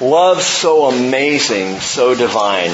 Love 0.00 0.42
so 0.42 0.86
amazing, 0.86 1.78
so 1.78 2.16
divine, 2.16 2.70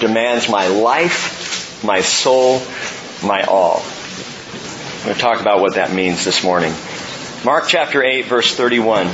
demands 0.00 0.48
my 0.48 0.66
life, 0.66 1.84
my 1.84 2.00
soul, 2.00 2.60
my 3.22 3.42
all. 3.42 3.84
I'm 4.98 5.04
going 5.04 5.14
to 5.14 5.20
talk 5.20 5.40
about 5.40 5.60
what 5.60 5.74
that 5.74 5.92
means 5.92 6.24
this 6.24 6.42
morning. 6.42 6.74
Mark 7.44 7.68
chapter 7.68 8.02
8 8.02 8.24
verse 8.24 8.52
31. 8.52 9.06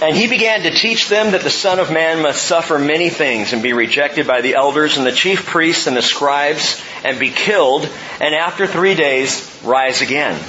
And 0.00 0.16
he 0.16 0.26
began 0.26 0.62
to 0.62 0.70
teach 0.70 1.08
them 1.08 1.32
that 1.32 1.42
the 1.42 1.50
Son 1.50 1.78
of 1.78 1.92
Man 1.92 2.22
must 2.22 2.44
suffer 2.44 2.76
many 2.78 3.08
things 3.08 3.52
and 3.52 3.62
be 3.62 3.72
rejected 3.72 4.26
by 4.26 4.40
the 4.40 4.56
elders 4.56 4.96
and 4.96 5.06
the 5.06 5.12
chief 5.12 5.46
priests 5.46 5.86
and 5.86 5.96
the 5.96 6.02
scribes 6.02 6.82
and 7.04 7.20
be 7.20 7.30
killed 7.30 7.88
and 8.20 8.34
after 8.34 8.66
three 8.66 8.96
days 8.96 9.48
rise 9.62 10.02
again. 10.02 10.40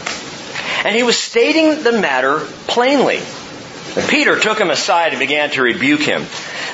And 0.84 0.96
he 0.96 1.04
was 1.04 1.18
stating 1.18 1.84
the 1.84 1.92
matter 1.92 2.40
plainly. 2.68 3.20
Peter 4.08 4.40
took 4.40 4.60
him 4.60 4.70
aside 4.70 5.12
and 5.12 5.20
began 5.20 5.50
to 5.52 5.62
rebuke 5.62 6.02
him. 6.02 6.26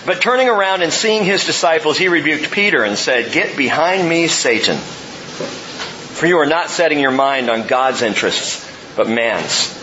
But 0.06 0.22
turning 0.22 0.50
around 0.50 0.84
and 0.84 0.94
seeing 0.94 1.24
his 1.24 1.46
disciples, 1.46 1.98
he 1.98 2.08
rebuked 2.08 2.52
Peter 2.52 2.84
and 2.84 2.98
said, 2.98 3.32
Get 3.32 3.58
behind 3.58 4.08
me, 4.08 4.28
Satan. 4.28 4.78
For 4.78 6.28
you 6.28 6.38
are 6.38 6.46
not 6.46 6.70
setting 6.70 7.00
your 7.00 7.12
mind 7.12 7.50
on 7.50 7.68
God's 7.68 8.02
interests, 8.02 8.70
but 8.96 9.10
man's. 9.10 9.74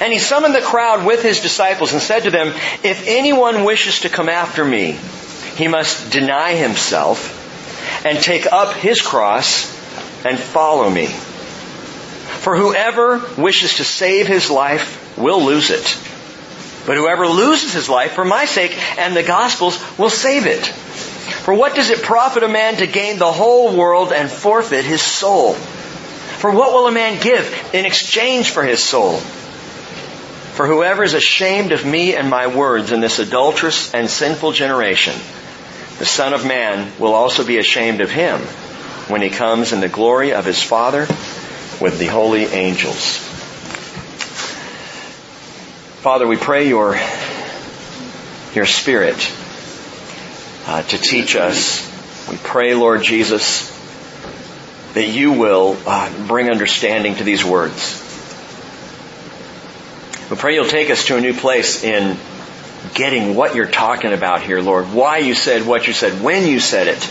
And 0.00 0.12
he 0.12 0.18
summoned 0.18 0.54
the 0.54 0.60
crowd 0.60 1.06
with 1.06 1.22
his 1.22 1.40
disciples 1.40 1.92
and 1.92 2.02
said 2.02 2.24
to 2.24 2.30
them, 2.30 2.48
If 2.82 3.04
anyone 3.06 3.64
wishes 3.64 4.00
to 4.00 4.08
come 4.08 4.28
after 4.28 4.64
me, 4.64 4.98
he 5.56 5.68
must 5.68 6.10
deny 6.10 6.54
himself 6.54 7.40
and 8.04 8.18
take 8.18 8.50
up 8.52 8.74
his 8.74 9.00
cross 9.00 9.64
and 10.24 10.38
follow 10.38 10.90
me. 10.90 11.08
For 12.44 12.54
whoever 12.54 13.22
wishes 13.38 13.78
to 13.78 13.84
save 13.84 14.26
his 14.26 14.50
life 14.50 15.16
will 15.16 15.42
lose 15.42 15.70
it. 15.70 15.98
But 16.84 16.98
whoever 16.98 17.26
loses 17.26 17.72
his 17.72 17.88
life 17.88 18.12
for 18.12 18.24
my 18.26 18.44
sake 18.44 18.76
and 18.98 19.16
the 19.16 19.22
gospel's 19.22 19.82
will 19.96 20.10
save 20.10 20.44
it. 20.44 20.66
For 20.66 21.54
what 21.54 21.74
does 21.74 21.88
it 21.88 22.02
profit 22.02 22.42
a 22.42 22.48
man 22.48 22.76
to 22.76 22.86
gain 22.86 23.18
the 23.18 23.32
whole 23.32 23.74
world 23.74 24.12
and 24.12 24.30
forfeit 24.30 24.84
his 24.84 25.00
soul? 25.00 25.54
For 25.54 26.50
what 26.50 26.74
will 26.74 26.86
a 26.86 26.92
man 26.92 27.18
give 27.18 27.70
in 27.72 27.86
exchange 27.86 28.50
for 28.50 28.62
his 28.62 28.82
soul? 28.82 29.20
For 30.52 30.66
whoever 30.66 31.02
is 31.02 31.14
ashamed 31.14 31.72
of 31.72 31.86
me 31.86 32.14
and 32.14 32.28
my 32.28 32.48
words 32.48 32.92
in 32.92 33.00
this 33.00 33.20
adulterous 33.20 33.94
and 33.94 34.10
sinful 34.10 34.52
generation, 34.52 35.14
the 35.98 36.04
Son 36.04 36.34
of 36.34 36.44
Man 36.44 36.92
will 36.98 37.14
also 37.14 37.42
be 37.42 37.56
ashamed 37.56 38.02
of 38.02 38.10
him 38.10 38.40
when 39.08 39.22
he 39.22 39.30
comes 39.30 39.72
in 39.72 39.80
the 39.80 39.88
glory 39.88 40.34
of 40.34 40.44
his 40.44 40.62
Father 40.62 41.08
with 41.80 41.98
the 41.98 42.06
holy 42.06 42.44
angels. 42.44 43.18
Father, 46.04 46.26
we 46.26 46.36
pray 46.36 46.68
your, 46.68 46.98
your 48.54 48.66
Spirit 48.66 49.32
uh, 50.66 50.82
to 50.82 50.98
teach 50.98 51.34
us. 51.36 51.90
We 52.30 52.36
pray, 52.36 52.74
Lord 52.74 53.02
Jesus, 53.02 53.70
that 54.94 55.08
you 55.08 55.32
will 55.32 55.78
uh, 55.86 56.26
bring 56.26 56.50
understanding 56.50 57.16
to 57.16 57.24
these 57.24 57.44
words. 57.44 58.00
We 60.30 60.36
pray 60.36 60.54
you'll 60.54 60.68
take 60.68 60.90
us 60.90 61.06
to 61.06 61.16
a 61.16 61.20
new 61.20 61.34
place 61.34 61.84
in 61.84 62.18
getting 62.94 63.34
what 63.34 63.54
you're 63.54 63.66
talking 63.66 64.12
about 64.12 64.42
here, 64.42 64.60
Lord. 64.60 64.92
Why 64.92 65.18
you 65.18 65.34
said 65.34 65.66
what 65.66 65.86
you 65.86 65.92
said, 65.92 66.22
when 66.22 66.46
you 66.46 66.60
said 66.60 66.88
it, 66.88 67.10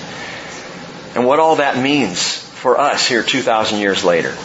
and 1.15 1.25
what 1.25 1.39
all 1.39 1.57
that 1.57 1.81
means 1.81 2.37
for 2.37 2.79
us 2.79 3.07
here 3.07 3.23
2,000 3.23 3.79
years 3.79 4.03
later. 4.03 4.35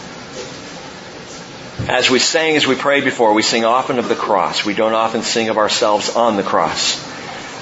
As 1.89 2.11
we 2.11 2.19
sang, 2.19 2.55
as 2.55 2.67
we 2.67 2.75
prayed 2.75 3.05
before, 3.05 3.33
we 3.33 3.41
sing 3.43 3.65
often 3.65 3.99
of 3.99 4.11
the 4.11 4.15
cross. 4.15 4.63
We 4.63 4.75
don't 4.75 4.93
often 4.93 5.23
sing 5.23 5.49
of 5.49 5.57
ourselves 5.57 6.15
on 6.15 6.37
the 6.37 6.43
cross. 6.43 7.03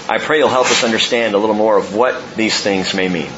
I 0.09 0.19
pray 0.19 0.39
you'll 0.39 0.49
help 0.49 0.67
us 0.67 0.83
understand 0.83 1.37
a 1.37 1.39
little 1.39 1.55
more 1.55 1.79
of 1.79 1.95
what 1.95 2.35
these 2.35 2.61
things 2.61 2.92
may 2.92 3.09
mean. 3.09 3.31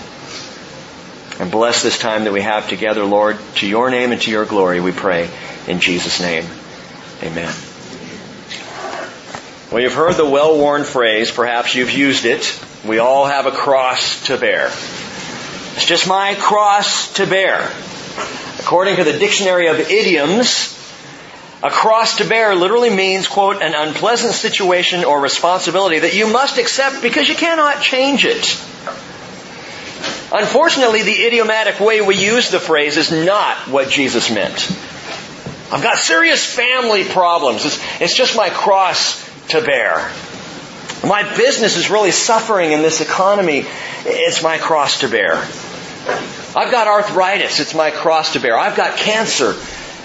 And 1.39 1.51
bless 1.51 1.83
this 1.83 1.99
time 1.99 2.25
that 2.25 2.33
we 2.33 2.41
have 2.41 2.71
together, 2.71 3.05
Lord, 3.05 3.37
to 3.57 3.67
your 3.69 3.91
name 3.91 4.13
and 4.13 4.23
to 4.23 4.31
your 4.31 4.47
glory, 4.47 4.81
we 4.81 4.93
pray 4.93 5.29
in 5.67 5.81
Jesus' 5.81 6.23
name. 6.23 6.47
Amen. 7.23 7.55
Well, 9.71 9.83
you've 9.83 9.93
heard 9.93 10.15
the 10.15 10.25
well-worn 10.25 10.85
phrase, 10.85 11.31
perhaps 11.31 11.75
you've 11.75 11.91
used 11.91 12.25
it, 12.25 12.59
we 12.87 12.99
all 12.99 13.27
have 13.27 13.45
a 13.45 13.51
cross 13.51 14.25
to 14.29 14.39
bear. 14.39 14.69
It's 14.69 15.85
just 15.85 16.09
my 16.09 16.35
cross 16.35 17.13
to 17.15 17.27
bear. 17.27 17.71
According 18.61 18.97
to 18.97 19.05
the 19.05 19.19
Dictionary 19.19 19.67
of 19.67 19.79
Idioms, 19.79 20.78
a 21.63 21.71
cross 21.71 22.19
to 22.19 22.29
bear 22.29 22.55
literally 22.55 22.91
means, 22.91 23.27
quote, 23.27 23.63
an 23.63 23.75
unpleasant 23.75 24.35
situation 24.35 25.05
or 25.05 25.21
responsibility 25.21 25.99
that 25.99 26.15
you 26.15 26.33
must 26.33 26.57
accept 26.59 27.03
because 27.03 27.29
you 27.29 27.35
cannot 27.35 27.83
change 27.83 28.25
it. 28.25 28.57
Unfortunately, 30.31 31.03
the 31.03 31.25
idiomatic 31.27 31.81
way 31.81 32.01
we 32.01 32.15
use 32.15 32.51
the 32.51 32.61
phrase 32.61 32.97
is 32.97 33.11
not 33.11 33.57
what 33.69 33.89
Jesus 33.89 34.31
meant. 34.31 34.71
I've 35.73 35.83
got 35.83 35.97
serious 35.97 36.45
family 36.45 37.05
problems. 37.05 37.65
It's, 37.65 38.01
it's 38.01 38.17
just 38.17 38.37
my 38.37 38.51
cross 38.51 39.27
to 39.49 39.61
bear. 39.61 40.11
My 41.05 41.37
business 41.37 41.77
is 41.77 41.91
really 41.91 42.11
suffering 42.11 42.73
in 42.73 42.83
this 42.83 43.01
economy. 43.01 43.65
It's 44.05 44.43
my 44.43 44.59
cross 44.59 45.01
to 45.01 45.09
bear. 45.09 45.35
I've 45.35 46.71
got 46.71 46.87
arthritis. 46.87 47.61
It's 47.61 47.75
my 47.75 47.91
cross 47.91 48.35
to 48.35 48.41
bear. 48.41 48.59
I've 48.59 48.77
got 48.77 48.97
cancer. 48.97 49.55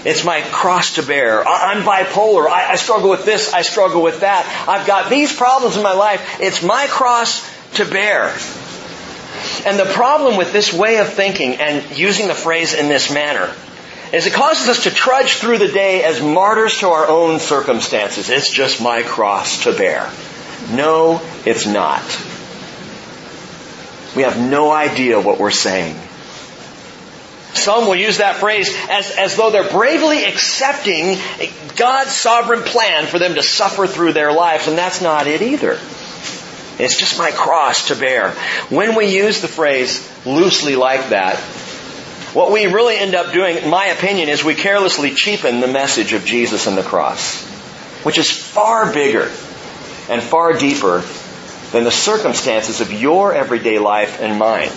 It's 0.04 0.24
my 0.24 0.42
cross 0.42 0.96
to 0.96 1.02
bear. 1.02 1.46
I'm 1.46 1.82
bipolar. 1.82 2.46
I, 2.46 2.72
I 2.72 2.76
struggle 2.76 3.10
with 3.10 3.24
this. 3.24 3.54
I 3.54 3.62
struggle 3.62 4.02
with 4.02 4.20
that. 4.20 4.44
I've 4.68 4.86
got 4.86 5.08
these 5.08 5.34
problems 5.34 5.76
in 5.76 5.82
my 5.82 5.94
life. 5.94 6.40
It's 6.40 6.62
my 6.62 6.86
cross 6.88 7.42
to 7.74 7.84
bear. 7.84 8.36
And 9.66 9.78
the 9.78 9.90
problem 9.92 10.36
with 10.36 10.52
this 10.52 10.72
way 10.72 10.98
of 10.98 11.12
thinking 11.12 11.56
and 11.56 11.96
using 11.96 12.28
the 12.28 12.34
phrase 12.34 12.74
in 12.74 12.88
this 12.88 13.12
manner 13.12 13.52
is 14.12 14.26
it 14.26 14.32
causes 14.32 14.68
us 14.68 14.84
to 14.84 14.90
trudge 14.90 15.34
through 15.34 15.58
the 15.58 15.68
day 15.68 16.04
as 16.04 16.22
martyrs 16.22 16.78
to 16.78 16.88
our 16.88 17.08
own 17.08 17.40
circumstances. 17.40 18.30
It's 18.30 18.50
just 18.50 18.82
my 18.82 19.02
cross 19.02 19.64
to 19.64 19.72
bear. 19.72 20.10
No, 20.70 21.20
it's 21.44 21.66
not. 21.66 22.04
We 24.14 24.22
have 24.22 24.38
no 24.38 24.70
idea 24.70 25.20
what 25.20 25.38
we're 25.40 25.50
saying. 25.50 25.96
Some 27.54 27.86
will 27.86 27.96
use 27.96 28.18
that 28.18 28.36
phrase 28.36 28.74
as, 28.90 29.10
as 29.12 29.36
though 29.36 29.50
they're 29.50 29.70
bravely 29.70 30.24
accepting 30.24 31.18
God's 31.76 32.12
sovereign 32.12 32.62
plan 32.62 33.06
for 33.06 33.18
them 33.18 33.34
to 33.36 33.42
suffer 33.42 33.86
through 33.86 34.12
their 34.12 34.32
lives, 34.32 34.68
and 34.68 34.76
that's 34.76 35.00
not 35.00 35.26
it 35.26 35.40
either. 35.40 35.78
It's 36.78 36.98
just 36.98 37.18
my 37.18 37.30
cross 37.30 37.88
to 37.88 37.96
bear. 37.96 38.30
When 38.68 38.96
we 38.96 39.16
use 39.16 39.40
the 39.40 39.48
phrase 39.48 40.06
loosely 40.26 40.74
like 40.74 41.10
that, 41.10 41.38
what 42.34 42.50
we 42.50 42.66
really 42.66 42.96
end 42.96 43.14
up 43.14 43.32
doing, 43.32 43.58
in 43.58 43.70
my 43.70 43.86
opinion, 43.86 44.28
is 44.28 44.42
we 44.42 44.56
carelessly 44.56 45.14
cheapen 45.14 45.60
the 45.60 45.68
message 45.68 46.12
of 46.12 46.24
Jesus 46.24 46.66
and 46.66 46.76
the 46.76 46.82
cross, 46.82 47.44
which 48.02 48.18
is 48.18 48.28
far 48.28 48.92
bigger 48.92 49.30
and 50.10 50.20
far 50.20 50.52
deeper 50.54 51.04
than 51.70 51.84
the 51.84 51.92
circumstances 51.92 52.80
of 52.80 52.92
your 52.92 53.32
everyday 53.32 53.78
life 53.78 54.20
and 54.20 54.36
mine. 54.36 54.70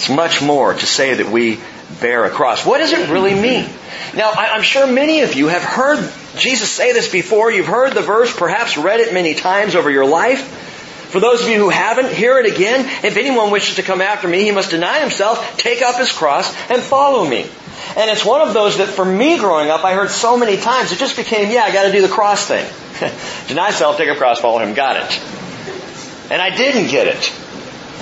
It's 0.00 0.08
much 0.08 0.40
more 0.40 0.72
to 0.72 0.86
say 0.86 1.12
that 1.12 1.30
we 1.30 1.60
bear 2.00 2.24
a 2.24 2.30
cross. 2.30 2.64
What 2.64 2.78
does 2.78 2.90
it 2.90 3.10
really 3.10 3.34
mean? 3.34 3.68
Now, 4.14 4.30
I'm 4.30 4.62
sure 4.62 4.86
many 4.86 5.20
of 5.20 5.34
you 5.34 5.48
have 5.48 5.62
heard 5.62 5.98
Jesus 6.38 6.70
say 6.70 6.94
this 6.94 7.12
before. 7.12 7.52
You've 7.52 7.66
heard 7.66 7.92
the 7.92 8.00
verse, 8.00 8.34
perhaps 8.34 8.78
read 8.78 9.00
it 9.00 9.12
many 9.12 9.34
times 9.34 9.74
over 9.74 9.90
your 9.90 10.06
life. 10.06 10.40
For 11.10 11.20
those 11.20 11.42
of 11.42 11.50
you 11.50 11.58
who 11.58 11.68
haven't, 11.68 12.10
hear 12.14 12.38
it 12.38 12.46
again. 12.46 12.86
If 13.04 13.18
anyone 13.18 13.50
wishes 13.50 13.76
to 13.76 13.82
come 13.82 14.00
after 14.00 14.26
me, 14.26 14.42
he 14.44 14.52
must 14.52 14.70
deny 14.70 15.00
himself, 15.00 15.58
take 15.58 15.82
up 15.82 15.96
his 15.96 16.10
cross, 16.10 16.50
and 16.70 16.80
follow 16.80 17.28
me. 17.28 17.42
And 17.94 18.10
it's 18.10 18.24
one 18.24 18.40
of 18.40 18.54
those 18.54 18.78
that 18.78 18.88
for 18.88 19.04
me 19.04 19.36
growing 19.36 19.68
up, 19.68 19.84
I 19.84 19.92
heard 19.92 20.08
so 20.08 20.38
many 20.38 20.56
times, 20.56 20.92
it 20.92 20.98
just 20.98 21.18
became, 21.18 21.50
yeah, 21.50 21.64
I 21.64 21.74
gotta 21.74 21.92
do 21.92 22.00
the 22.00 22.08
cross 22.08 22.46
thing. 22.46 22.64
deny 23.48 23.70
self, 23.70 23.98
take 23.98 24.08
up 24.08 24.16
cross, 24.16 24.40
follow 24.40 24.60
him, 24.60 24.72
got 24.72 24.96
it. 24.96 25.22
And 26.30 26.40
I 26.40 26.56
didn't 26.56 26.90
get 26.90 27.06
it. 27.06 27.30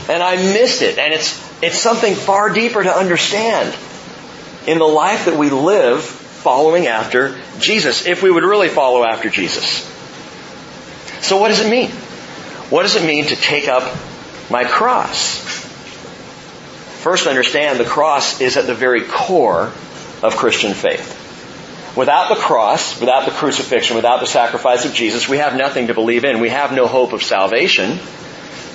And 0.09 0.23
I 0.23 0.37
missed 0.37 0.83
it. 0.83 0.97
And 0.99 1.13
it's, 1.13 1.48
it's 1.63 1.79
something 1.79 2.15
far 2.15 2.51
deeper 2.51 2.83
to 2.83 2.95
understand 2.95 3.77
in 4.67 4.79
the 4.79 4.87
life 4.87 5.25
that 5.25 5.37
we 5.37 5.51
live 5.51 6.03
following 6.03 6.87
after 6.87 7.39
Jesus, 7.59 8.07
if 8.07 8.23
we 8.23 8.31
would 8.31 8.45
really 8.45 8.69
follow 8.69 9.05
after 9.05 9.29
Jesus. 9.29 9.85
So 11.21 11.39
what 11.39 11.49
does 11.49 11.61
it 11.61 11.69
mean? 11.69 11.91
What 12.71 12.83
does 12.83 12.97
it 12.97 13.05
mean 13.05 13.27
to 13.27 13.37
take 13.37 13.67
up 13.67 13.97
my 14.51 14.65
cross? 14.65 15.41
First, 17.01 17.27
understand 17.27 17.81
the 17.81 17.85
cross 17.85 18.41
is 18.41 18.57
at 18.57 18.67
the 18.67 18.75
very 18.75 19.03
core 19.03 19.73
of 20.23 20.37
Christian 20.37 20.75
faith. 20.75 21.17
Without 21.97 22.29
the 22.29 22.41
cross, 22.41 23.01
without 23.01 23.25
the 23.25 23.33
crucifixion, 23.33 23.97
without 23.97 24.21
the 24.21 24.27
sacrifice 24.27 24.85
of 24.85 24.93
Jesus, 24.93 25.29
we 25.29 25.39
have 25.39 25.57
nothing 25.57 25.89
to 25.89 25.95
believe 25.95 26.25
in. 26.25 26.41
We 26.41 26.51
have 26.51 26.73
no 26.73 26.87
hope 26.87 27.13
of 27.13 27.23
salvation. 27.23 27.99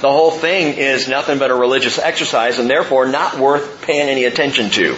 The 0.03 0.11
whole 0.11 0.31
thing 0.31 0.73
is 0.73 1.07
nothing 1.07 1.39
but 1.39 1.49
a 1.49 1.55
religious 1.55 1.97
exercise 1.97 2.59
and 2.59 2.69
therefore 2.69 3.05
not 3.05 3.39
worth 3.39 3.83
paying 3.83 4.09
any 4.09 4.25
attention 4.25 4.69
to. 4.71 4.97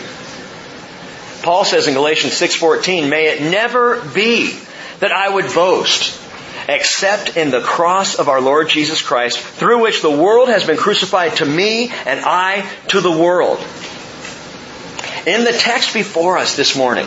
Paul 1.44 1.64
says 1.64 1.88
in 1.88 1.94
Galatians 1.94 2.34
6:14, 2.34 3.08
"May 3.08 3.28
it 3.28 3.40
never 3.40 3.98
be 3.98 4.58
that 5.02 5.12
I 5.12 5.30
would 5.30 5.54
boast 5.54 6.12
except 6.68 7.38
in 7.38 7.52
the 7.52 7.62
cross 7.62 8.16
of 8.16 8.30
our 8.30 8.42
Lord 8.42 8.68
Jesus 8.68 9.04
Christ, 9.04 9.38
through 9.38 9.84
which 9.84 10.02
the 10.02 10.10
world 10.10 10.50
has 10.50 10.64
been 10.64 10.76
crucified 10.76 11.36
to 11.36 11.46
me 11.46 11.92
and 12.08 12.22
I 12.26 12.68
to 12.88 13.00
the 13.00 13.12
world. 13.12 13.60
In 15.28 15.44
the 15.44 15.54
text 15.54 15.94
before 15.94 16.40
us 16.40 16.56
this 16.56 16.76
morning, 16.76 17.06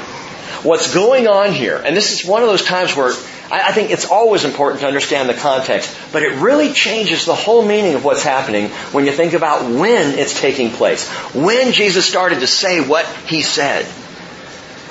what's 0.63 0.95
going 0.95 1.27
on 1.27 1.51
here, 1.51 1.83
and 1.85 1.97
this 1.97 2.13
is 2.13 2.25
one 2.25 2.43
of 2.45 2.49
those 2.49 2.65
times 2.65 2.95
where 2.95 3.13
I 3.51 3.73
think 3.73 3.91
it's 3.91 4.05
always 4.11 4.45
important 4.45 4.83
to 4.83 4.87
understand 4.87 5.29
the 5.29 5.35
context, 5.35 5.97
but 6.13 6.23
it 6.23 6.39
really 6.41 6.73
changes 6.73 7.25
the 7.25 7.35
whole 7.35 7.65
meaning 7.65 7.95
of 7.95 8.05
what's 8.05 8.23
happening 8.23 8.69
when 8.93 9.07
you 9.07 9.13
think 9.13 9.33
about 9.33 9.63
when 9.63 10.19
it's 10.19 10.39
taking 10.39 10.71
place. 10.71 11.09
When 11.35 11.73
Jesus 11.73 12.05
started 12.05 12.41
to 12.41 12.47
say 12.47 12.87
what 12.87 13.07
he 13.27 13.41
said. 13.41 13.87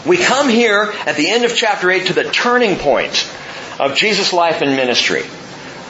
We 0.08 0.18
come 0.18 0.50
here 0.50 0.92
at 1.06 1.18
the 1.18 1.30
end 1.30 1.46
of 1.46 1.54
chapter 1.54 1.92
8 1.92 2.08
to 2.08 2.14
the 2.14 2.24
turning 2.24 2.78
point 2.78 3.30
of 3.80 3.96
Jesus' 3.96 4.34
life 4.34 4.62
and 4.62 4.76
ministry. 4.76 5.24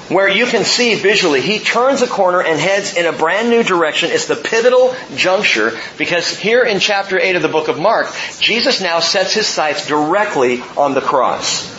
Where 0.10 0.28
you 0.28 0.46
can 0.46 0.66
see 0.66 0.96
visually, 0.96 1.42
he 1.42 1.60
turns 1.60 2.02
a 2.02 2.08
corner 2.08 2.42
and 2.42 2.60
heads 2.60 2.96
in 2.96 3.06
a 3.06 3.12
brand 3.14 3.50
new 3.50 3.64
direction. 3.64 4.10
It's 4.12 4.28
the 4.28 4.36
pivotal 4.36 4.96
juncture 5.16 5.78
because 5.98 6.38
here 6.38 6.64
in 6.64 6.80
chapter 6.80 7.20
8 7.20 7.38
of 7.38 7.42
the 7.42 7.50
book 7.50 7.68
of 7.68 7.80
Mark, 7.80 8.08
Jesus 8.40 8.82
now 8.82 9.00
sets 9.00 9.34
his 9.34 9.48
sights 9.48 9.86
directly 9.86 10.62
on 10.76 10.94
the 10.94 11.02
cross. 11.02 11.77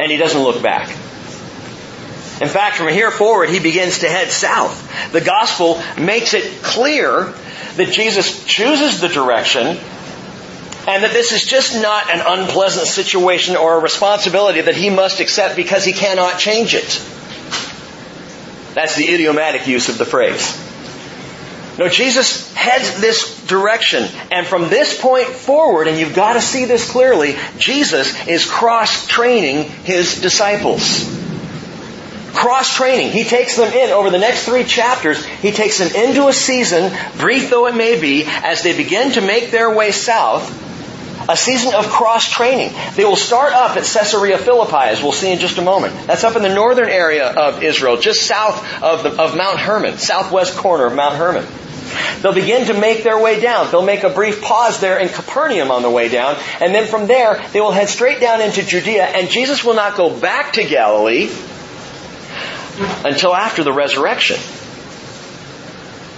And 0.00 0.10
he 0.10 0.16
doesn't 0.16 0.40
look 0.40 0.62
back. 0.62 0.88
In 2.40 2.48
fact, 2.48 2.76
from 2.76 2.88
here 2.88 3.10
forward, 3.10 3.50
he 3.50 3.60
begins 3.60 4.00
to 4.00 4.08
head 4.08 4.30
south. 4.30 5.12
The 5.12 5.20
gospel 5.20 5.80
makes 5.98 6.34
it 6.34 6.62
clear 6.62 7.32
that 7.76 7.92
Jesus 7.92 8.44
chooses 8.44 9.00
the 9.00 9.08
direction 9.08 9.78
and 10.88 11.04
that 11.04 11.12
this 11.12 11.30
is 11.30 11.44
just 11.44 11.80
not 11.80 12.10
an 12.10 12.20
unpleasant 12.20 12.88
situation 12.88 13.54
or 13.54 13.76
a 13.76 13.78
responsibility 13.78 14.60
that 14.62 14.74
he 14.74 14.90
must 14.90 15.20
accept 15.20 15.54
because 15.54 15.84
he 15.84 15.92
cannot 15.92 16.38
change 16.38 16.74
it. 16.74 17.00
That's 18.74 18.96
the 18.96 19.06
idiomatic 19.12 19.68
use 19.68 19.88
of 19.88 19.98
the 19.98 20.04
phrase. 20.04 20.58
No, 21.78 21.88
Jesus 21.88 22.52
heads 22.54 23.00
this 23.00 23.46
direction. 23.46 24.04
And 24.30 24.46
from 24.46 24.68
this 24.68 25.00
point 25.00 25.28
forward, 25.28 25.88
and 25.88 25.98
you've 25.98 26.14
got 26.14 26.34
to 26.34 26.40
see 26.40 26.66
this 26.66 26.90
clearly, 26.90 27.36
Jesus 27.58 28.26
is 28.26 28.44
cross-training 28.44 29.64
his 29.64 30.20
disciples. 30.20 31.08
Cross-training. 32.34 33.10
He 33.12 33.24
takes 33.24 33.56
them 33.56 33.72
in 33.72 33.90
over 33.90 34.10
the 34.10 34.18
next 34.18 34.44
three 34.44 34.64
chapters. 34.64 35.24
He 35.24 35.52
takes 35.52 35.78
them 35.78 35.94
into 35.94 36.28
a 36.28 36.32
season, 36.32 36.92
brief 37.18 37.50
though 37.50 37.66
it 37.66 37.74
may 37.74 38.00
be, 38.00 38.24
as 38.26 38.62
they 38.62 38.76
begin 38.76 39.12
to 39.12 39.20
make 39.20 39.50
their 39.50 39.74
way 39.74 39.92
south 39.92 40.71
a 41.28 41.36
season 41.36 41.74
of 41.74 41.88
cross 41.88 42.28
training. 42.28 42.72
They 42.94 43.04
will 43.04 43.16
start 43.16 43.52
up 43.52 43.76
at 43.76 43.84
Caesarea 43.84 44.38
Philippi, 44.38 44.88
as 44.90 45.02
we'll 45.02 45.12
see 45.12 45.32
in 45.32 45.38
just 45.38 45.58
a 45.58 45.62
moment. 45.62 45.94
That's 46.06 46.24
up 46.24 46.36
in 46.36 46.42
the 46.42 46.54
northern 46.54 46.88
area 46.88 47.28
of 47.28 47.62
Israel, 47.62 47.96
just 47.96 48.26
south 48.26 48.82
of, 48.82 49.02
the, 49.02 49.22
of 49.22 49.36
Mount 49.36 49.58
Hermon, 49.58 49.98
southwest 49.98 50.56
corner 50.56 50.86
of 50.86 50.94
Mount 50.94 51.16
Hermon. 51.16 51.46
They'll 52.22 52.34
begin 52.34 52.66
to 52.66 52.74
make 52.74 53.02
their 53.02 53.20
way 53.20 53.40
down. 53.40 53.70
They'll 53.70 53.84
make 53.84 54.02
a 54.02 54.08
brief 54.08 54.40
pause 54.40 54.80
there 54.80 54.98
in 54.98 55.08
Capernaum 55.08 55.70
on 55.70 55.82
the 55.82 55.90
way 55.90 56.08
down, 56.08 56.36
and 56.60 56.74
then 56.74 56.86
from 56.86 57.06
there, 57.06 57.44
they 57.52 57.60
will 57.60 57.72
head 57.72 57.88
straight 57.88 58.20
down 58.20 58.40
into 58.40 58.62
Judea, 58.62 59.04
and 59.04 59.28
Jesus 59.28 59.64
will 59.64 59.74
not 59.74 59.96
go 59.96 60.18
back 60.18 60.54
to 60.54 60.64
Galilee 60.64 61.30
until 63.04 63.34
after 63.34 63.62
the 63.64 63.72
resurrection. 63.72 64.38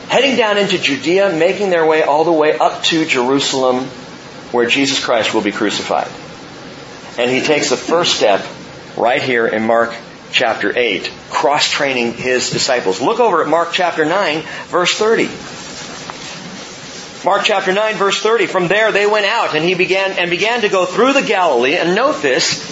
Heading 0.09 0.37
down 0.37 0.59
into 0.59 0.79
Judea, 0.79 1.33
making 1.33 1.71
their 1.71 1.85
way 1.85 2.03
all 2.03 2.25
the 2.25 2.33
way 2.33 2.56
up 2.56 2.83
to 2.85 3.05
Jerusalem 3.05 3.89
where 4.55 4.69
Jesus 4.69 5.05
Christ 5.05 5.35
will 5.35 5.43
be 5.43 5.51
crucified. 5.51 6.09
And 7.19 7.29
he 7.29 7.41
takes 7.41 7.71
the 7.71 7.77
first 7.77 8.15
step 8.15 8.47
right 8.97 9.21
here 9.21 9.49
in 9.49 9.67
Mark 9.67 9.93
chapter 10.31 10.73
8, 10.77 11.12
cross-training 11.31 12.15
his 12.15 12.51
disciples. 12.51 13.01
Look 13.01 13.19
over 13.19 13.43
at 13.43 13.49
Mark 13.49 13.71
chapter 13.73 14.05
9, 14.05 14.43
verse 14.69 14.95
30. 14.95 15.29
Mark 17.25 17.43
chapter 17.45 17.73
9 17.73 17.95
verse 17.97 18.21
30, 18.21 18.47
from 18.47 18.69
there 18.69 18.93
they 18.93 19.06
went 19.06 19.25
out 19.25 19.56
and 19.56 19.65
he 19.65 19.75
began, 19.75 20.12
and 20.19 20.31
began 20.31 20.61
to 20.61 20.69
go 20.69 20.85
through 20.85 21.15
the 21.15 21.23
Galilee, 21.23 21.77
and 21.77 21.95
note 21.95 22.21
this, 22.21 22.62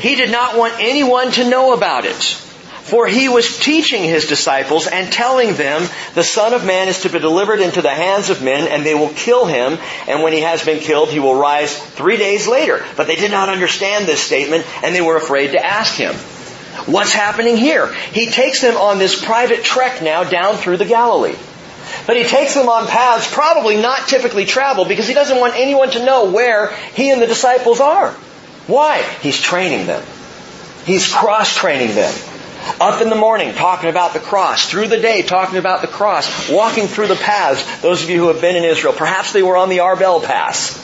he 0.00 0.14
did 0.14 0.30
not 0.30 0.56
want 0.56 0.74
anyone 0.78 1.32
to 1.32 1.48
know 1.48 1.74
about 1.74 2.06
it. 2.06 2.40
For 2.90 3.06
he 3.06 3.28
was 3.28 3.56
teaching 3.56 4.02
his 4.02 4.26
disciples 4.26 4.88
and 4.88 5.12
telling 5.12 5.54
them, 5.54 5.88
the 6.14 6.24
Son 6.24 6.54
of 6.54 6.66
Man 6.66 6.88
is 6.88 7.02
to 7.02 7.08
be 7.08 7.20
delivered 7.20 7.60
into 7.60 7.82
the 7.82 7.94
hands 7.94 8.30
of 8.30 8.42
men 8.42 8.66
and 8.66 8.84
they 8.84 8.96
will 8.96 9.10
kill 9.10 9.46
him. 9.46 9.78
And 10.08 10.24
when 10.24 10.32
he 10.32 10.40
has 10.40 10.64
been 10.64 10.80
killed, 10.80 11.08
he 11.08 11.20
will 11.20 11.36
rise 11.36 11.78
three 11.78 12.16
days 12.16 12.48
later. 12.48 12.84
But 12.96 13.06
they 13.06 13.14
did 13.14 13.30
not 13.30 13.48
understand 13.48 14.06
this 14.06 14.20
statement 14.20 14.66
and 14.82 14.92
they 14.92 15.00
were 15.00 15.16
afraid 15.16 15.52
to 15.52 15.64
ask 15.64 15.94
him. 15.94 16.14
What's 16.86 17.12
happening 17.12 17.56
here? 17.56 17.94
He 17.94 18.26
takes 18.26 18.60
them 18.60 18.76
on 18.76 18.98
this 18.98 19.24
private 19.24 19.62
trek 19.62 20.02
now 20.02 20.24
down 20.24 20.56
through 20.56 20.78
the 20.78 20.84
Galilee. 20.84 21.36
But 22.08 22.16
he 22.16 22.24
takes 22.24 22.54
them 22.54 22.68
on 22.68 22.88
paths 22.88 23.32
probably 23.32 23.76
not 23.76 24.08
typically 24.08 24.46
traveled 24.46 24.88
because 24.88 25.06
he 25.06 25.14
doesn't 25.14 25.38
want 25.38 25.54
anyone 25.54 25.90
to 25.90 26.04
know 26.04 26.32
where 26.32 26.74
he 26.94 27.10
and 27.10 27.22
the 27.22 27.28
disciples 27.28 27.78
are. 27.78 28.10
Why? 28.66 29.02
He's 29.20 29.40
training 29.40 29.86
them. 29.86 30.02
He's 30.86 31.12
cross-training 31.12 31.94
them. 31.94 32.12
Up 32.80 33.00
in 33.00 33.08
the 33.10 33.16
morning 33.16 33.54
talking 33.54 33.90
about 33.90 34.12
the 34.12 34.20
cross. 34.20 34.68
Through 34.68 34.88
the 34.88 35.00
day 35.00 35.22
talking 35.22 35.58
about 35.58 35.80
the 35.80 35.88
cross. 35.88 36.48
Walking 36.48 36.86
through 36.86 37.08
the 37.08 37.16
paths. 37.16 37.80
Those 37.80 38.02
of 38.02 38.10
you 38.10 38.18
who 38.18 38.28
have 38.28 38.40
been 38.40 38.56
in 38.56 38.64
Israel, 38.64 38.92
perhaps 38.92 39.32
they 39.32 39.42
were 39.42 39.56
on 39.56 39.68
the 39.68 39.78
Arbel 39.78 40.22
Pass. 40.22 40.78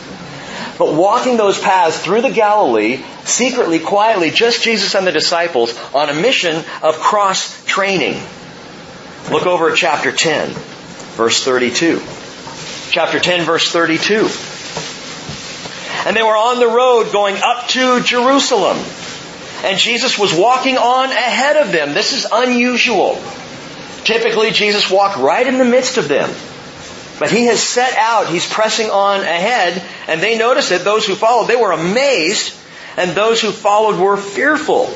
But 0.78 0.94
walking 0.94 1.36
those 1.36 1.58
paths 1.58 1.98
through 1.98 2.22
the 2.22 2.30
Galilee, 2.30 3.02
secretly, 3.24 3.78
quietly, 3.78 4.30
just 4.30 4.62
Jesus 4.62 4.94
and 4.94 5.06
the 5.06 5.12
disciples 5.12 5.78
on 5.94 6.10
a 6.10 6.14
mission 6.14 6.64
of 6.82 6.98
cross 6.98 7.64
training. 7.64 8.22
Look 9.30 9.46
over 9.46 9.70
at 9.70 9.76
chapter 9.76 10.12
10, 10.12 10.50
verse 11.16 11.42
32. 11.42 12.02
Chapter 12.90 13.18
10, 13.18 13.44
verse 13.44 13.72
32. 13.72 14.28
And 16.06 16.16
they 16.16 16.22
were 16.22 16.36
on 16.36 16.60
the 16.60 16.68
road 16.68 17.10
going 17.12 17.36
up 17.36 17.68
to 17.68 18.00
Jerusalem 18.02 18.78
and 19.64 19.78
Jesus 19.78 20.18
was 20.18 20.34
walking 20.34 20.76
on 20.76 21.10
ahead 21.10 21.56
of 21.56 21.72
them. 21.72 21.94
This 21.94 22.12
is 22.12 22.26
unusual. 22.30 23.20
Typically, 24.04 24.50
Jesus 24.50 24.90
walked 24.90 25.16
right 25.16 25.46
in 25.46 25.58
the 25.58 25.64
midst 25.64 25.98
of 25.98 26.08
them. 26.08 26.30
But 27.18 27.30
he 27.30 27.46
has 27.46 27.62
set 27.62 27.94
out, 27.96 28.28
he's 28.28 28.48
pressing 28.48 28.90
on 28.90 29.20
ahead, 29.20 29.82
and 30.06 30.20
they 30.20 30.36
noticed 30.36 30.70
it, 30.70 30.84
those 30.84 31.06
who 31.06 31.14
followed, 31.14 31.48
they 31.48 31.56
were 31.56 31.72
amazed, 31.72 32.54
and 32.96 33.12
those 33.12 33.40
who 33.40 33.50
followed 33.50 33.98
were 33.98 34.16
fearful. 34.16 34.94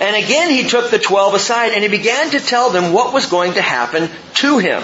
And 0.00 0.14
again 0.14 0.50
he 0.50 0.68
took 0.68 0.90
the 0.90 0.98
twelve 0.98 1.34
aside, 1.34 1.72
and 1.72 1.82
he 1.82 1.88
began 1.88 2.30
to 2.30 2.40
tell 2.40 2.70
them 2.70 2.92
what 2.92 3.12
was 3.12 3.26
going 3.26 3.54
to 3.54 3.62
happen 3.62 4.08
to 4.34 4.58
him 4.58 4.82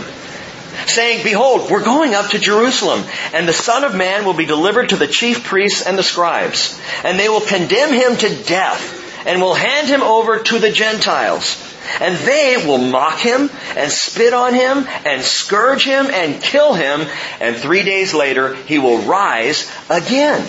saying, 0.86 1.22
Behold, 1.22 1.70
we're 1.70 1.84
going 1.84 2.14
up 2.14 2.30
to 2.30 2.38
Jerusalem, 2.38 3.04
and 3.32 3.48
the 3.48 3.52
Son 3.52 3.84
of 3.84 3.94
Man 3.94 4.24
will 4.24 4.34
be 4.34 4.44
delivered 4.44 4.90
to 4.90 4.96
the 4.96 5.06
chief 5.06 5.44
priests 5.44 5.86
and 5.86 5.96
the 5.96 6.02
scribes, 6.02 6.78
and 7.04 7.18
they 7.18 7.28
will 7.28 7.40
condemn 7.40 7.92
him 7.92 8.16
to 8.16 8.42
death 8.42 9.03
and 9.26 9.40
will 9.40 9.54
hand 9.54 9.88
him 9.88 10.02
over 10.02 10.38
to 10.38 10.58
the 10.58 10.70
Gentiles. 10.70 11.72
And 12.00 12.16
they 12.16 12.56
will 12.66 12.78
mock 12.78 13.18
him 13.18 13.50
and 13.76 13.90
spit 13.90 14.32
on 14.32 14.54
him 14.54 14.86
and 15.04 15.22
scourge 15.22 15.84
him 15.84 16.06
and 16.06 16.42
kill 16.42 16.74
him. 16.74 17.06
And 17.40 17.56
three 17.56 17.82
days 17.82 18.14
later, 18.14 18.54
he 18.54 18.78
will 18.78 18.98
rise 18.98 19.70
again. 19.90 20.46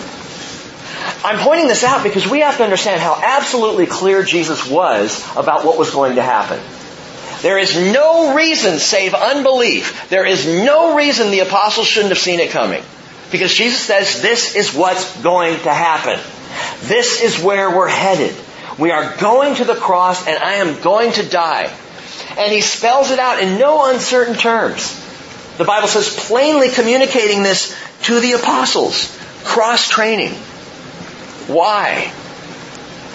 I'm 1.24 1.38
pointing 1.40 1.68
this 1.68 1.84
out 1.84 2.02
because 2.02 2.26
we 2.26 2.40
have 2.40 2.56
to 2.56 2.64
understand 2.64 3.00
how 3.00 3.20
absolutely 3.22 3.86
clear 3.86 4.22
Jesus 4.22 4.68
was 4.68 5.24
about 5.36 5.64
what 5.64 5.78
was 5.78 5.90
going 5.90 6.16
to 6.16 6.22
happen. 6.22 6.60
There 7.42 7.58
is 7.58 7.76
no 7.76 8.34
reason 8.34 8.78
save 8.78 9.14
unbelief. 9.14 10.08
There 10.08 10.24
is 10.24 10.46
no 10.46 10.96
reason 10.96 11.30
the 11.30 11.40
apostles 11.40 11.86
shouldn't 11.86 12.12
have 12.12 12.18
seen 12.18 12.40
it 12.40 12.50
coming. 12.50 12.82
Because 13.30 13.52
Jesus 13.52 13.80
says 13.80 14.22
this 14.22 14.54
is 14.56 14.74
what's 14.74 15.20
going 15.22 15.58
to 15.60 15.72
happen. 15.72 16.18
This 16.82 17.22
is 17.22 17.42
where 17.42 17.76
we're 17.76 17.88
headed. 17.88 18.34
We 18.78 18.90
are 18.90 19.16
going 19.16 19.56
to 19.56 19.64
the 19.64 19.74
cross 19.74 20.26
and 20.26 20.38
I 20.38 20.54
am 20.54 20.80
going 20.80 21.12
to 21.12 21.28
die. 21.28 21.74
And 22.38 22.52
he 22.52 22.60
spells 22.60 23.10
it 23.10 23.18
out 23.18 23.42
in 23.42 23.58
no 23.58 23.90
uncertain 23.90 24.34
terms. 24.34 25.02
The 25.56 25.64
Bible 25.64 25.88
says 25.88 26.14
plainly 26.14 26.68
communicating 26.70 27.42
this 27.42 27.74
to 28.02 28.20
the 28.20 28.32
apostles. 28.32 29.16
Cross 29.44 29.88
training. 29.88 30.32
Why? 31.48 32.12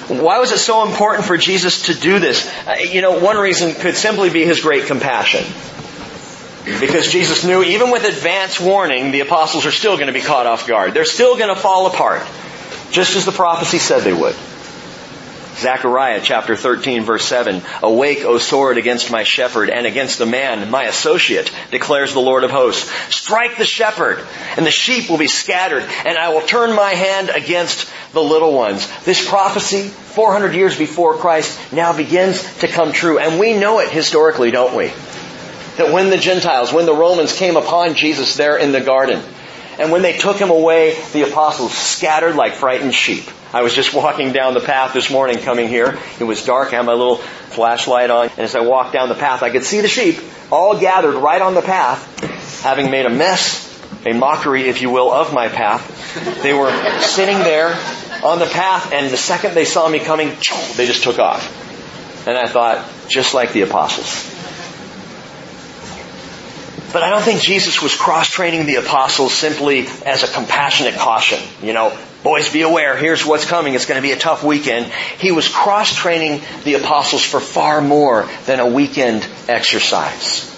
Why 0.07 0.39
was 0.39 0.51
it 0.51 0.57
so 0.57 0.85
important 0.85 1.25
for 1.25 1.37
Jesus 1.37 1.85
to 1.85 1.93
do 1.93 2.19
this? 2.19 2.49
Uh, 2.67 2.77
you 2.81 3.01
know, 3.01 3.19
one 3.19 3.37
reason 3.37 3.73
could 3.75 3.95
simply 3.95 4.29
be 4.29 4.43
his 4.43 4.61
great 4.61 4.87
compassion. 4.87 5.45
Because 6.79 7.11
Jesus 7.11 7.43
knew 7.43 7.63
even 7.63 7.91
with 7.91 8.03
advance 8.03 8.59
warning, 8.59 9.11
the 9.11 9.21
apostles 9.21 9.65
are 9.65 9.71
still 9.71 9.95
going 9.95 10.07
to 10.07 10.13
be 10.13 10.21
caught 10.21 10.45
off 10.45 10.67
guard. 10.67 10.93
They're 10.93 11.05
still 11.05 11.37
going 11.37 11.53
to 11.53 11.59
fall 11.59 11.87
apart. 11.87 12.23
Just 12.91 13.15
as 13.15 13.25
the 13.25 13.31
prophecy 13.31 13.77
said 13.77 14.01
they 14.01 14.13
would. 14.13 14.35
Zechariah 15.55 16.21
chapter 16.23 16.55
13 16.55 17.03
verse 17.03 17.25
7. 17.25 17.61
Awake, 17.83 18.23
O 18.23 18.37
sword, 18.37 18.77
against 18.77 19.11
my 19.11 19.23
shepherd 19.23 19.69
and 19.69 19.85
against 19.85 20.17
the 20.17 20.25
man, 20.25 20.69
my 20.71 20.85
associate, 20.85 21.51
declares 21.71 22.13
the 22.13 22.19
Lord 22.19 22.43
of 22.43 22.51
hosts. 22.51 22.91
Strike 23.13 23.57
the 23.57 23.65
shepherd 23.65 24.25
and 24.57 24.65
the 24.65 24.71
sheep 24.71 25.09
will 25.09 25.17
be 25.17 25.27
scattered 25.27 25.83
and 26.05 26.17
I 26.17 26.29
will 26.29 26.41
turn 26.41 26.75
my 26.75 26.91
hand 26.91 27.29
against 27.29 27.91
the 28.13 28.21
little 28.21 28.53
ones. 28.53 28.87
This 29.03 29.27
prophecy, 29.27 29.87
400 29.87 30.53
years 30.53 30.77
before 30.77 31.15
Christ, 31.15 31.73
now 31.73 31.95
begins 31.95 32.41
to 32.59 32.67
come 32.67 32.91
true. 32.91 33.19
And 33.19 33.39
we 33.39 33.57
know 33.57 33.79
it 33.79 33.89
historically, 33.89 34.51
don't 34.51 34.75
we? 34.75 34.87
That 35.77 35.93
when 35.93 36.09
the 36.09 36.17
Gentiles, 36.17 36.73
when 36.73 36.85
the 36.85 36.95
Romans 36.95 37.33
came 37.33 37.55
upon 37.55 37.95
Jesus 37.95 38.35
there 38.35 38.57
in 38.57 38.71
the 38.71 38.81
garden, 38.81 39.21
and 39.81 39.91
when 39.91 40.03
they 40.03 40.15
took 40.15 40.37
him 40.37 40.51
away, 40.51 40.95
the 41.11 41.27
apostles 41.27 41.73
scattered 41.73 42.35
like 42.35 42.53
frightened 42.53 42.93
sheep. 42.93 43.23
I 43.51 43.63
was 43.63 43.73
just 43.73 43.93
walking 43.95 44.31
down 44.31 44.53
the 44.53 44.59
path 44.59 44.93
this 44.93 45.09
morning 45.09 45.39
coming 45.39 45.67
here. 45.67 45.97
It 46.19 46.23
was 46.23 46.45
dark. 46.45 46.71
I 46.71 46.77
had 46.77 46.85
my 46.85 46.93
little 46.93 47.17
flashlight 47.17 48.11
on. 48.11 48.29
And 48.29 48.39
as 48.39 48.55
I 48.55 48.61
walked 48.61 48.93
down 48.93 49.09
the 49.09 49.15
path, 49.15 49.41
I 49.41 49.49
could 49.49 49.63
see 49.63 49.81
the 49.81 49.87
sheep 49.87 50.19
all 50.51 50.79
gathered 50.79 51.15
right 51.15 51.41
on 51.41 51.55
the 51.55 51.63
path, 51.63 52.61
having 52.61 52.91
made 52.91 53.07
a 53.07 53.09
mess, 53.09 53.67
a 54.05 54.13
mockery, 54.13 54.69
if 54.69 54.83
you 54.83 54.91
will, 54.91 55.11
of 55.11 55.33
my 55.33 55.47
path. 55.47 56.43
They 56.43 56.53
were 56.53 56.71
sitting 56.99 57.39
there 57.39 57.73
on 58.23 58.37
the 58.37 58.45
path, 58.45 58.93
and 58.93 59.11
the 59.11 59.17
second 59.17 59.55
they 59.55 59.65
saw 59.65 59.89
me 59.89 59.99
coming, 59.99 60.27
they 60.75 60.85
just 60.85 61.03
took 61.03 61.17
off. 61.17 62.27
And 62.27 62.37
I 62.37 62.47
thought, 62.47 62.87
just 63.07 63.33
like 63.33 63.51
the 63.53 63.61
apostles. 63.61 64.40
But 66.93 67.03
I 67.03 67.09
don't 67.09 67.21
think 67.21 67.41
Jesus 67.41 67.81
was 67.81 67.95
cross-training 67.95 68.65
the 68.65 68.75
apostles 68.75 69.33
simply 69.33 69.87
as 70.05 70.23
a 70.23 70.27
compassionate 70.27 70.95
caution. 70.95 71.39
You 71.61 71.71
know, 71.71 71.97
boys 72.21 72.51
be 72.51 72.63
aware, 72.63 72.97
here's 72.97 73.25
what's 73.25 73.45
coming, 73.45 73.75
it's 73.75 73.85
going 73.85 74.01
to 74.01 74.05
be 74.05 74.11
a 74.11 74.19
tough 74.19 74.43
weekend. 74.43 74.87
He 75.17 75.31
was 75.31 75.47
cross-training 75.47 76.41
the 76.65 76.73
apostles 76.73 77.23
for 77.23 77.39
far 77.39 77.79
more 77.79 78.27
than 78.45 78.59
a 78.59 78.67
weekend 78.67 79.25
exercise. 79.47 80.49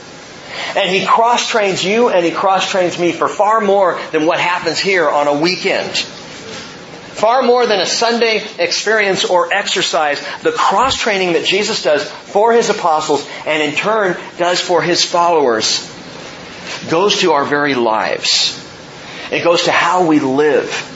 And 0.76 0.90
he 0.90 1.06
cross-trains 1.06 1.86
you 1.86 2.10
and 2.10 2.26
he 2.26 2.32
cross-trains 2.32 2.98
me 2.98 3.12
for 3.12 3.28
far 3.28 3.62
more 3.62 4.00
than 4.12 4.26
what 4.26 4.40
happens 4.40 4.80
here 4.80 5.08
on 5.08 5.28
a 5.28 5.40
weekend. 5.40 5.96
Far 5.96 7.44
more 7.44 7.68
than 7.68 7.80
a 7.80 7.86
Sunday 7.86 8.44
experience 8.58 9.24
or 9.24 9.54
exercise, 9.54 10.20
the 10.42 10.52
cross-training 10.52 11.34
that 11.34 11.46
Jesus 11.46 11.84
does 11.84 12.10
for 12.10 12.52
his 12.54 12.70
apostles 12.70 13.28
and 13.46 13.62
in 13.62 13.76
turn 13.76 14.18
does 14.40 14.60
for 14.60 14.82
his 14.82 15.06
followers 15.06 15.93
goes 16.90 17.22
to 17.22 17.34
our 17.34 17.46
very 17.46 17.76
lives. 17.76 18.60
It 19.32 19.44
goes 19.44 19.64
to 19.64 19.72
how 19.72 20.06
we 20.06 20.20
live. 20.20 20.90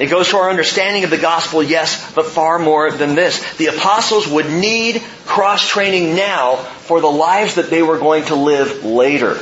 It 0.00 0.06
goes 0.06 0.28
to 0.30 0.36
our 0.36 0.50
understanding 0.50 1.04
of 1.04 1.10
the 1.10 1.18
gospel, 1.18 1.62
yes, 1.62 2.12
but 2.12 2.26
far 2.26 2.58
more 2.58 2.90
than 2.90 3.14
this. 3.14 3.56
The 3.56 3.66
apostles 3.66 4.28
would 4.28 4.50
need 4.50 5.02
cross 5.24 5.66
training 5.66 6.14
now 6.14 6.56
for 6.56 7.00
the 7.00 7.06
lives 7.06 7.54
that 7.54 7.70
they 7.70 7.82
were 7.82 7.98
going 7.98 8.24
to 8.26 8.34
live 8.34 8.84
later. 8.84 9.38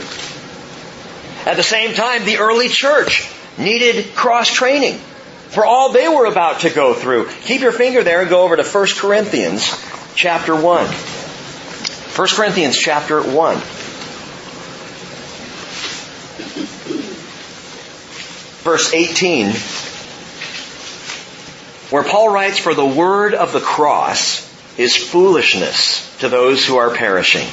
At 1.46 1.56
the 1.56 1.62
same 1.62 1.94
time, 1.94 2.24
the 2.24 2.38
early 2.38 2.68
church 2.68 3.28
needed 3.58 4.14
cross 4.14 4.52
training 4.52 4.98
for 5.54 5.64
all 5.64 5.92
they 5.92 6.08
were 6.08 6.26
about 6.26 6.60
to 6.60 6.70
go 6.70 6.94
through. 6.94 7.28
Keep 7.42 7.60
your 7.60 7.72
finger 7.72 8.02
there 8.02 8.20
and 8.20 8.30
go 8.30 8.42
over 8.42 8.56
to 8.56 8.64
1 8.64 8.86
Corinthians 8.96 9.70
chapter 10.14 10.54
1. 10.54 10.86
1 10.86 12.28
Corinthians 12.28 12.76
chapter 12.76 13.22
1. 13.22 13.56
Verse 18.64 18.94
18, 18.94 19.50
where 21.90 22.02
Paul 22.02 22.30
writes, 22.30 22.58
For 22.58 22.74
the 22.74 22.86
word 22.86 23.34
of 23.34 23.52
the 23.52 23.60
cross 23.60 24.50
is 24.78 24.96
foolishness 24.96 26.16
to 26.18 26.30
those 26.30 26.64
who 26.66 26.76
are 26.76 26.94
perishing. 26.94 27.46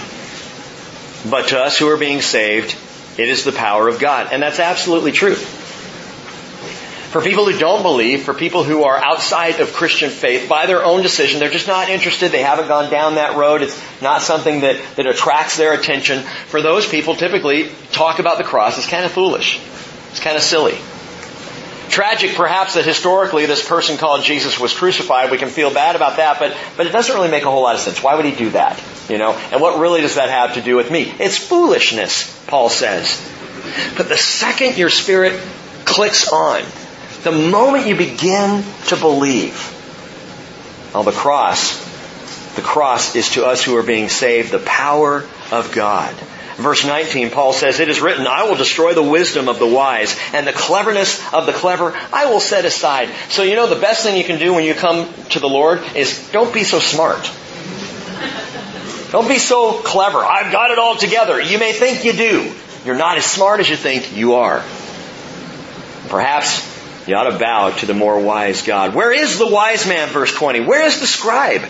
But 1.29 1.49
to 1.49 1.59
us 1.59 1.77
who 1.77 1.89
are 1.89 1.97
being 1.97 2.21
saved, 2.21 2.75
it 3.17 3.27
is 3.27 3.43
the 3.43 3.51
power 3.51 3.89
of 3.89 3.99
God. 3.99 4.29
And 4.31 4.41
that's 4.41 4.59
absolutely 4.59 5.11
true. 5.11 5.35
For 5.35 7.21
people 7.21 7.43
who 7.43 7.59
don't 7.59 7.83
believe, 7.83 8.23
for 8.23 8.33
people 8.33 8.63
who 8.63 8.85
are 8.85 8.97
outside 8.97 9.59
of 9.59 9.73
Christian 9.73 10.09
faith, 10.09 10.47
by 10.47 10.65
their 10.65 10.81
own 10.81 11.01
decision, 11.01 11.41
they're 11.41 11.49
just 11.49 11.67
not 11.67 11.89
interested, 11.89 12.31
they 12.31 12.41
haven't 12.41 12.69
gone 12.69 12.89
down 12.89 13.15
that 13.15 13.35
road, 13.35 13.61
it's 13.63 13.77
not 14.01 14.21
something 14.21 14.61
that, 14.61 14.81
that 14.95 15.05
attracts 15.05 15.57
their 15.57 15.73
attention. 15.73 16.19
For 16.47 16.61
those 16.61 16.87
people, 16.87 17.15
typically, 17.15 17.69
talk 17.91 18.19
about 18.19 18.37
the 18.37 18.45
cross 18.45 18.77
is 18.77 18.87
kind 18.87 19.03
of 19.03 19.11
foolish. 19.11 19.59
It's 20.11 20.21
kind 20.21 20.37
of 20.37 20.41
silly. 20.41 20.77
Tragic 21.91 22.35
perhaps 22.35 22.75
that 22.75 22.85
historically 22.85 23.45
this 23.45 23.67
person 23.67 23.97
called 23.97 24.23
Jesus 24.23 24.57
was 24.57 24.73
crucified. 24.73 25.29
We 25.29 25.37
can 25.37 25.49
feel 25.49 25.73
bad 25.73 25.97
about 25.97 26.17
that, 26.17 26.39
but, 26.39 26.55
but 26.77 26.87
it 26.87 26.91
doesn't 26.91 27.13
really 27.13 27.29
make 27.29 27.43
a 27.43 27.51
whole 27.51 27.63
lot 27.63 27.75
of 27.75 27.81
sense. 27.81 28.01
Why 28.01 28.15
would 28.15 28.23
he 28.23 28.33
do 28.33 28.51
that? 28.51 28.81
You 29.09 29.17
know? 29.17 29.33
And 29.51 29.61
what 29.61 29.77
really 29.77 29.99
does 29.99 30.15
that 30.15 30.29
have 30.29 30.53
to 30.53 30.61
do 30.61 30.77
with 30.77 30.89
me? 30.89 31.13
It's 31.19 31.37
foolishness, 31.37 32.45
Paul 32.47 32.69
says. 32.69 33.21
But 33.97 34.07
the 34.07 34.17
second 34.17 34.77
your 34.77 34.89
spirit 34.89 35.37
clicks 35.83 36.29
on, 36.29 36.63
the 37.23 37.33
moment 37.33 37.87
you 37.87 37.95
begin 37.97 38.63
to 38.87 38.95
believe, 38.95 39.77
on 40.95 41.05
the 41.05 41.11
cross, 41.11 41.77
the 42.55 42.61
cross 42.61 43.15
is 43.15 43.31
to 43.31 43.45
us 43.45 43.63
who 43.63 43.75
are 43.77 43.83
being 43.83 44.09
saved 44.09 44.51
the 44.51 44.59
power 44.59 45.25
of 45.51 45.73
God. 45.73 46.15
Verse 46.61 46.85
19, 46.85 47.31
Paul 47.31 47.53
says, 47.53 47.79
It 47.79 47.89
is 47.89 48.01
written, 48.01 48.27
I 48.27 48.43
will 48.43 48.55
destroy 48.55 48.93
the 48.93 49.03
wisdom 49.03 49.49
of 49.49 49.59
the 49.59 49.67
wise, 49.67 50.17
and 50.33 50.45
the 50.47 50.53
cleverness 50.53 51.21
of 51.33 51.45
the 51.45 51.53
clever 51.53 51.97
I 52.13 52.25
will 52.25 52.39
set 52.39 52.65
aside. 52.65 53.09
So 53.29 53.43
you 53.43 53.55
know 53.55 53.67
the 53.67 53.79
best 53.79 54.03
thing 54.03 54.17
you 54.17 54.23
can 54.23 54.39
do 54.39 54.53
when 54.53 54.63
you 54.63 54.73
come 54.73 55.11
to 55.29 55.39
the 55.39 55.49
Lord 55.49 55.81
is 55.95 56.29
don't 56.31 56.53
be 56.53 56.63
so 56.63 56.79
smart. 56.79 57.29
Don't 59.11 59.27
be 59.27 59.39
so 59.39 59.73
clever. 59.81 60.19
I've 60.19 60.53
got 60.53 60.71
it 60.71 60.79
all 60.79 60.95
together. 60.95 61.41
You 61.41 61.59
may 61.59 61.73
think 61.73 62.05
you 62.05 62.13
do. 62.13 62.53
You're 62.85 62.95
not 62.95 63.17
as 63.17 63.25
smart 63.25 63.59
as 63.59 63.69
you 63.69 63.75
think 63.75 64.15
you 64.15 64.35
are. 64.35 64.63
Perhaps 66.07 66.70
you 67.07 67.15
ought 67.15 67.31
to 67.31 67.39
bow 67.39 67.71
to 67.71 67.85
the 67.85 67.93
more 67.93 68.19
wise 68.19 68.61
God. 68.61 68.93
Where 68.93 69.11
is 69.11 69.39
the 69.39 69.47
wise 69.47 69.87
man, 69.87 70.09
verse 70.09 70.33
20? 70.33 70.61
Where 70.61 70.85
is 70.85 70.99
the 70.99 71.07
scribe? 71.07 71.61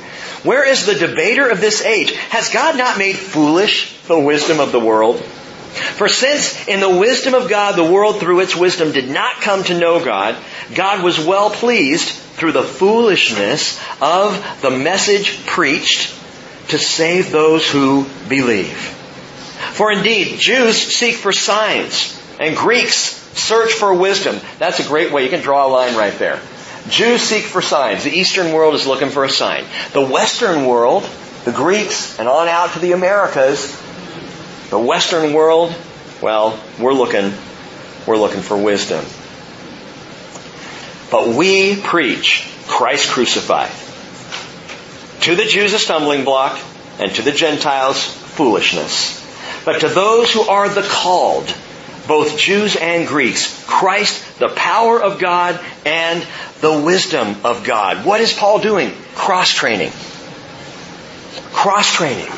Where 0.44 0.68
is 0.68 0.86
the 0.86 0.96
debater 0.96 1.50
of 1.50 1.62
this 1.62 1.84
age? 1.84 2.14
Has 2.30 2.50
God 2.50 2.78
not 2.78 2.98
made 2.98 3.16
foolish 3.16 3.98
the 4.08 4.20
wisdom 4.20 4.60
of 4.60 4.72
the 4.72 4.80
world? 4.80 5.20
For 5.22 6.10
since 6.10 6.68
in 6.68 6.82
the 6.82 6.90
wisdom 6.90 7.34
of 7.34 7.50
God 7.50 7.78
the 7.78 7.90
world 7.90 8.20
through 8.20 8.42
its 8.42 8.56
wisdom 8.56 8.92
did 8.92 9.10
not 9.10 9.42
come 9.42 9.64
to 9.66 9.80
know 9.80 10.04
God, 10.04 10.36
God 10.76 11.04
was 11.04 11.24
well 11.24 11.50
pleased 11.50 12.10
through 12.10 12.52
the 12.52 12.64
foolishness 12.64 13.80
of 14.02 14.62
the 14.62 14.72
message 14.72 15.46
preached 15.46 16.14
to 16.70 16.78
save 16.78 17.32
those 17.32 17.70
who 17.70 18.06
believe. 18.28 18.78
For 19.74 19.92
indeed, 19.92 20.40
Jews 20.40 20.76
seek 20.76 21.16
for 21.16 21.32
signs 21.32 22.20
and 22.40 22.58
Greeks 22.58 23.21
Search 23.34 23.74
for 23.74 23.94
wisdom. 23.94 24.40
That's 24.60 24.80
a 24.80 24.88
great 24.88 25.12
way. 25.12 25.24
You 25.24 25.30
can 25.30 25.42
draw 25.42 25.68
a 25.68 25.70
line 25.70 25.96
right 25.96 26.18
there. 26.20 26.40
Jews 26.90 27.22
seek 27.22 27.44
for 27.44 27.62
signs. 27.62 28.04
The 28.04 28.12
Eastern 28.12 28.54
world 28.54 28.74
is 28.74 28.88
looking 28.88 29.10
for 29.10 29.24
a 29.24 29.30
sign. 29.30 29.66
The 29.94 30.06
Western 30.06 30.66
world, 30.66 31.08
the 31.46 31.52
Greeks, 31.52 32.20
and 32.20 32.28
on 32.28 32.48
out 32.48 32.74
to 32.74 32.80
the 32.80 32.92
Americas, 32.94 33.72
the 34.70 34.80
Western 34.80 35.34
world, 35.34 35.76
well, 36.22 36.60
we're 36.80 36.94
looking, 36.94 37.34
we're 38.08 38.18
looking 38.18 38.42
for 38.42 38.58
wisdom. 38.58 39.06
But 41.12 41.36
we 41.36 41.80
preach 41.80 42.50
Christ 42.68 43.10
crucified. 43.10 43.72
To 45.24 45.36
the 45.36 45.46
Jews 45.46 45.74
a 45.74 45.80
stumbling 45.80 46.24
block, 46.24 46.60
and 47.00 47.14
to 47.16 47.22
the 47.22 47.32
Gentiles 47.32 48.04
foolishness. 48.04 49.20
But 49.66 49.82
to 49.82 49.88
those 49.88 50.32
who 50.32 50.42
are 50.42 50.70
the 50.70 50.82
called, 50.82 51.54
both 52.08 52.38
Jews 52.38 52.76
and 52.76 53.08
Greeks, 53.08 53.64
Christ, 53.68 54.40
the 54.40 54.50
power 54.50 55.02
of 55.02 55.20
God 55.20 55.60
and 55.86 56.26
the 56.62 56.82
wisdom 56.82 57.36
of 57.44 57.64
God. 57.64 58.06
What 58.06 58.22
is 58.22 58.34
Paul 58.34 58.60
doing? 58.60 58.92
Cross 59.16 59.54
training. 59.54 59.92
Cross 61.52 61.94
training. 61.94 62.32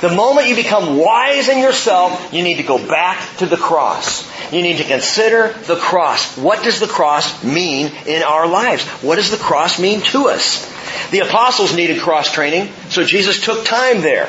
The 0.00 0.14
moment 0.14 0.48
you 0.48 0.56
become 0.56 0.96
wise 0.96 1.48
in 1.48 1.58
yourself, 1.58 2.32
you 2.32 2.42
need 2.42 2.56
to 2.56 2.62
go 2.62 2.78
back 2.78 3.36
to 3.38 3.46
the 3.46 3.56
cross. 3.56 4.26
You 4.50 4.62
need 4.62 4.78
to 4.78 4.84
consider 4.84 5.52
the 5.66 5.76
cross. 5.76 6.38
What 6.38 6.64
does 6.64 6.80
the 6.80 6.86
cross 6.86 7.44
mean 7.44 7.92
in 8.06 8.22
our 8.22 8.46
lives? 8.46 8.84
What 9.02 9.16
does 9.16 9.30
the 9.30 9.36
cross 9.36 9.78
mean 9.78 10.00
to 10.00 10.28
us? 10.28 10.66
The 11.10 11.20
apostles 11.20 11.76
needed 11.76 12.00
cross 12.00 12.32
training, 12.32 12.72
so 12.88 13.04
Jesus 13.04 13.44
took 13.44 13.64
time 13.64 14.00
there 14.00 14.28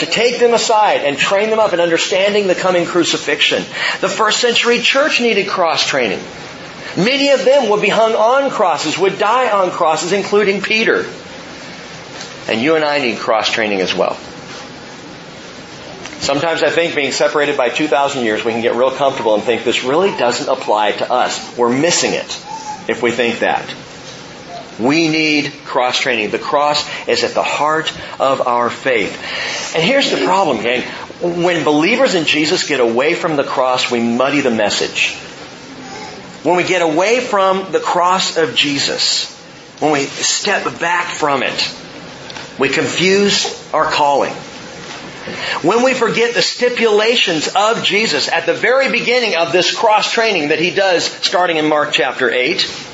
to 0.00 0.06
take 0.06 0.38
them 0.40 0.54
aside 0.54 1.02
and 1.02 1.16
train 1.16 1.50
them 1.50 1.58
up 1.58 1.72
in 1.72 1.80
understanding 1.80 2.46
the 2.46 2.54
coming 2.54 2.86
crucifixion. 2.86 3.62
The 4.00 4.08
first 4.08 4.40
century 4.40 4.80
church 4.80 5.20
needed 5.20 5.48
cross 5.48 5.86
training. 5.86 6.20
Many 6.96 7.30
of 7.30 7.44
them 7.44 7.70
would 7.70 7.80
be 7.80 7.88
hung 7.88 8.14
on 8.14 8.50
crosses, 8.50 8.98
would 8.98 9.18
die 9.18 9.50
on 9.50 9.70
crosses, 9.70 10.12
including 10.12 10.60
Peter. 10.60 11.06
And 12.48 12.60
you 12.60 12.74
and 12.74 12.84
I 12.84 12.98
need 12.98 13.18
cross 13.18 13.50
training 13.50 13.80
as 13.80 13.94
well. 13.94 14.18
Sometimes 16.20 16.62
I 16.62 16.70
think 16.70 16.94
being 16.94 17.12
separated 17.12 17.56
by 17.56 17.70
2,000 17.70 18.24
years, 18.24 18.44
we 18.44 18.52
can 18.52 18.60
get 18.60 18.74
real 18.74 18.90
comfortable 18.90 19.34
and 19.34 19.42
think 19.42 19.64
this 19.64 19.84
really 19.84 20.10
doesn't 20.16 20.48
apply 20.48 20.92
to 20.92 21.10
us. 21.10 21.56
We're 21.56 21.72
missing 21.72 22.12
it 22.12 22.38
if 22.88 23.02
we 23.02 23.10
think 23.10 23.38
that. 23.38 23.64
We 24.80 25.08
need 25.08 25.52
cross 25.64 25.98
training. 25.98 26.30
The 26.30 26.38
cross 26.38 26.88
is 27.06 27.24
at 27.24 27.34
the 27.34 27.42
heart 27.42 27.92
of 28.18 28.46
our 28.46 28.70
faith. 28.70 29.74
And 29.74 29.82
here's 29.82 30.10
the 30.10 30.24
problem, 30.24 30.62
gang. 30.62 30.82
When 31.20 31.64
believers 31.64 32.14
in 32.14 32.24
Jesus 32.24 32.66
get 32.66 32.80
away 32.80 33.14
from 33.14 33.36
the 33.36 33.44
cross, 33.44 33.90
we 33.90 34.00
muddy 34.00 34.40
the 34.40 34.50
message. 34.50 35.14
When 36.42 36.56
we 36.56 36.64
get 36.64 36.80
away 36.80 37.20
from 37.20 37.70
the 37.72 37.80
cross 37.80 38.38
of 38.38 38.54
Jesus, 38.54 39.36
when 39.80 39.92
we 39.92 40.04
step 40.04 40.80
back 40.80 41.12
from 41.12 41.42
it, 41.42 41.74
we 42.58 42.70
confuse 42.70 43.72
our 43.74 43.84
calling. 43.84 44.32
When 45.62 45.82
we 45.82 45.92
forget 45.92 46.34
the 46.34 46.42
stipulations 46.42 47.48
of 47.54 47.84
Jesus 47.84 48.28
at 48.28 48.46
the 48.46 48.54
very 48.54 48.90
beginning 48.90 49.36
of 49.36 49.52
this 49.52 49.76
cross 49.76 50.12
training 50.12 50.48
that 50.48 50.58
he 50.58 50.70
does 50.70 51.04
starting 51.04 51.58
in 51.58 51.68
Mark 51.68 51.92
chapter 51.92 52.30
8, 52.30 52.89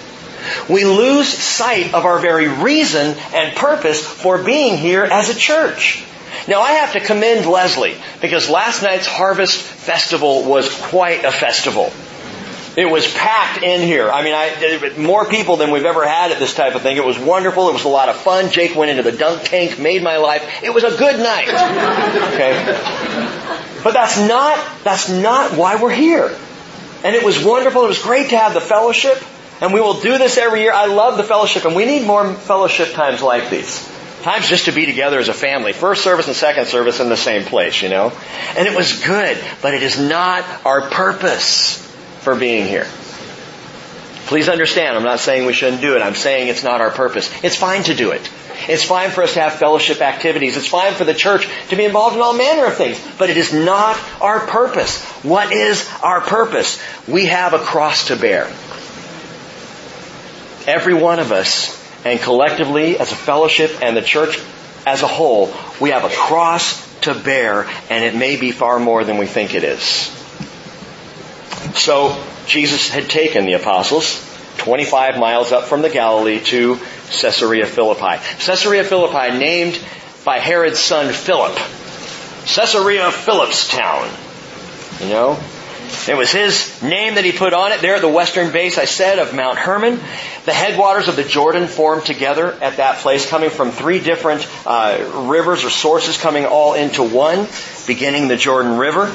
we 0.69 0.85
lose 0.85 1.29
sight 1.29 1.95
of 1.95 2.05
our 2.05 2.19
very 2.19 2.49
reason 2.49 3.17
and 3.35 3.57
purpose 3.57 4.05
for 4.05 4.43
being 4.43 4.77
here 4.77 5.05
as 5.05 5.29
a 5.29 5.35
church. 5.35 6.05
Now 6.49 6.61
I 6.61 6.73
have 6.73 6.93
to 6.93 7.01
commend 7.01 7.47
Leslie 7.47 7.97
because 8.21 8.49
last 8.49 8.83
night's 8.83 9.07
Harvest 9.07 9.61
Festival 9.61 10.45
was 10.45 10.69
quite 10.87 11.25
a 11.25 11.33
festival. 11.33 11.93
It 12.77 12.91
was 12.91 13.11
packed 13.11 13.63
in 13.63 13.81
here. 13.81 14.11
I 14.11 14.23
mean, 14.23 14.35
I, 14.35 14.99
more 14.99 15.25
people 15.25 15.57
than 15.57 15.71
we've 15.71 15.87
ever 15.87 16.07
had 16.07 16.31
at 16.31 16.39
this 16.39 16.53
type 16.53 16.75
of 16.75 16.83
thing. 16.83 16.99
It 16.99 17.05
was 17.05 17.19
wonderful. 17.19 17.71
It 17.71 17.73
was 17.73 17.85
a 17.85 17.89
lot 17.89 18.11
of 18.11 18.17
fun. 18.17 18.51
Jake 18.51 18.77
went 18.77 18.91
into 18.91 19.03
the 19.03 19.17
dunk 19.17 19.45
tank, 19.45 19.79
made 19.79 20.03
my 20.03 20.19
life. 20.19 20.63
It 20.63 20.75
was 20.75 20.85
a 20.85 20.95
good 20.95 21.19
night. 21.19 21.49
Okay? 22.35 22.53
But 23.83 23.95
that's 23.95 24.19
not, 24.19 24.59
that's 24.85 25.09
not 25.09 25.57
why 25.57 25.81
we're 25.81 25.91
here. 25.91 26.37
And 27.03 27.17
it 27.17 27.25
was 27.25 27.43
wonderful. 27.43 27.85
It 27.85 27.89
was 27.89 28.03
great 28.03 28.31
to 28.31 28.39
have 28.39 28.53
the 28.53 28.61
fellowship. 28.61 29.23
And 29.61 29.73
we 29.73 29.81
will 29.81 30.01
do 30.01 30.19
this 30.19 30.37
every 30.37 30.63
year. 30.63 30.73
I 30.73 30.87
love 30.87 31.17
the 31.17 31.25
fellowship 31.25 31.65
and 31.65 31.75
we 31.75 31.87
need 31.87 32.07
more 32.07 32.33
fellowship 32.33 32.93
times 32.93 33.23
like 33.23 33.51
these. 33.51 33.93
Times 34.23 34.49
just 34.49 34.65
to 34.65 34.73
be 34.73 34.87
together 34.87 35.19
as 35.19 35.29
a 35.29 35.35
family. 35.35 35.73
First 35.73 36.03
service 36.03 36.27
and 36.27 36.37
second 36.37 36.67
service 36.67 37.01
in 37.01 37.09
the 37.09 37.17
same 37.17 37.45
place, 37.45 37.81
you 37.83 37.89
know? 37.89 38.13
And 38.57 38.67
it 38.67 38.77
was 38.77 39.05
good, 39.05 39.39
but 39.63 39.75
it 39.75 39.83
is 39.83 39.99
not 39.99 40.45
our 40.67 40.83
purpose 40.91 41.79
for 42.21 42.35
being 42.35 42.67
here. 42.67 42.87
Please 44.27 44.49
understand, 44.49 44.97
I'm 44.97 45.05
not 45.05 45.21
saying 45.21 45.47
we 45.47 45.53
shouldn't 45.53 45.81
do 45.81 45.95
it. 45.95 46.03
I'm 46.03 46.17
saying 46.17 46.49
it's 46.49 46.65
not 46.65 46.81
our 46.81 46.91
purpose. 46.91 47.31
It's 47.45 47.55
fine 47.55 47.85
to 47.85 47.95
do 47.95 48.11
it. 48.11 48.29
It's 48.69 48.83
fine 48.83 49.11
for 49.11 49.23
us 49.23 49.35
to 49.35 49.41
have 49.41 49.55
fellowship 49.55 50.01
activities. 50.01 50.57
It's 50.57 50.67
fine 50.67 50.95
for 50.95 51.05
the 51.05 51.15
church 51.15 51.49
to 51.69 51.77
be 51.77 51.85
involved 51.85 52.17
in 52.17 52.23
all 52.23 52.37
manner 52.37 52.65
of 52.65 52.75
things. 52.77 53.01
But 53.19 53.31
it 53.31 53.37
is 53.37 53.53
not 53.53 53.97
our 54.21 54.41
purpose. 54.41 55.05
What 55.23 55.53
is 55.53 55.89
our 56.03 56.21
purpose? 56.21 56.83
We 57.07 57.27
have 57.27 57.55
a 57.55 57.59
cross 57.59 58.09
to 58.09 58.17
bear. 58.17 58.53
Every 60.67 60.95
one 60.95 61.19
of 61.19 61.33
us, 61.33 61.75
and 62.05 62.21
collectively 62.21 62.99
as 62.99 63.13
a 63.13 63.17
fellowship 63.17 63.83
and 63.83 63.97
the 63.97 64.03
church 64.03 64.41
as 64.87 65.03
a 65.03 65.07
whole, 65.07 65.53
we 65.81 65.91
have 65.91 66.05
a 66.05 66.09
cross 66.09 66.85
to 67.03 67.15
bear, 67.15 67.69
and 67.91 68.05
it 68.05 68.15
may 68.15 68.37
be 68.37 68.53
far 68.53 68.79
more 68.79 69.05
than 69.05 69.19
we 69.19 69.27
think 69.27 69.55
it 69.55 69.65
is. 69.65 69.83
So 71.79 72.21
Jesus 72.47 72.89
had 72.89 73.09
taken 73.09 73.45
the 73.47 73.55
apostles 73.55 74.23
25 74.59 75.19
miles 75.19 75.53
up 75.53 75.65
from 75.65 75.83
the 75.83 75.91
Galilee 75.91 76.41
to 76.41 76.79
Caesarea 77.11 77.67
Philippi. 77.67 78.23
Caesarea 78.39 78.85
Philippi 78.85 79.39
named 79.39 79.79
by 80.25 80.39
Herod's 80.39 80.81
son 80.81 81.13
Philip. 81.13 81.57
Caesarea 82.47 83.11
Philip's 83.13 83.69
town. 83.69 84.11
You 85.01 85.09
know? 85.09 85.41
It 86.09 86.17
was 86.17 86.33
his 86.33 86.83
name 86.83 87.15
that 87.15 87.25
he 87.25 87.33
put 87.33 87.53
on 87.53 87.73
it 87.73 87.81
there 87.81 87.97
at 87.97 88.01
the 88.01 88.09
western 88.09 88.53
base, 88.53 88.79
I 88.79 88.87
said, 88.87 89.19
of 89.19 89.35
Mount 89.35 89.59
Hermon. 89.59 90.01
The 90.47 90.53
headwaters 90.53 91.09
of 91.09 91.17
the 91.17 91.25
Jordan 91.25 91.67
formed 91.67 92.07
together 92.07 92.53
at 92.63 92.77
that 92.77 92.99
place, 92.99 93.29
coming 93.29 93.51
from 93.51 93.73
three 93.73 93.99
different 93.99 94.47
uh, 94.65 95.27
rivers 95.29 95.65
or 95.65 95.71
sources 95.71 96.17
coming 96.17 96.47
all 96.47 96.75
into 96.75 97.03
one, 97.03 97.49
beginning 97.89 98.29
the 98.29 98.37
Jordan 98.37 98.79
River. 98.79 99.13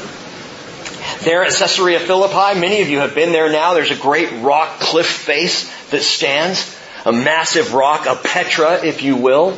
There 1.21 1.43
at 1.45 1.53
Caesarea 1.53 2.01
Philippi, 2.01 2.59
many 2.59 2.81
of 2.81 2.89
you 2.89 2.99
have 2.99 3.15
been 3.15 3.31
there 3.31 3.49
now. 3.49 3.73
There's 3.73 3.91
a 3.91 3.95
great 3.95 4.41
rock 4.41 4.81
cliff 4.81 5.07
face 5.07 5.71
that 5.91 6.01
stands. 6.01 6.77
A 7.05 7.13
massive 7.13 7.73
rock, 7.73 8.07
a 8.07 8.15
Petra, 8.15 8.85
if 8.85 9.01
you 9.01 9.15
will. 9.15 9.57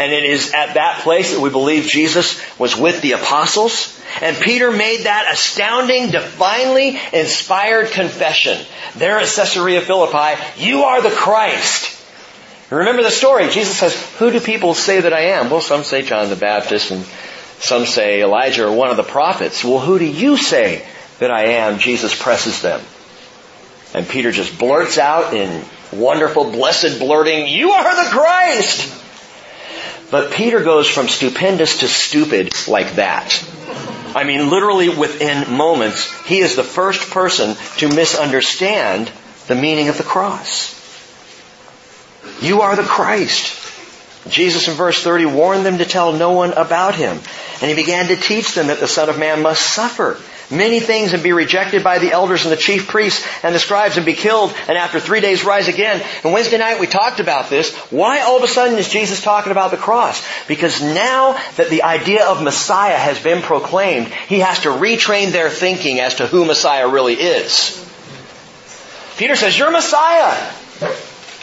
And 0.00 0.14
it 0.14 0.24
is 0.24 0.54
at 0.54 0.74
that 0.74 1.02
place 1.02 1.34
that 1.34 1.42
we 1.42 1.50
believe 1.50 1.84
Jesus 1.84 2.40
was 2.58 2.74
with 2.74 3.02
the 3.02 3.12
apostles. 3.12 4.00
And 4.22 4.34
Peter 4.34 4.70
made 4.70 5.04
that 5.04 5.28
astounding, 5.30 6.10
divinely 6.10 6.98
inspired 7.12 7.90
confession. 7.90 8.64
There 8.96 9.18
at 9.18 9.28
Caesarea 9.28 9.82
Philippi, 9.82 10.40
you 10.56 10.84
are 10.84 11.02
the 11.02 11.10
Christ. 11.10 11.98
Remember 12.70 13.02
the 13.02 13.10
story. 13.10 13.50
Jesus 13.50 13.76
says, 13.76 13.94
who 14.16 14.30
do 14.30 14.40
people 14.40 14.72
say 14.72 15.02
that 15.02 15.12
I 15.12 15.32
am? 15.32 15.50
Well, 15.50 15.60
some 15.60 15.84
say 15.84 16.00
John 16.00 16.30
the 16.30 16.36
Baptist 16.36 16.92
and 16.92 17.04
some 17.58 17.84
say 17.84 18.22
Elijah 18.22 18.68
or 18.68 18.72
one 18.74 18.88
of 18.88 18.96
the 18.96 19.02
prophets. 19.02 19.62
Well, 19.62 19.80
who 19.80 19.98
do 19.98 20.06
you 20.06 20.38
say 20.38 20.82
that 21.18 21.30
I 21.30 21.56
am? 21.56 21.78
Jesus 21.78 22.18
presses 22.18 22.62
them. 22.62 22.80
And 23.92 24.08
Peter 24.08 24.32
just 24.32 24.58
blurts 24.58 24.96
out 24.96 25.34
in 25.34 25.62
wonderful, 25.92 26.52
blessed 26.52 27.00
blurting, 27.00 27.48
you 27.48 27.72
are 27.72 28.02
the 28.02 28.10
Christ! 28.10 29.08
But 30.10 30.32
Peter 30.32 30.62
goes 30.62 30.88
from 30.88 31.08
stupendous 31.08 31.78
to 31.78 31.88
stupid 31.88 32.52
like 32.66 32.94
that. 32.96 33.44
I 34.14 34.24
mean, 34.24 34.50
literally 34.50 34.88
within 34.88 35.54
moments, 35.54 36.10
he 36.24 36.40
is 36.40 36.56
the 36.56 36.64
first 36.64 37.10
person 37.10 37.56
to 37.78 37.88
misunderstand 37.88 39.10
the 39.46 39.54
meaning 39.54 39.88
of 39.88 39.98
the 39.98 40.04
cross. 40.04 40.76
You 42.42 42.62
are 42.62 42.74
the 42.74 42.82
Christ. 42.82 43.56
Jesus 44.28 44.68
in 44.68 44.74
verse 44.74 45.02
30 45.02 45.26
warned 45.26 45.64
them 45.64 45.78
to 45.78 45.84
tell 45.84 46.12
no 46.12 46.32
one 46.32 46.52
about 46.52 46.94
him. 46.94 47.18
And 47.60 47.70
he 47.70 47.74
began 47.74 48.08
to 48.08 48.16
teach 48.16 48.54
them 48.54 48.66
that 48.66 48.80
the 48.80 48.88
Son 48.88 49.08
of 49.08 49.18
Man 49.18 49.42
must 49.42 49.62
suffer 49.62 50.18
many 50.50 50.80
things 50.80 51.12
and 51.12 51.22
be 51.22 51.32
rejected 51.32 51.84
by 51.84 51.98
the 51.98 52.12
elders 52.12 52.44
and 52.44 52.52
the 52.52 52.56
chief 52.56 52.88
priests 52.88 53.26
and 53.42 53.54
the 53.54 53.58
scribes 53.58 53.96
and 53.96 54.06
be 54.06 54.14
killed 54.14 54.54
and 54.68 54.76
after 54.76 55.00
three 55.00 55.20
days 55.20 55.44
rise 55.44 55.68
again. 55.68 56.02
And 56.24 56.32
Wednesday 56.32 56.58
night 56.58 56.80
we 56.80 56.86
talked 56.86 57.20
about 57.20 57.50
this. 57.50 57.74
Why 57.90 58.20
all 58.20 58.36
of 58.36 58.42
a 58.42 58.48
sudden 58.48 58.78
is 58.78 58.88
Jesus 58.88 59.22
talking 59.22 59.52
about 59.52 59.70
the 59.70 59.76
cross? 59.76 60.26
Because 60.46 60.82
now 60.82 61.32
that 61.56 61.70
the 61.70 61.82
idea 61.82 62.26
of 62.26 62.42
Messiah 62.42 62.96
has 62.96 63.22
been 63.22 63.42
proclaimed, 63.42 64.08
he 64.08 64.40
has 64.40 64.60
to 64.60 64.68
retrain 64.68 65.32
their 65.32 65.50
thinking 65.50 66.00
as 66.00 66.16
to 66.16 66.26
who 66.26 66.44
Messiah 66.44 66.88
really 66.88 67.14
is. 67.14 67.76
Peter 69.16 69.36
says, 69.36 69.58
you're 69.58 69.70
Messiah. 69.70 70.52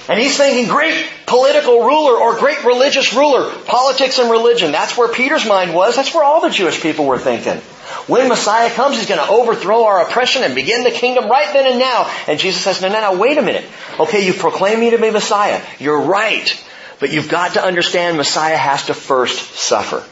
And 0.09 0.19
he's 0.19 0.37
thinking 0.37 0.67
great 0.69 1.05
political 1.25 1.83
ruler 1.83 2.17
or 2.17 2.39
great 2.39 2.63
religious 2.63 3.13
ruler, 3.13 3.51
politics 3.65 4.19
and 4.19 4.31
religion. 4.31 4.71
That's 4.71 4.97
where 4.97 5.09
Peter's 5.09 5.45
mind 5.45 5.75
was. 5.75 5.95
That's 5.95 6.13
where 6.13 6.23
all 6.23 6.41
the 6.41 6.49
Jewish 6.49 6.81
people 6.81 7.05
were 7.05 7.19
thinking. 7.19 7.61
When 8.07 8.29
Messiah 8.29 8.69
comes, 8.71 8.97
he's 8.97 9.07
going 9.07 9.19
to 9.19 9.29
overthrow 9.29 9.83
our 9.83 10.01
oppression 10.01 10.43
and 10.43 10.55
begin 10.55 10.83
the 10.83 10.91
kingdom 10.91 11.29
right 11.29 11.51
then 11.51 11.69
and 11.69 11.79
now. 11.79 12.09
And 12.27 12.39
Jesus 12.39 12.63
says, 12.63 12.81
no, 12.81 12.87
no, 12.87 13.01
no, 13.01 13.19
wait 13.19 13.37
a 13.37 13.41
minute. 13.41 13.65
Okay, 13.99 14.25
you 14.25 14.33
proclaim 14.33 14.79
me 14.79 14.91
to 14.91 14.97
be 14.97 15.11
Messiah. 15.11 15.61
You're 15.77 16.01
right. 16.01 16.63
But 16.99 17.11
you've 17.11 17.29
got 17.29 17.53
to 17.53 17.63
understand 17.63 18.17
Messiah 18.17 18.55
has 18.55 18.85
to 18.85 18.93
first 18.93 19.55
suffer. 19.55 20.03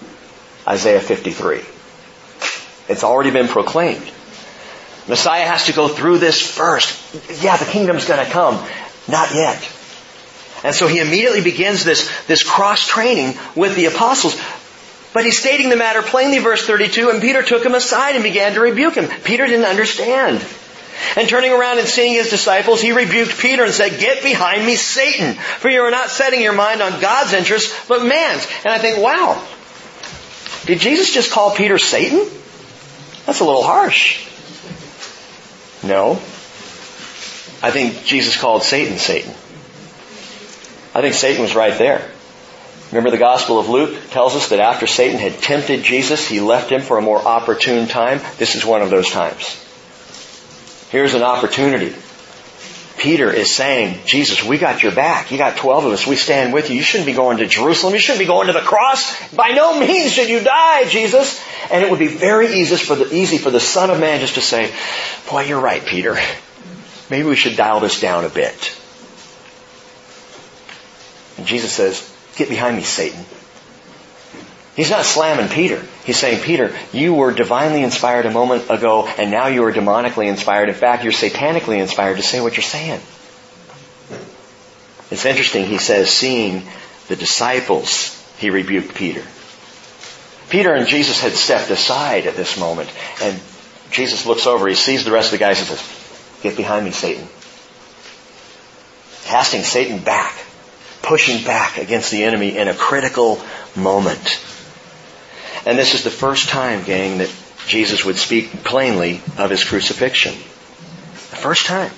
Isaiah 0.68 1.00
53. 1.00 1.62
It's 2.88 3.04
already 3.04 3.32
been 3.32 3.48
proclaimed. 3.48 4.12
Messiah 5.08 5.46
has 5.46 5.68
to 5.68 5.74
go 5.74 5.88
through 5.88 6.18
this 6.18 6.42
first. 6.42 7.44
Yeah, 7.44 7.58
the 7.58 7.66
kingdom's 7.66 8.06
going 8.06 8.24
to 8.26 8.32
come. 8.32 8.56
Not 9.08 9.34
yet. 9.34 9.58
And 10.64 10.74
so 10.74 10.88
he 10.88 11.00
immediately 11.00 11.42
begins 11.42 11.84
this, 11.84 12.12
this 12.26 12.44
cross 12.44 12.88
training 12.88 13.38
with 13.56 13.76
the 13.76 13.86
apostles. 13.86 14.36
But 15.16 15.24
he's 15.24 15.40
stating 15.40 15.70
the 15.70 15.78
matter 15.78 16.02
plainly, 16.02 16.40
verse 16.40 16.68
32, 16.68 17.10
and 17.10 17.22
Peter 17.22 17.42
took 17.42 17.66
him 17.66 17.74
aside 17.74 18.16
and 18.16 18.24
began 18.24 18.52
to 18.52 18.60
rebuke 18.60 18.96
him. 18.96 19.08
Peter 19.24 19.48
didn't 19.48 19.64
understand. 19.64 20.46
And 21.16 21.30
turning 21.30 21.54
around 21.54 21.80
and 21.80 21.88
seeing 21.88 22.16
his 22.16 22.30
disciples, 22.30 22.82
he 22.82 22.92
rebuked 22.92 23.40
Peter 23.40 23.64
and 23.64 23.74
said, 23.74 23.98
Get 23.98 24.24
behind 24.24 24.66
me, 24.66 24.76
Satan, 24.76 25.36
for 25.36 25.70
you 25.70 25.84
are 25.84 25.90
not 25.90 26.10
setting 26.10 26.42
your 26.42 26.52
mind 26.52 26.82
on 26.82 27.00
God's 27.00 27.32
interests, 27.32 27.74
but 27.88 28.04
man's. 28.04 28.46
And 28.66 28.74
I 28.74 28.78
think, 28.78 28.98
wow, 28.98 29.42
did 30.66 30.80
Jesus 30.80 31.14
just 31.14 31.32
call 31.32 31.56
Peter 31.56 31.78
Satan? 31.78 32.30
That's 33.26 33.40
a 33.40 33.46
little 33.46 33.64
harsh. 33.64 34.28
No. 35.82 36.16
I 37.64 37.72
think 37.72 38.04
Jesus 38.04 38.36
called 38.36 38.64
Satan 38.64 38.98
Satan. 38.98 39.32
I 40.94 41.00
think 41.00 41.14
Satan 41.14 41.42
was 41.42 41.56
right 41.56 41.78
there. 41.78 42.12
Remember 42.96 43.12
the 43.12 43.18
Gospel 43.18 43.60
of 43.60 43.68
Luke 43.68 43.94
tells 44.12 44.38
us 44.38 44.48
that 44.50 44.62
after 44.62 44.88
Satan 44.88 45.20
had 45.20 45.34
tempted 45.34 45.84
Jesus, 45.84 46.26
he 46.26 46.40
left 46.40 46.72
him 46.72 46.80
for 46.80 46.98
a 46.98 47.02
more 47.02 47.20
opportune 47.20 47.90
time. 47.90 48.22
This 48.38 48.56
is 48.56 48.66
one 48.66 48.82
of 48.82 48.90
those 48.90 49.12
times. 49.12 49.62
Here's 50.92 51.14
an 51.14 51.22
opportunity. 51.22 51.94
Peter 52.98 53.30
is 53.30 53.54
saying, 53.54 54.00
Jesus, 54.06 54.46
we 54.46 54.58
got 54.58 54.82
your 54.82 54.94
back. 54.94 55.30
You 55.30 55.38
got 55.38 55.58
12 55.58 55.86
of 55.88 55.92
us. 55.92 56.08
We 56.08 56.16
stand 56.16 56.54
with 56.54 56.70
you. 56.70 56.78
You 56.78 56.84
shouldn't 56.84 57.06
be 57.06 57.12
going 57.12 57.40
to 57.40 57.48
Jerusalem. 57.48 57.94
You 57.96 58.00
shouldn't 58.00 58.22
be 58.22 58.28
going 58.28 58.48
to 58.48 58.54
the 58.54 58.62
cross. 58.62 59.30
By 59.34 59.50
no 59.50 59.78
means 59.78 60.14
should 60.14 60.30
you 60.30 60.40
die, 60.40 60.86
Jesus. 60.86 61.44
And 61.70 61.84
it 61.84 61.90
would 61.90 62.00
be 62.00 62.08
very 62.08 62.48
easy 62.48 62.78
for 62.78 62.96
the, 62.96 63.14
easy 63.14 63.38
for 63.38 63.52
the 63.52 63.60
Son 63.60 63.90
of 63.90 64.00
Man 64.00 64.22
just 64.22 64.36
to 64.36 64.42
say, 64.42 64.74
boy, 65.30 65.44
you're 65.44 65.60
right, 65.60 65.86
Peter. 65.86 66.16
Maybe 67.10 67.28
we 67.28 67.36
should 67.36 67.58
dial 67.58 67.82
this 67.82 68.00
down 68.00 68.24
a 68.24 68.30
bit. 68.30 68.74
And 71.38 71.46
Jesus 71.46 71.74
says, 71.74 72.15
get 72.36 72.50
behind 72.50 72.76
me, 72.76 72.84
Satan. 72.84 73.24
He's 74.76 74.90
not 74.90 75.06
slamming 75.06 75.48
Peter. 75.48 75.82
He's 76.04 76.18
saying, 76.18 76.44
Peter, 76.44 76.76
you 76.92 77.14
were 77.14 77.34
divinely 77.34 77.82
inspired 77.82 78.26
a 78.26 78.32
moment 78.32 78.70
ago, 78.70 79.08
and 79.08 79.32
now 79.32 79.48
you 79.48 79.64
are 79.64 79.72
demonically 79.72 80.28
inspired. 80.28 80.68
In 80.68 80.76
fact, 80.76 81.04
you're 81.04 81.14
satanically 81.14 81.80
inspired 81.80 82.18
to 82.18 82.24
say 82.24 82.42
what 82.42 82.58
you're 82.58 82.64
saying. 82.64 83.00
It's 85.12 85.26
interesting, 85.26 85.66
he 85.66 85.78
says, 85.78 86.10
seeing 86.10 86.64
the 87.08 87.16
disciples, 87.16 88.22
he 88.38 88.50
rebuked 88.50 88.96
Peter. 88.96 89.24
Peter 90.50 90.74
and 90.74 90.88
Jesus 90.88 91.22
had 91.22 91.34
stepped 91.34 91.70
aside 91.72 92.28
at 92.28 92.36
this 92.36 92.60
moment, 92.60 92.92
and 93.22 93.40
Jesus 93.92 94.26
looks 94.26 94.46
over, 94.46 94.68
he 94.68 94.76
sees 94.76 95.06
the 95.06 95.12
rest 95.12 95.28
of 95.28 95.40
the 95.40 95.46
guys 95.46 95.60
and 95.60 95.68
says, 95.68 96.42
Get 96.44 96.58
behind 96.58 96.86
me, 96.86 96.92
Satan. 96.92 97.28
Casting 99.24 99.64
Satan 99.64 100.04
back, 100.04 100.36
pushing 101.06 101.46
back 101.46 101.78
against 101.78 102.12
the 102.12 102.24
enemy 102.24 102.58
in 102.58 102.68
a 102.68 102.74
critical 102.74 103.42
moment. 103.76 104.42
And 105.66 105.78
this 105.78 105.94
is 105.94 106.04
the 106.04 106.10
first 106.10 106.50
time, 106.50 106.84
gang, 106.84 107.20
that 107.20 107.34
Jesus 107.68 108.04
would 108.04 108.18
speak 108.18 108.64
plainly 108.64 109.22
of 109.38 109.50
his 109.50 109.64
crucifixion. 109.64 110.34
The 110.34 111.38
first 111.38 111.66
time. 111.66 111.92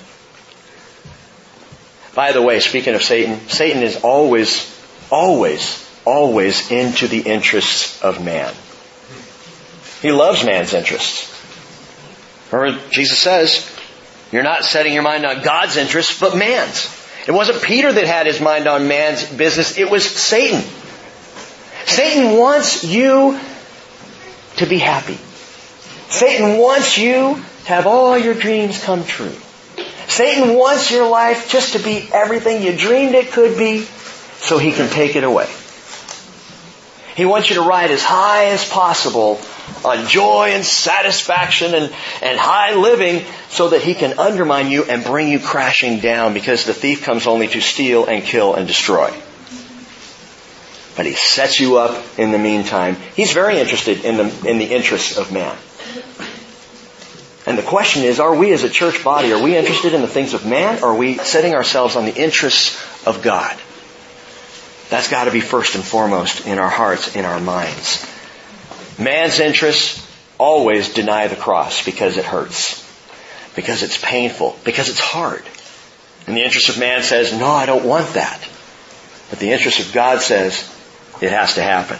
By 2.14 2.32
the 2.32 2.42
way, 2.42 2.60
speaking 2.60 2.94
of 2.94 3.02
Satan, 3.02 3.48
Satan 3.48 3.82
is 3.82 4.02
always, 4.02 4.74
always, 5.10 5.88
always 6.04 6.70
into 6.70 7.06
the 7.06 7.20
interests 7.20 8.02
of 8.02 8.24
man. 8.24 8.52
He 10.02 10.12
loves 10.12 10.44
man's 10.44 10.74
interests. 10.74 11.34
Remember, 12.52 12.80
Jesus 12.90 13.18
says, 13.18 13.70
you're 14.32 14.42
not 14.42 14.64
setting 14.64 14.94
your 14.94 15.02
mind 15.02 15.24
on 15.26 15.42
God's 15.42 15.76
interests, 15.76 16.18
but 16.18 16.36
man's. 16.36 16.97
It 17.28 17.34
wasn't 17.34 17.62
Peter 17.62 17.92
that 17.92 18.06
had 18.06 18.26
his 18.26 18.40
mind 18.40 18.66
on 18.66 18.88
man's 18.88 19.22
business, 19.22 19.76
it 19.76 19.90
was 19.90 20.02
Satan. 20.02 20.62
Satan 21.84 22.38
wants 22.38 22.84
you 22.84 23.38
to 24.56 24.66
be 24.66 24.78
happy. 24.78 25.18
Satan 26.08 26.56
wants 26.56 26.96
you 26.96 27.34
to 27.34 27.68
have 27.68 27.86
all 27.86 28.16
your 28.16 28.32
dreams 28.32 28.82
come 28.82 29.04
true. 29.04 29.34
Satan 30.06 30.54
wants 30.54 30.90
your 30.90 31.06
life 31.06 31.50
just 31.50 31.74
to 31.74 31.80
be 31.80 32.08
everything 32.14 32.62
you 32.62 32.74
dreamed 32.74 33.14
it 33.14 33.30
could 33.30 33.58
be 33.58 33.80
so 34.38 34.56
he 34.56 34.72
can 34.72 34.88
take 34.88 35.14
it 35.14 35.22
away. 35.22 35.48
He 37.18 37.24
wants 37.24 37.50
you 37.50 37.56
to 37.56 37.62
ride 37.62 37.90
as 37.90 38.04
high 38.04 38.50
as 38.50 38.66
possible 38.68 39.40
on 39.84 40.06
joy 40.06 40.50
and 40.52 40.64
satisfaction 40.64 41.74
and, 41.74 41.92
and 42.22 42.38
high 42.38 42.76
living 42.76 43.24
so 43.48 43.70
that 43.70 43.82
he 43.82 43.94
can 43.94 44.20
undermine 44.20 44.70
you 44.70 44.84
and 44.84 45.02
bring 45.02 45.26
you 45.26 45.40
crashing 45.40 45.98
down 45.98 46.32
because 46.32 46.64
the 46.64 46.72
thief 46.72 47.02
comes 47.02 47.26
only 47.26 47.48
to 47.48 47.60
steal 47.60 48.06
and 48.06 48.22
kill 48.22 48.54
and 48.54 48.68
destroy 48.68 49.12
but 50.94 51.06
he 51.06 51.14
sets 51.14 51.60
you 51.60 51.78
up 51.78 52.18
in 52.18 52.32
the 52.32 52.38
meantime. 52.38 52.96
He's 53.14 53.32
very 53.32 53.60
interested 53.60 54.04
in 54.04 54.16
the, 54.16 54.50
in 54.50 54.58
the 54.58 54.64
interests 54.64 55.16
of 55.16 55.30
man. 55.30 55.56
And 57.46 57.56
the 57.56 57.62
question 57.62 58.02
is, 58.02 58.18
are 58.18 58.34
we 58.34 58.52
as 58.52 58.64
a 58.64 58.68
church 58.68 59.04
body, 59.04 59.32
are 59.32 59.40
we 59.40 59.56
interested 59.56 59.94
in 59.94 60.02
the 60.02 60.08
things 60.08 60.34
of 60.34 60.44
man, 60.44 60.82
or 60.82 60.88
are 60.88 60.96
we 60.96 61.18
setting 61.18 61.54
ourselves 61.54 61.94
on 61.94 62.04
the 62.04 62.14
interests 62.14 62.84
of 63.06 63.22
God? 63.22 63.56
That's 64.90 65.08
got 65.08 65.24
to 65.24 65.30
be 65.30 65.40
first 65.40 65.74
and 65.74 65.84
foremost 65.84 66.46
in 66.46 66.58
our 66.58 66.70
hearts, 66.70 67.14
in 67.14 67.24
our 67.24 67.40
minds. 67.40 68.06
Man's 68.98 69.38
interests 69.38 70.06
always 70.38 70.94
deny 70.94 71.26
the 71.28 71.36
cross 71.36 71.84
because 71.84 72.16
it 72.16 72.24
hurts, 72.24 72.84
because 73.54 73.82
it's 73.82 74.00
painful, 74.00 74.58
because 74.64 74.88
it's 74.88 75.00
hard. 75.00 75.42
And 76.26 76.36
the 76.36 76.42
interest 76.42 76.68
of 76.68 76.78
man 76.78 77.02
says, 77.02 77.32
no, 77.32 77.46
I 77.46 77.66
don't 77.66 77.84
want 77.84 78.14
that. 78.14 78.40
But 79.30 79.38
the 79.40 79.52
interest 79.52 79.80
of 79.80 79.92
God 79.92 80.20
says, 80.20 80.62
it 81.20 81.30
has 81.30 81.54
to 81.54 81.62
happen. 81.62 81.98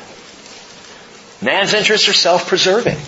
Man's 1.44 1.74
interests 1.74 2.09
are 2.09 2.14
self-preserving. 2.14 2.98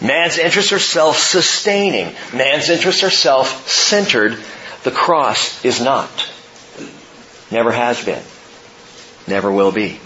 Man's 0.00 0.38
interests 0.38 0.72
are 0.72 0.78
self-sustaining. 0.78 2.14
Man's 2.32 2.68
interests 2.68 3.02
are 3.02 3.10
self-centered. 3.10 4.38
The 4.84 4.90
cross 4.92 5.64
is 5.64 5.80
not. 5.82 6.30
Never 7.50 7.72
has 7.72 8.04
been. 8.04 8.22
Never 9.28 9.52
will 9.52 9.72
be. 9.72 10.00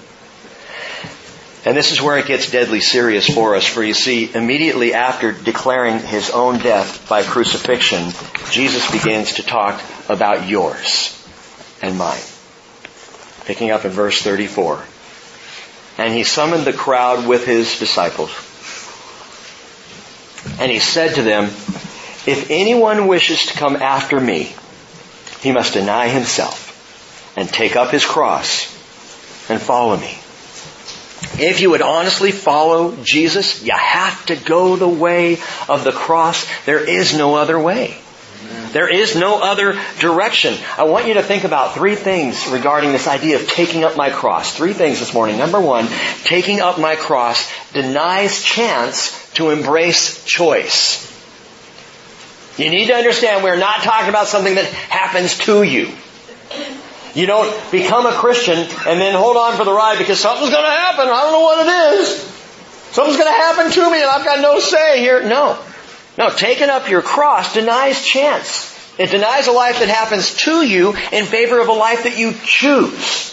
And 1.64 1.76
this 1.76 1.92
is 1.92 2.02
where 2.02 2.18
it 2.18 2.26
gets 2.26 2.50
deadly 2.50 2.80
serious 2.80 3.32
for 3.32 3.54
us, 3.54 3.64
for 3.64 3.85
you 3.85 3.94
see, 3.94 4.35
immediately 4.35 4.94
after 4.94 5.30
declaring 5.30 6.00
his 6.00 6.30
own 6.30 6.58
death 6.58 7.08
by 7.08 7.22
crucifixion, 7.22 8.12
Jesus 8.50 8.90
begins 8.90 9.35
to 9.35 9.44
talk 9.44 9.80
about 10.08 10.48
yours 10.48 11.16
and 11.80 11.96
mine. 11.96 12.20
Picking 13.44 13.70
up 13.70 13.85
in 13.85 13.92
verse 13.92 14.20
34 14.20 14.85
and 15.98 16.12
he 16.14 16.24
summoned 16.24 16.64
the 16.64 16.72
crowd 16.72 17.26
with 17.26 17.44
his 17.44 17.78
disciples. 17.78 18.30
And 20.61 20.70
he 20.70 20.78
said 20.78 21.14
to 21.16 21.22
them, 21.22 21.44
if 22.24 22.50
anyone 22.50 23.06
wishes 23.06 23.46
to 23.46 23.58
come 23.58 23.76
after 23.76 24.20
me, 24.20 24.54
he 25.40 25.52
must 25.52 25.74
deny 25.74 26.08
himself 26.08 26.70
and 27.37 27.48
take 27.48 27.76
up 27.76 27.90
his 27.90 28.04
cross 28.04 28.71
and 29.48 29.61
follow 29.61 29.96
me. 29.96 30.18
If 31.40 31.61
you 31.61 31.70
would 31.70 31.83
honestly 31.83 32.33
follow 32.33 32.96
Jesus, 33.02 33.62
you 33.62 33.72
have 33.74 34.26
to 34.26 34.37
go 34.37 34.76
the 34.76 34.88
way 34.88 35.38
of 35.68 35.85
the 35.85 35.92
cross. 35.92 36.46
There 36.64 36.83
is 36.83 37.16
no 37.16 37.37
other 37.37 37.59
way. 37.59 37.96
There 38.72 38.88
is 38.88 39.14
no 39.16 39.40
other 39.40 39.78
direction. 39.98 40.55
I 40.78 40.85
want 40.85 41.07
you 41.07 41.14
to 41.14 41.22
think 41.22 41.44
about 41.44 41.74
three 41.74 41.94
things 41.94 42.48
regarding 42.48 42.92
this 42.92 43.07
idea 43.07 43.37
of 43.37 43.46
taking 43.46 43.85
up 43.85 43.96
my 43.96 44.11
cross. 44.11 44.57
Three 44.57 44.72
things 44.72 44.98
this 44.98 45.12
morning. 45.12 45.38
Number 45.38 45.61
one, 45.61 45.88
taking 46.24 46.61
up 46.61 46.78
my 46.78 46.96
cross 46.96 47.50
denies 47.72 48.42
chance 48.42 49.31
to 49.35 49.50
embrace 49.50 50.24
choice. 50.24 51.09
You 52.59 52.70
need 52.70 52.87
to 52.87 52.94
understand 52.94 53.44
we're 53.44 53.57
not 53.57 53.83
talking 53.83 54.09
about 54.09 54.26
something 54.26 54.55
that 54.55 54.66
happens 54.66 55.38
to 55.38 55.62
you. 55.62 55.90
You 57.14 57.27
don't 57.27 57.70
become 57.70 58.07
a 58.07 58.12
Christian 58.12 58.57
and 58.57 59.01
then 59.01 59.14
hold 59.14 59.37
on 59.37 59.57
for 59.57 59.64
the 59.64 59.72
ride 59.72 59.98
because 59.98 60.18
something's 60.18 60.51
going 60.51 60.64
to 60.64 60.70
happen. 60.70 61.09
I 61.09 61.22
don't 61.22 61.33
know 61.33 61.40
what 61.40 61.66
it 61.66 62.01
is. 62.01 62.09
Something's 62.92 63.18
going 63.18 63.29
to 63.29 63.38
happen 63.38 63.70
to 63.70 63.90
me 63.90 64.01
and 64.01 64.11
I've 64.11 64.25
got 64.25 64.40
no 64.40 64.61
say 64.61 65.01
here. 65.01 65.22
No. 65.22 65.59
No, 66.16 66.31
taking 66.31 66.68
up 66.68 66.88
your 66.88 67.03
cross 67.03 67.55
denies 67.55 68.05
chance. 68.05 68.70
It 68.98 69.11
denies 69.11 69.46
a 69.46 69.53
life 69.53 69.79
that 69.79 69.88
happens 69.88 70.35
to 70.44 70.66
you 70.66 70.90
in 71.12 71.25
favor 71.25 71.61
of 71.61 71.68
a 71.68 71.72
life 71.72 72.05
that 72.05 72.18
you 72.18 72.35
choose. 72.44 73.29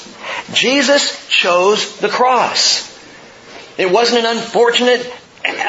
Jesus 0.54 1.28
chose 1.28 2.00
the 2.00 2.10
cross. 2.10 2.88
It 3.78 3.92
wasn't 3.92 4.26
an 4.26 4.38
unfortunate 4.38 5.06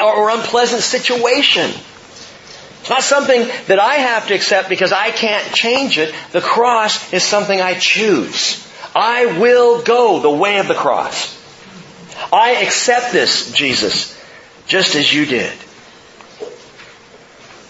or 0.01 0.29
unpleasant 0.29 0.81
situation. 0.81 1.71
Not 2.89 3.03
something 3.03 3.47
that 3.67 3.79
I 3.79 3.95
have 3.95 4.27
to 4.27 4.33
accept 4.33 4.69
because 4.69 4.91
I 4.91 5.11
can't 5.11 5.53
change 5.53 5.97
it. 5.97 6.13
The 6.31 6.41
cross 6.41 7.13
is 7.13 7.23
something 7.23 7.59
I 7.59 7.77
choose. 7.77 8.67
I 8.95 9.39
will 9.39 9.81
go 9.83 10.19
the 10.19 10.31
way 10.31 10.59
of 10.59 10.67
the 10.67 10.73
cross. 10.73 11.37
I 12.33 12.63
accept 12.63 13.11
this, 13.11 13.51
Jesus, 13.51 14.19
just 14.67 14.95
as 14.95 15.13
you 15.13 15.25
did. 15.25 15.53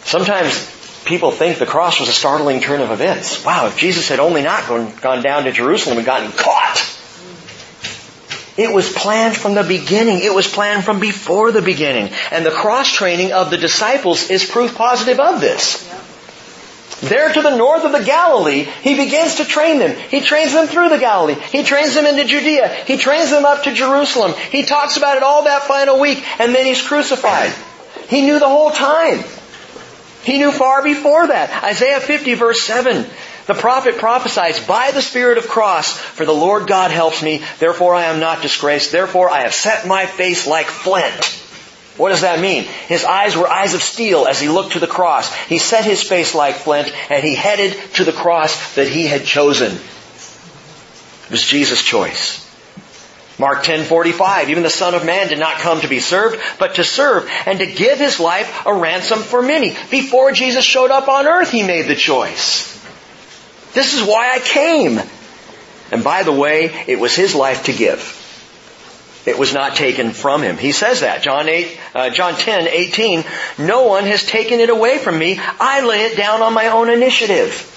Sometimes 0.03 0.69
people 1.05 1.31
think 1.31 1.57
the 1.57 1.65
cross 1.65 1.99
was 1.99 2.09
a 2.09 2.13
startling 2.13 2.61
turn 2.61 2.81
of 2.81 2.91
events. 2.91 3.45
Wow, 3.45 3.67
if 3.67 3.77
Jesus 3.77 4.09
had 4.09 4.19
only 4.19 4.41
not 4.41 4.67
gone, 4.67 4.93
gone 5.01 5.21
down 5.21 5.43
to 5.43 5.51
Jerusalem 5.51 5.97
and 5.97 6.05
gotten 6.05 6.31
caught. 6.31 7.00
It 8.61 8.71
was 8.71 8.91
planned 8.91 9.35
from 9.35 9.55
the 9.55 9.63
beginning. 9.63 10.19
It 10.21 10.35
was 10.35 10.47
planned 10.47 10.83
from 10.83 10.99
before 10.99 11.51
the 11.51 11.63
beginning. 11.63 12.13
And 12.29 12.45
the 12.45 12.51
cross 12.51 12.91
training 12.91 13.33
of 13.33 13.49
the 13.49 13.57
disciples 13.57 14.29
is 14.29 14.45
proof 14.45 14.75
positive 14.75 15.19
of 15.19 15.41
this. 15.41 15.81
There 17.01 17.33
to 17.33 17.41
the 17.41 17.57
north 17.57 17.83
of 17.83 17.91
the 17.91 18.03
Galilee, 18.03 18.67
he 18.83 18.95
begins 18.95 19.35
to 19.35 19.45
train 19.45 19.79
them. 19.79 19.95
He 19.95 20.21
trains 20.21 20.53
them 20.53 20.67
through 20.67 20.89
the 20.89 20.99
Galilee. 20.99 21.33
He 21.33 21.63
trains 21.63 21.95
them 21.95 22.05
into 22.05 22.25
Judea. 22.25 22.67
He 22.85 22.97
trains 22.97 23.31
them 23.31 23.45
up 23.45 23.63
to 23.63 23.73
Jerusalem. 23.73 24.33
He 24.51 24.61
talks 24.61 24.95
about 24.97 25.17
it 25.17 25.23
all 25.23 25.45
that 25.45 25.63
final 25.63 25.99
week, 25.99 26.23
and 26.39 26.53
then 26.53 26.67
he's 26.67 26.85
crucified. 26.85 27.51
He 28.09 28.21
knew 28.21 28.37
the 28.37 28.47
whole 28.47 28.69
time. 28.69 29.23
He 30.21 30.37
knew 30.37 30.51
far 30.51 30.83
before 30.83 31.25
that. 31.25 31.63
Isaiah 31.63 31.99
50 31.99 32.35
verse 32.35 32.61
7. 32.61 33.07
The 33.47 33.53
prophet 33.53 33.97
prophesies, 33.97 34.59
by 34.65 34.91
the 34.91 35.01
Spirit 35.01 35.37
of 35.37 35.47
cross, 35.47 35.97
for 35.97 36.25
the 36.25 36.31
Lord 36.31 36.67
God 36.67 36.91
helps 36.91 37.23
me, 37.23 37.43
therefore 37.59 37.95
I 37.95 38.05
am 38.05 38.19
not 38.19 38.41
disgraced, 38.41 38.91
therefore 38.91 39.29
I 39.29 39.41
have 39.41 39.53
set 39.53 39.87
my 39.87 40.05
face 40.05 40.47
like 40.47 40.67
flint. 40.67 41.41
What 41.97 42.09
does 42.09 42.21
that 42.21 42.39
mean? 42.39 42.63
His 42.87 43.03
eyes 43.03 43.35
were 43.35 43.47
eyes 43.47 43.73
of 43.73 43.83
steel 43.83 44.25
as 44.25 44.39
he 44.39 44.47
looked 44.47 44.73
to 44.73 44.79
the 44.79 44.87
cross. 44.87 45.33
He 45.45 45.57
set 45.57 45.85
his 45.85 46.01
face 46.01 46.33
like 46.33 46.55
flint 46.55 46.91
and 47.09 47.23
he 47.23 47.35
headed 47.35 47.77
to 47.95 48.03
the 48.03 48.13
cross 48.13 48.75
that 48.75 48.87
he 48.87 49.07
had 49.07 49.25
chosen. 49.25 49.73
It 49.73 51.31
was 51.31 51.45
Jesus' 51.45 51.83
choice. 51.83 52.47
Mark 53.37 53.63
10:45 53.63 54.49
Even 54.49 54.63
the 54.63 54.69
son 54.69 54.93
of 54.93 55.05
man 55.05 55.27
did 55.27 55.39
not 55.39 55.57
come 55.57 55.81
to 55.81 55.87
be 55.87 55.99
served 55.99 56.41
but 56.59 56.75
to 56.75 56.83
serve 56.83 57.29
and 57.45 57.59
to 57.59 57.65
give 57.65 57.99
his 57.99 58.19
life 58.19 58.65
a 58.65 58.73
ransom 58.73 59.19
for 59.19 59.41
many. 59.41 59.75
Before 59.89 60.31
Jesus 60.31 60.63
showed 60.63 60.91
up 60.91 61.07
on 61.07 61.27
earth 61.27 61.51
he 61.51 61.63
made 61.63 61.87
the 61.87 61.95
choice. 61.95 62.80
This 63.73 63.93
is 63.93 64.03
why 64.03 64.31
I 64.33 64.39
came. 64.39 64.99
And 65.91 66.03
by 66.03 66.23
the 66.23 66.31
way, 66.31 66.85
it 66.87 66.99
was 66.99 67.15
his 67.15 67.35
life 67.35 67.65
to 67.65 67.73
give. 67.73 68.17
It 69.25 69.37
was 69.37 69.53
not 69.53 69.75
taken 69.75 70.11
from 70.11 70.41
him. 70.41 70.57
He 70.57 70.71
says 70.71 71.01
that. 71.01 71.21
John 71.21 71.47
8, 71.47 71.79
uh, 71.93 72.09
John 72.09 72.33
10, 72.33 72.67
18. 72.67 73.23
No 73.59 73.87
one 73.87 74.05
has 74.05 74.25
taken 74.25 74.59
it 74.59 74.69
away 74.69 74.97
from 74.97 75.19
me. 75.19 75.39
I 75.39 75.85
lay 75.85 76.05
it 76.05 76.17
down 76.17 76.41
on 76.41 76.53
my 76.53 76.67
own 76.67 76.89
initiative. 76.89 77.67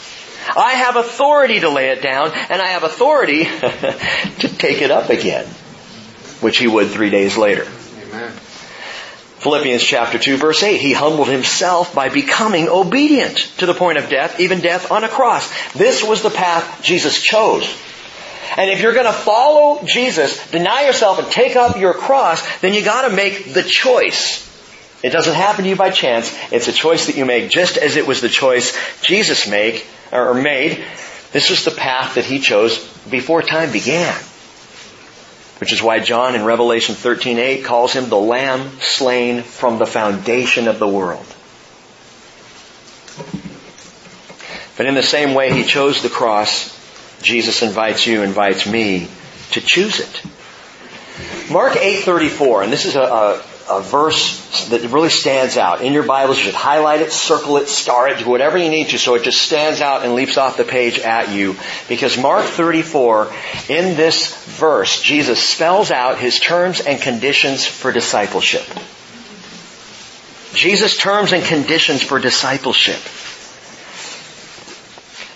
I 0.57 0.73
have 0.73 0.97
authority 0.97 1.61
to 1.61 1.69
lay 1.69 1.91
it 1.91 2.03
down, 2.03 2.31
and 2.33 2.63
I 2.63 2.69
have 2.69 2.85
authority 2.85 3.45
to 3.45 4.57
take 4.57 4.83
it 4.83 4.91
up 4.91 5.11
again, 5.11 5.47
which 6.41 6.59
he 6.59 6.67
would 6.67 6.89
three 6.89 7.11
days 7.11 7.37
later. 7.37 7.67
Amen. 8.09 8.33
Philippians 9.45 9.85
chapter 9.85 10.19
2 10.19 10.39
verse 10.39 10.63
8, 10.63 10.81
he 10.81 10.95
humbled 10.95 11.29
himself 11.29 11.95
by 11.95 12.09
becoming 12.09 12.67
obedient 12.67 13.37
to 13.59 13.67
the 13.67 13.75
point 13.75 13.99
of 13.99 14.09
death, 14.09 14.41
even 14.41 14.61
death 14.61 14.91
on 14.91 15.05
a 15.05 15.09
cross. 15.09 15.53
This 15.75 16.03
was 16.03 16.23
the 16.23 16.31
path 16.31 16.83
Jesus 16.83 17.21
chose. 17.21 17.69
And 18.57 18.71
if 18.71 18.81
you're 18.81 18.95
going 18.95 19.05
to 19.05 19.13
follow 19.13 19.85
Jesus, 19.85 20.51
deny 20.51 20.87
yourself 20.87 21.19
and 21.19 21.31
take 21.31 21.57
up 21.57 21.77
your 21.77 21.93
cross, 21.93 22.43
then 22.61 22.73
you 22.73 22.83
got 22.83 23.07
to 23.07 23.15
make 23.15 23.53
the 23.53 23.63
choice. 23.63 24.51
It 25.03 25.11
doesn't 25.11 25.35
happen 25.35 25.65
to 25.65 25.69
you 25.69 25.77
by 25.77 25.91
chance. 25.91 26.35
It's 26.51 26.69
a 26.69 26.73
choice 26.73 27.09
that 27.09 27.19
you 27.19 27.27
make 27.27 27.51
just 27.51 27.77
as 27.77 27.97
it 27.97 28.07
was 28.07 28.23
the 28.23 28.31
choice 28.31 28.75
Jesus 29.03 29.47
made 29.47 29.83
or 30.11 30.33
made. 30.33 30.83
This 31.33 31.51
was 31.51 31.67
the 31.67 31.71
path 31.71 32.15
that 32.15 32.25
he 32.25 32.39
chose 32.39 32.79
before 33.11 33.43
time 33.43 33.73
began. 33.73 34.19
Which 35.65 35.73
is 35.73 35.83
why 35.83 35.99
John 36.01 36.35
in 36.35 36.45
Revelation 36.45 36.95
13:8 36.95 37.65
calls 37.65 37.95
him 37.95 38.11
the 38.11 38.19
lamb 38.19 38.81
slain 38.83 39.43
from 39.43 39.79
the 39.79 39.87
foundation 39.87 40.69
of 40.69 40.79
the 40.79 40.87
world. 40.87 41.25
But 44.77 44.85
in 44.85 44.95
the 44.95 45.03
same 45.03 45.33
way 45.33 45.55
he 45.55 45.65
chose 45.65 46.03
the 46.03 46.11
cross, 46.11 46.79
Jesus 47.23 47.63
invites 47.63 48.07
you, 48.07 48.21
invites 48.21 48.67
me 48.67 49.09
to 49.53 49.63
choose 49.63 50.01
it. 50.01 50.23
Mark 51.51 51.73
8:34, 51.73 52.65
and 52.65 52.71
this 52.71 52.85
is 52.85 52.95
a, 52.95 53.03
a, 53.03 53.43
a, 53.71 53.81
verse 53.81 54.69
that 54.69 54.83
really 54.91 55.11
stands 55.11 55.57
out. 55.57 55.83
In 55.83 55.93
your 55.93 56.03
Bibles, 56.03 56.39
you 56.39 56.45
should 56.45 56.55
highlight 56.55 57.01
it, 57.01 57.13
circle 57.13 57.57
it, 57.57 57.69
star 57.69 58.09
it, 58.09 58.19
do 58.19 58.29
whatever 58.29 58.59
you 58.59 58.71
need 58.71 58.89
to 58.89 58.99
so 58.99 59.15
it 59.15 59.23
just 59.23 59.41
stands 59.41 59.81
out 59.81 60.05
and 60.05 60.15
leaps 60.15 60.37
off 60.37 60.57
the 60.57 60.65
page 60.65 60.99
at 60.99 61.31
you. 61.31 61.57
Because 61.89 62.19
Mark 62.19 62.45
34, 62.45 63.33
in 63.69 63.97
this 63.97 64.35
verse, 64.59 65.01
Jesus 65.03 65.43
spells 65.43 65.91
out 65.91 66.19
his 66.19 66.39
terms 66.41 66.81
and 66.81 67.01
conditions 67.01 67.67
for 67.67 67.93
discipleship. 67.93 68.67
Jesus' 70.55 70.97
terms 70.97 71.33
and 71.33 71.45
conditions 71.45 72.03
for 72.03 72.19
discipleship. 72.19 73.01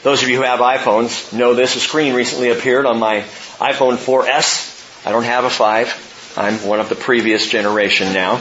Those 0.04 0.22
of 0.22 0.28
you 0.28 0.36
who 0.36 0.42
have 0.44 0.60
iPhones 0.60 1.32
know 1.32 1.54
this. 1.54 1.74
A 1.76 1.80
screen 1.80 2.14
recently 2.14 2.50
appeared 2.50 2.86
on 2.86 2.98
my 2.98 3.22
iPhone 3.58 3.96
4S. 3.96 5.06
I 5.06 5.10
don't 5.10 5.24
have 5.24 5.44
a 5.44 5.50
5. 5.50 6.07
I'm 6.38 6.54
one 6.68 6.78
of 6.78 6.88
the 6.88 6.94
previous 6.94 7.48
generation 7.48 8.12
now. 8.12 8.36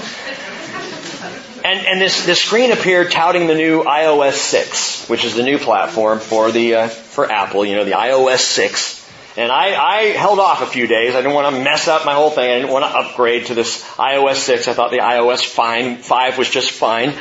And, 1.65 1.85
and 1.87 1.99
this, 1.99 2.27
this 2.27 2.39
screen 2.39 2.71
appeared 2.71 3.11
touting 3.11 3.47
the 3.47 3.55
new 3.55 3.83
iOS 3.83 4.33
6, 4.33 5.09
which 5.09 5.25
is 5.25 5.33
the 5.33 5.41
new 5.41 5.57
platform 5.57 6.19
for 6.19 6.51
the, 6.51 6.75
uh, 6.75 6.87
for 6.89 7.29
Apple, 7.29 7.65
you 7.65 7.75
know, 7.75 7.85
the 7.85 7.93
iOS 7.93 8.41
6. 8.41 9.03
And 9.35 9.51
I, 9.51 9.75
I 9.75 10.01
held 10.09 10.37
off 10.37 10.61
a 10.61 10.67
few 10.67 10.85
days. 10.85 11.15
I 11.15 11.21
didn't 11.21 11.33
want 11.33 11.55
to 11.55 11.63
mess 11.63 11.87
up 11.87 12.05
my 12.05 12.13
whole 12.13 12.29
thing. 12.29 12.51
I 12.51 12.59
didn't 12.59 12.71
want 12.71 12.85
to 12.85 12.99
upgrade 12.99 13.47
to 13.47 13.55
this 13.55 13.83
iOS 13.95 14.35
6. 14.35 14.67
I 14.67 14.73
thought 14.73 14.91
the 14.91 14.99
iOS 14.99 15.43
fine, 15.43 15.97
5 15.97 16.37
was 16.37 16.51
just 16.51 16.69
fine. 16.69 17.15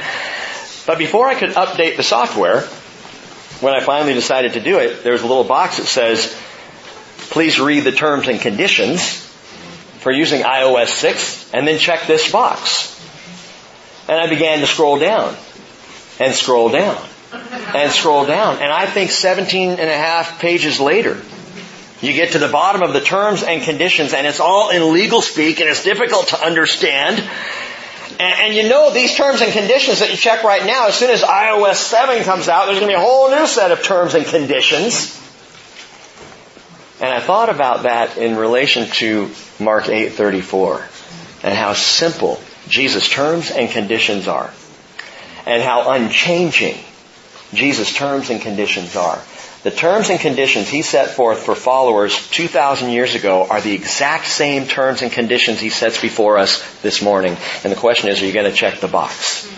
But 0.86 0.98
before 0.98 1.26
I 1.26 1.36
could 1.36 1.52
update 1.52 1.96
the 1.96 2.02
software, 2.02 2.60
when 3.62 3.72
I 3.72 3.80
finally 3.80 4.12
decided 4.12 4.52
to 4.52 4.60
do 4.60 4.78
it, 4.78 5.04
there's 5.04 5.22
a 5.22 5.26
little 5.26 5.44
box 5.44 5.78
that 5.78 5.86
says, 5.86 6.38
please 7.30 7.58
read 7.58 7.84
the 7.84 7.92
terms 7.92 8.28
and 8.28 8.38
conditions 8.38 9.25
for 10.06 10.12
using 10.12 10.42
iOS 10.42 10.86
6 10.86 11.52
and 11.52 11.66
then 11.66 11.80
check 11.80 12.06
this 12.06 12.30
box. 12.30 12.94
And 14.08 14.16
I 14.16 14.28
began 14.28 14.60
to 14.60 14.66
scroll 14.68 15.00
down 15.00 15.34
and 16.20 16.32
scroll 16.32 16.68
down 16.68 17.04
and 17.32 17.90
scroll 17.90 18.24
down. 18.24 18.58
And 18.58 18.70
I 18.70 18.86
think 18.86 19.10
17 19.10 19.70
and 19.70 19.80
a 19.80 19.96
half 19.96 20.38
pages 20.38 20.78
later, 20.78 21.20
you 22.00 22.12
get 22.12 22.34
to 22.34 22.38
the 22.38 22.46
bottom 22.46 22.82
of 22.82 22.92
the 22.92 23.00
terms 23.00 23.42
and 23.42 23.64
conditions 23.64 24.14
and 24.14 24.28
it's 24.28 24.38
all 24.38 24.70
in 24.70 24.92
legal 24.92 25.22
speak 25.22 25.58
and 25.58 25.68
it's 25.68 25.82
difficult 25.82 26.28
to 26.28 26.40
understand. 26.40 27.18
And, 28.20 28.20
and, 28.20 28.54
you 28.54 28.68
know 28.68 28.94
these 28.94 29.16
terms 29.16 29.40
and 29.40 29.50
conditions 29.50 29.98
that 29.98 30.12
you 30.12 30.16
check 30.16 30.44
right 30.44 30.64
now, 30.64 30.86
as 30.86 30.94
soon 30.94 31.10
as 31.10 31.22
iOS 31.22 31.78
7 31.78 32.22
comes 32.22 32.48
out, 32.48 32.66
there's 32.66 32.78
going 32.78 32.92
to 32.92 32.96
be 32.96 33.02
a 33.02 33.04
whole 33.04 33.28
new 33.28 33.48
set 33.48 33.72
of 33.72 33.82
terms 33.82 34.14
and 34.14 34.24
conditions. 34.24 35.20
And 37.00 37.12
I 37.12 37.20
thought 37.20 37.50
about 37.50 37.82
that 37.82 38.16
in 38.16 38.36
relation 38.36 38.88
to 38.92 39.30
Mark 39.60 39.84
8:34 39.84 40.82
and 41.42 41.54
how 41.54 41.74
simple 41.74 42.40
Jesus' 42.68 43.08
terms 43.08 43.50
and 43.50 43.70
conditions 43.70 44.28
are. 44.28 44.50
And 45.44 45.62
how 45.62 45.90
unchanging 45.90 46.78
Jesus' 47.52 47.94
terms 47.94 48.30
and 48.30 48.40
conditions 48.40 48.96
are. 48.96 49.20
The 49.62 49.70
terms 49.70 50.10
and 50.10 50.20
conditions 50.20 50.68
he 50.68 50.82
set 50.82 51.10
forth 51.16 51.40
for 51.40 51.54
followers 51.54 52.30
2,000 52.30 52.90
years 52.90 53.14
ago 53.14 53.46
are 53.48 53.60
the 53.60 53.74
exact 53.74 54.26
same 54.26 54.66
terms 54.66 55.02
and 55.02 55.10
conditions 55.10 55.60
he 55.60 55.70
sets 55.70 56.00
before 56.00 56.38
us 56.38 56.62
this 56.82 57.02
morning. 57.02 57.36
And 57.62 57.72
the 57.72 57.76
question 57.76 58.08
is, 58.08 58.22
are 58.22 58.26
you 58.26 58.32
going 58.32 58.50
to 58.50 58.56
check 58.56 58.80
the 58.80 58.88
box? 58.88 59.48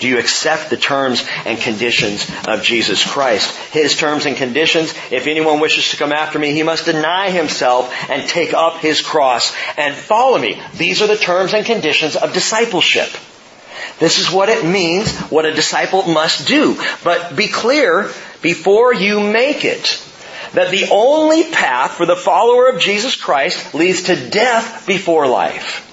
Do 0.00 0.08
you 0.08 0.18
accept 0.18 0.70
the 0.70 0.76
terms 0.76 1.24
and 1.44 1.58
conditions 1.58 2.30
of 2.46 2.62
Jesus 2.62 3.04
Christ? 3.04 3.56
His 3.72 3.96
terms 3.96 4.26
and 4.26 4.36
conditions, 4.36 4.92
if 5.10 5.26
anyone 5.26 5.60
wishes 5.60 5.90
to 5.90 5.96
come 5.96 6.12
after 6.12 6.38
me, 6.38 6.52
he 6.52 6.62
must 6.62 6.84
deny 6.84 7.30
himself 7.30 7.92
and 8.10 8.28
take 8.28 8.54
up 8.54 8.78
his 8.78 9.00
cross 9.00 9.54
and 9.76 9.94
follow 9.94 10.38
me. 10.38 10.60
These 10.74 11.02
are 11.02 11.06
the 11.06 11.16
terms 11.16 11.54
and 11.54 11.64
conditions 11.64 12.16
of 12.16 12.32
discipleship. 12.32 13.08
This 13.98 14.18
is 14.18 14.30
what 14.30 14.48
it 14.48 14.64
means, 14.64 15.16
what 15.30 15.46
a 15.46 15.54
disciple 15.54 16.02
must 16.02 16.48
do. 16.48 16.80
But 17.04 17.36
be 17.36 17.48
clear, 17.48 18.10
before 18.42 18.92
you 18.92 19.20
make 19.20 19.64
it 19.64 20.02
that 20.52 20.70
the 20.70 20.88
only 20.90 21.50
path 21.50 21.92
for 21.92 22.06
the 22.06 22.16
follower 22.16 22.68
of 22.68 22.80
Jesus 22.80 23.16
Christ 23.16 23.74
leads 23.74 24.04
to 24.04 24.30
death 24.30 24.86
before 24.86 25.26
life. 25.26 25.90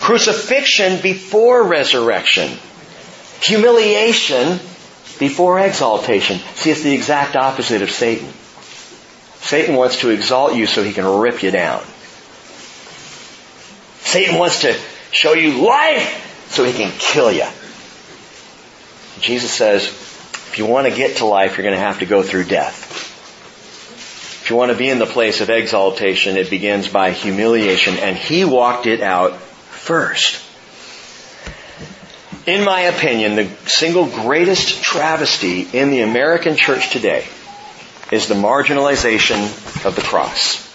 Crucifixion 0.00 1.00
before 1.00 1.62
resurrection. 1.62 2.58
Humiliation 3.40 4.58
before 5.18 5.58
exaltation. 5.60 6.38
See, 6.54 6.70
it's 6.70 6.82
the 6.82 6.94
exact 6.94 7.36
opposite 7.36 7.82
of 7.82 7.90
Satan. 7.90 8.28
Satan 9.40 9.76
wants 9.76 10.00
to 10.00 10.10
exalt 10.10 10.54
you 10.54 10.66
so 10.66 10.82
he 10.82 10.92
can 10.92 11.06
rip 11.06 11.42
you 11.42 11.50
down. 11.50 11.82
Satan 14.00 14.38
wants 14.38 14.62
to 14.62 14.78
show 15.10 15.34
you 15.34 15.64
life 15.66 16.46
so 16.50 16.64
he 16.64 16.72
can 16.72 16.92
kill 16.98 17.30
you. 17.30 17.46
Jesus 19.20 19.50
says, 19.50 19.84
if 19.86 20.58
you 20.58 20.66
want 20.66 20.86
to 20.88 20.94
get 20.94 21.18
to 21.18 21.26
life, 21.26 21.56
you're 21.56 21.64
going 21.64 21.74
to 21.74 21.80
have 21.80 21.98
to 21.98 22.06
go 22.06 22.22
through 22.22 22.44
death. 22.44 23.06
If 24.42 24.50
you 24.50 24.56
want 24.56 24.72
to 24.72 24.78
be 24.78 24.88
in 24.88 24.98
the 24.98 25.06
place 25.06 25.40
of 25.40 25.50
exaltation, 25.50 26.36
it 26.36 26.48
begins 26.48 26.88
by 26.88 27.10
humiliation, 27.10 27.98
and 27.98 28.16
he 28.16 28.44
walked 28.44 28.86
it 28.86 29.02
out 29.02 29.36
first. 29.36 30.42
In 32.46 32.64
my 32.64 32.82
opinion, 32.82 33.36
the 33.36 33.48
single 33.66 34.06
greatest 34.06 34.82
travesty 34.82 35.62
in 35.62 35.90
the 35.90 36.00
American 36.00 36.56
church 36.56 36.90
today 36.90 37.26
is 38.10 38.26
the 38.26 38.34
marginalization 38.34 39.42
of 39.84 39.94
the 39.94 40.02
cross. 40.02 40.66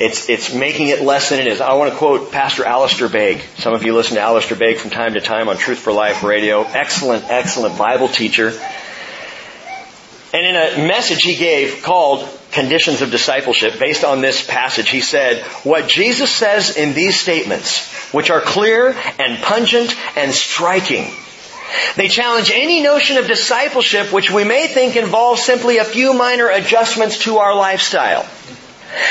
It's, 0.00 0.28
it's 0.28 0.52
making 0.52 0.88
it 0.88 1.02
less 1.02 1.30
than 1.30 1.40
it 1.40 1.46
is. 1.46 1.60
I 1.60 1.74
want 1.74 1.92
to 1.92 1.98
quote 1.98 2.32
Pastor 2.32 2.64
Alistair 2.64 3.08
Begg. 3.08 3.42
Some 3.58 3.74
of 3.74 3.84
you 3.84 3.94
listen 3.94 4.16
to 4.16 4.20
Alistair 4.20 4.58
Begg 4.58 4.78
from 4.78 4.90
time 4.90 5.14
to 5.14 5.20
time 5.20 5.48
on 5.48 5.56
Truth 5.56 5.78
for 5.78 5.92
Life 5.92 6.22
radio. 6.24 6.62
Excellent, 6.62 7.24
excellent 7.28 7.78
Bible 7.78 8.08
teacher. 8.08 8.52
And 10.34 10.44
in 10.44 10.56
a 10.56 10.88
message 10.88 11.22
he 11.22 11.36
gave 11.36 11.84
called 11.84 12.28
Conditions 12.50 13.02
of 13.02 13.12
Discipleship, 13.12 13.78
based 13.78 14.02
on 14.02 14.20
this 14.20 14.44
passage, 14.44 14.90
he 14.90 15.00
said, 15.00 15.44
what 15.62 15.86
Jesus 15.86 16.28
says 16.28 16.76
in 16.76 16.92
these 16.92 17.20
statements, 17.20 18.12
which 18.12 18.30
are 18.30 18.40
clear 18.40 18.96
and 19.20 19.40
pungent 19.40 19.94
and 20.16 20.34
striking, 20.34 21.08
they 21.94 22.08
challenge 22.08 22.50
any 22.52 22.82
notion 22.82 23.16
of 23.16 23.28
discipleship 23.28 24.12
which 24.12 24.28
we 24.28 24.42
may 24.42 24.66
think 24.66 24.96
involves 24.96 25.40
simply 25.40 25.78
a 25.78 25.84
few 25.84 26.14
minor 26.14 26.48
adjustments 26.48 27.20
to 27.20 27.38
our 27.38 27.54
lifestyle. 27.54 28.26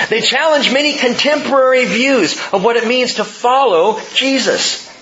They 0.09 0.19
challenge 0.19 0.73
many 0.73 0.97
contemporary 0.97 1.85
views 1.85 2.33
of 2.51 2.65
what 2.65 2.75
it 2.75 2.85
means 2.85 3.15
to 3.15 3.23
follow 3.23 4.01
Jesus. 4.13 4.92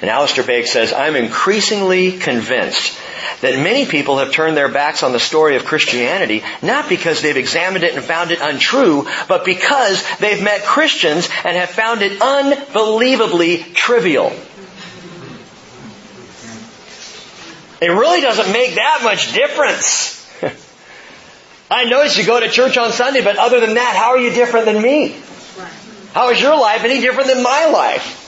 And 0.00 0.08
Alistair 0.08 0.44
Begg 0.44 0.66
says, 0.66 0.94
I'm 0.94 1.14
increasingly 1.14 2.12
convinced 2.12 2.98
that 3.42 3.62
many 3.62 3.84
people 3.84 4.18
have 4.18 4.32
turned 4.32 4.56
their 4.56 4.70
backs 4.70 5.02
on 5.02 5.12
the 5.12 5.20
story 5.20 5.56
of 5.56 5.66
Christianity, 5.66 6.42
not 6.62 6.88
because 6.88 7.20
they've 7.20 7.36
examined 7.36 7.84
it 7.84 7.94
and 7.94 8.02
found 8.02 8.30
it 8.30 8.40
untrue, 8.40 9.06
but 9.28 9.44
because 9.44 10.02
they've 10.18 10.42
met 10.42 10.64
Christians 10.64 11.28
and 11.44 11.56
have 11.56 11.70
found 11.70 12.00
it 12.00 12.20
unbelievably 12.20 13.58
trivial. 13.74 14.32
It 17.82 17.88
really 17.88 18.20
doesn't 18.20 18.52
make 18.52 18.74
that 18.74 19.00
much 19.02 19.32
difference. 19.34 20.16
I 21.70 21.84
notice 21.84 22.16
you 22.18 22.26
go 22.26 22.40
to 22.40 22.48
church 22.48 22.76
on 22.78 22.92
Sunday, 22.92 23.22
but 23.22 23.36
other 23.36 23.60
than 23.60 23.74
that, 23.74 23.96
how 23.96 24.10
are 24.10 24.18
you 24.18 24.30
different 24.30 24.66
than 24.66 24.82
me? 24.82 25.16
How 26.12 26.30
is 26.30 26.40
your 26.40 26.58
life 26.58 26.84
any 26.84 27.00
different 27.00 27.28
than 27.28 27.42
my 27.42 27.66
life? 27.66 28.19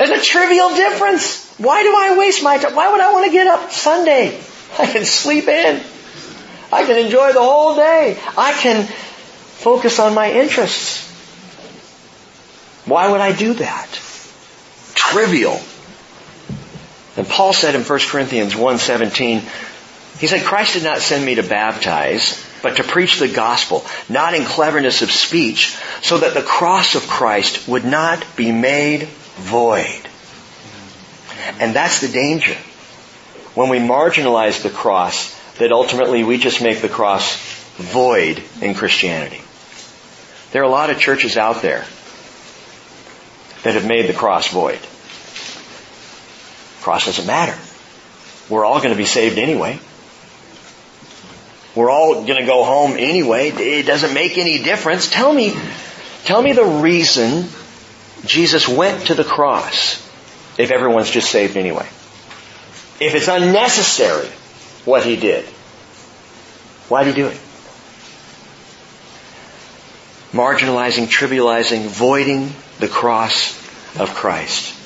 There's 0.00 0.18
a 0.18 0.24
trivial 0.24 0.74
difference. 0.74 1.46
Why 1.58 1.82
do 1.82 1.94
I 1.94 2.16
waste 2.16 2.42
my 2.42 2.56
time? 2.56 2.74
Why 2.74 2.90
would 2.90 3.02
I 3.02 3.12
want 3.12 3.26
to 3.26 3.32
get 3.32 3.46
up 3.46 3.70
Sunday? 3.70 4.40
I 4.78 4.86
can 4.86 5.04
sleep 5.04 5.46
in. 5.46 5.78
I 6.72 6.86
can 6.86 7.04
enjoy 7.04 7.34
the 7.34 7.42
whole 7.42 7.74
day. 7.74 8.18
I 8.38 8.54
can 8.54 8.86
focus 8.86 9.98
on 9.98 10.14
my 10.14 10.32
interests. 10.32 11.06
Why 12.86 13.10
would 13.10 13.20
I 13.20 13.36
do 13.36 13.52
that? 13.52 13.90
Trivial. 14.94 15.60
And 17.18 17.28
Paul 17.28 17.52
said 17.52 17.74
in 17.74 17.82
1 17.82 17.98
Corinthians 18.08 18.54
1.17, 18.54 20.18
he 20.18 20.26
said, 20.26 20.46
Christ 20.46 20.72
did 20.72 20.84
not 20.84 21.00
send 21.00 21.26
me 21.26 21.34
to 21.34 21.42
baptize, 21.42 22.42
but 22.62 22.76
to 22.76 22.84
preach 22.84 23.18
the 23.18 23.28
gospel, 23.28 23.84
not 24.08 24.32
in 24.32 24.46
cleverness 24.46 25.02
of 25.02 25.10
speech, 25.10 25.76
so 26.00 26.16
that 26.16 26.32
the 26.32 26.40
cross 26.40 26.94
of 26.94 27.06
Christ 27.06 27.68
would 27.68 27.84
not 27.84 28.24
be 28.34 28.50
made 28.50 29.06
void. 29.40 30.08
And 31.58 31.74
that's 31.74 32.00
the 32.00 32.08
danger. 32.08 32.56
When 33.54 33.68
we 33.68 33.78
marginalize 33.78 34.62
the 34.62 34.70
cross, 34.70 35.36
that 35.58 35.72
ultimately 35.72 36.24
we 36.24 36.38
just 36.38 36.62
make 36.62 36.80
the 36.80 36.88
cross 36.88 37.36
void 37.76 38.42
in 38.62 38.74
Christianity. 38.74 39.42
There 40.52 40.62
are 40.62 40.66
a 40.66 40.70
lot 40.70 40.90
of 40.90 40.98
churches 40.98 41.36
out 41.36 41.62
there 41.62 41.84
that 43.62 43.74
have 43.74 43.86
made 43.86 44.08
the 44.08 44.14
cross 44.14 44.48
void. 44.48 44.78
Cross 46.82 47.06
doesn't 47.06 47.26
matter. 47.26 47.58
We're 48.48 48.64
all 48.64 48.78
going 48.78 48.90
to 48.90 48.96
be 48.96 49.04
saved 49.04 49.38
anyway. 49.38 49.78
We're 51.74 51.90
all 51.90 52.24
going 52.24 52.40
to 52.40 52.46
go 52.46 52.64
home 52.64 52.92
anyway. 52.92 53.50
It 53.50 53.86
doesn't 53.86 54.12
make 54.12 54.38
any 54.38 54.62
difference. 54.62 55.08
Tell 55.08 55.32
me, 55.32 55.54
tell 56.24 56.42
me 56.42 56.52
the 56.52 56.64
reason 56.64 57.44
Jesus 58.24 58.68
went 58.68 59.06
to 59.06 59.14
the 59.14 59.24
cross 59.24 60.06
if 60.58 60.70
everyone's 60.70 61.10
just 61.10 61.30
saved 61.30 61.56
anyway. 61.56 61.88
If 63.00 63.14
it's 63.14 63.28
unnecessary 63.28 64.28
what 64.84 65.04
he 65.04 65.16
did, 65.16 65.44
why 66.88 67.04
did 67.04 67.16
he 67.16 67.22
do 67.22 67.28
it? 67.28 67.40
Marginalizing, 70.32 71.06
trivializing, 71.06 71.86
voiding 71.86 72.52
the 72.78 72.88
cross 72.88 73.58
of 73.98 74.14
Christ. 74.14 74.76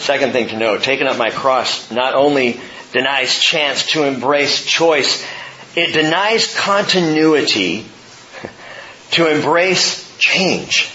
Second 0.00 0.32
thing 0.32 0.48
to 0.48 0.56
note, 0.56 0.82
taking 0.82 1.06
up 1.06 1.18
my 1.18 1.30
cross 1.30 1.90
not 1.90 2.14
only 2.14 2.60
denies 2.92 3.38
chance 3.38 3.88
to 3.92 4.04
embrace 4.04 4.64
choice, 4.64 5.26
it 5.76 5.92
denies 5.92 6.54
continuity 6.56 7.84
to 9.12 9.30
embrace 9.30 10.16
change. 10.18 10.94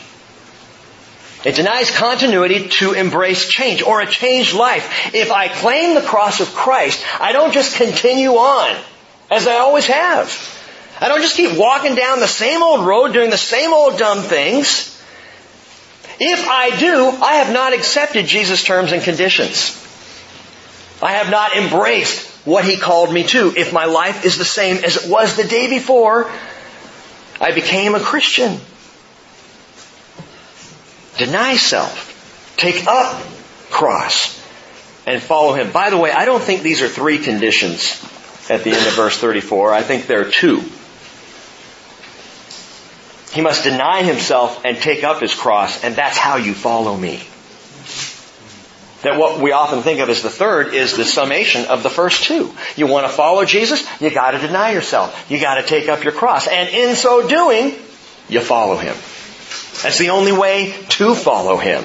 It 1.45 1.55
denies 1.55 1.91
continuity 1.91 2.69
to 2.79 2.93
embrace 2.93 3.47
change 3.47 3.83
or 3.83 4.01
a 4.01 4.07
changed 4.07 4.55
life. 4.55 5.13
If 5.13 5.31
I 5.31 5.47
claim 5.47 5.93
the 5.93 6.01
cross 6.01 6.41
of 6.41 6.47
Christ, 6.55 7.05
I 7.21 7.33
don't 7.33 7.53
just 7.53 7.77
continue 7.77 8.31
on 8.31 8.75
as 9.29 9.47
I 9.47 9.57
always 9.57 9.85
have. 9.85 10.27
I 10.99 11.07
don't 11.07 11.21
just 11.21 11.37
keep 11.37 11.55
walking 11.55 11.93
down 11.93 12.19
the 12.19 12.27
same 12.27 12.63
old 12.63 12.85
road 12.85 13.13
doing 13.13 13.29
the 13.29 13.37
same 13.37 13.73
old 13.73 13.99
dumb 13.99 14.23
things. 14.23 14.91
If 16.19 16.47
I 16.47 16.75
do, 16.79 17.09
I 17.09 17.35
have 17.35 17.53
not 17.53 17.73
accepted 17.73 18.25
Jesus' 18.25 18.63
terms 18.63 18.91
and 18.91 19.03
conditions. 19.03 19.81
I 21.03 21.11
have 21.13 21.29
not 21.29 21.55
embraced 21.55 22.25
what 22.45 22.65
He 22.65 22.77
called 22.77 23.13
me 23.13 23.23
to. 23.23 23.53
If 23.55 23.71
my 23.71 23.85
life 23.85 24.25
is 24.25 24.37
the 24.37 24.45
same 24.45 24.77
as 24.77 25.05
it 25.05 25.11
was 25.11 25.35
the 25.35 25.43
day 25.43 25.69
before, 25.69 26.31
I 27.39 27.51
became 27.51 27.93
a 27.93 27.99
Christian. 27.99 28.59
Deny 31.17 31.55
self. 31.55 32.13
Take 32.57 32.87
up 32.87 33.21
cross 33.69 34.41
and 35.05 35.21
follow 35.21 35.53
him. 35.53 35.71
By 35.71 35.89
the 35.89 35.97
way, 35.97 36.11
I 36.11 36.25
don't 36.25 36.41
think 36.41 36.61
these 36.61 36.81
are 36.81 36.87
three 36.87 37.17
conditions 37.17 38.01
at 38.49 38.63
the 38.63 38.71
end 38.71 38.87
of 38.87 38.93
verse 38.93 39.17
34. 39.17 39.73
I 39.73 39.81
think 39.81 40.07
there 40.07 40.21
are 40.21 40.31
two. 40.31 40.63
He 43.33 43.41
must 43.41 43.63
deny 43.63 44.03
himself 44.03 44.63
and 44.63 44.77
take 44.77 45.03
up 45.03 45.19
his 45.19 45.35
cross, 45.35 45.83
and 45.83 45.95
that's 45.95 46.17
how 46.17 46.37
you 46.37 46.53
follow 46.53 46.95
me. 46.95 47.21
That 49.01 49.19
what 49.19 49.39
we 49.39 49.51
often 49.51 49.81
think 49.81 49.99
of 49.99 50.09
as 50.09 50.23
the 50.23 50.29
third 50.29 50.73
is 50.73 50.95
the 50.95 51.03
summation 51.05 51.65
of 51.65 51.83
the 51.83 51.89
first 51.89 52.23
two. 52.23 52.55
You 52.75 52.87
want 52.87 53.05
to 53.05 53.11
follow 53.11 53.43
Jesus? 53.45 53.85
You 54.01 54.09
gotta 54.09 54.39
deny 54.39 54.71
yourself. 54.71 55.29
You 55.29 55.39
gotta 55.39 55.63
take 55.63 55.89
up 55.89 56.03
your 56.03 56.13
cross. 56.13 56.47
And 56.47 56.69
in 56.69 56.95
so 56.95 57.27
doing, 57.27 57.75
you 58.29 58.39
follow 58.39 58.77
him. 58.77 58.95
That's 59.83 59.97
the 59.97 60.09
only 60.11 60.31
way 60.31 60.73
to 60.89 61.15
follow 61.15 61.57
Him. 61.57 61.83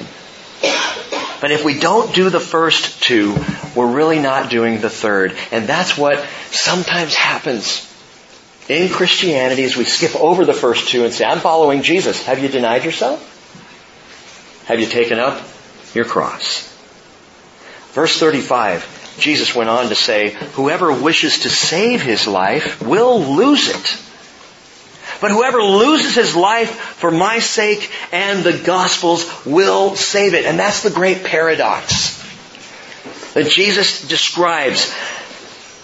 But 1.41 1.51
if 1.51 1.65
we 1.65 1.79
don't 1.79 2.13
do 2.13 2.29
the 2.29 2.39
first 2.39 3.01
two, 3.01 3.35
we're 3.75 3.91
really 3.91 4.19
not 4.19 4.49
doing 4.49 4.79
the 4.79 4.89
third. 4.89 5.35
And 5.51 5.67
that's 5.67 5.97
what 5.97 6.23
sometimes 6.51 7.15
happens 7.15 7.87
in 8.69 8.89
Christianity 8.89 9.63
is 9.63 9.75
we 9.75 9.85
skip 9.85 10.15
over 10.15 10.45
the 10.45 10.53
first 10.53 10.89
two 10.89 11.03
and 11.03 11.13
say, 11.13 11.25
I'm 11.25 11.39
following 11.39 11.81
Jesus. 11.81 12.23
Have 12.25 12.39
you 12.39 12.47
denied 12.47 12.85
yourself? 12.85 13.27
Have 14.67 14.79
you 14.79 14.85
taken 14.85 15.19
up 15.19 15.41
your 15.93 16.05
cross? 16.05 16.67
Verse 17.93 18.17
35, 18.17 19.17
Jesus 19.19 19.53
went 19.53 19.69
on 19.69 19.89
to 19.89 19.95
say, 19.95 20.29
whoever 20.53 20.93
wishes 20.93 21.39
to 21.39 21.49
save 21.49 22.01
his 22.01 22.27
life 22.27 22.81
will 22.81 23.21
lose 23.21 23.67
it. 23.67 24.10
But 25.21 25.29
whoever 25.31 25.61
loses 25.61 26.15
his 26.15 26.35
life 26.35 26.71
for 26.71 27.11
my 27.11 27.39
sake 27.39 27.91
and 28.11 28.43
the 28.43 28.57
gospel's 28.57 29.45
will 29.45 29.95
save 29.95 30.33
it. 30.33 30.45
And 30.45 30.59
that's 30.59 30.81
the 30.81 30.89
great 30.89 31.23
paradox 31.23 32.17
that 33.33 33.47
Jesus 33.47 34.07
describes. 34.07 34.93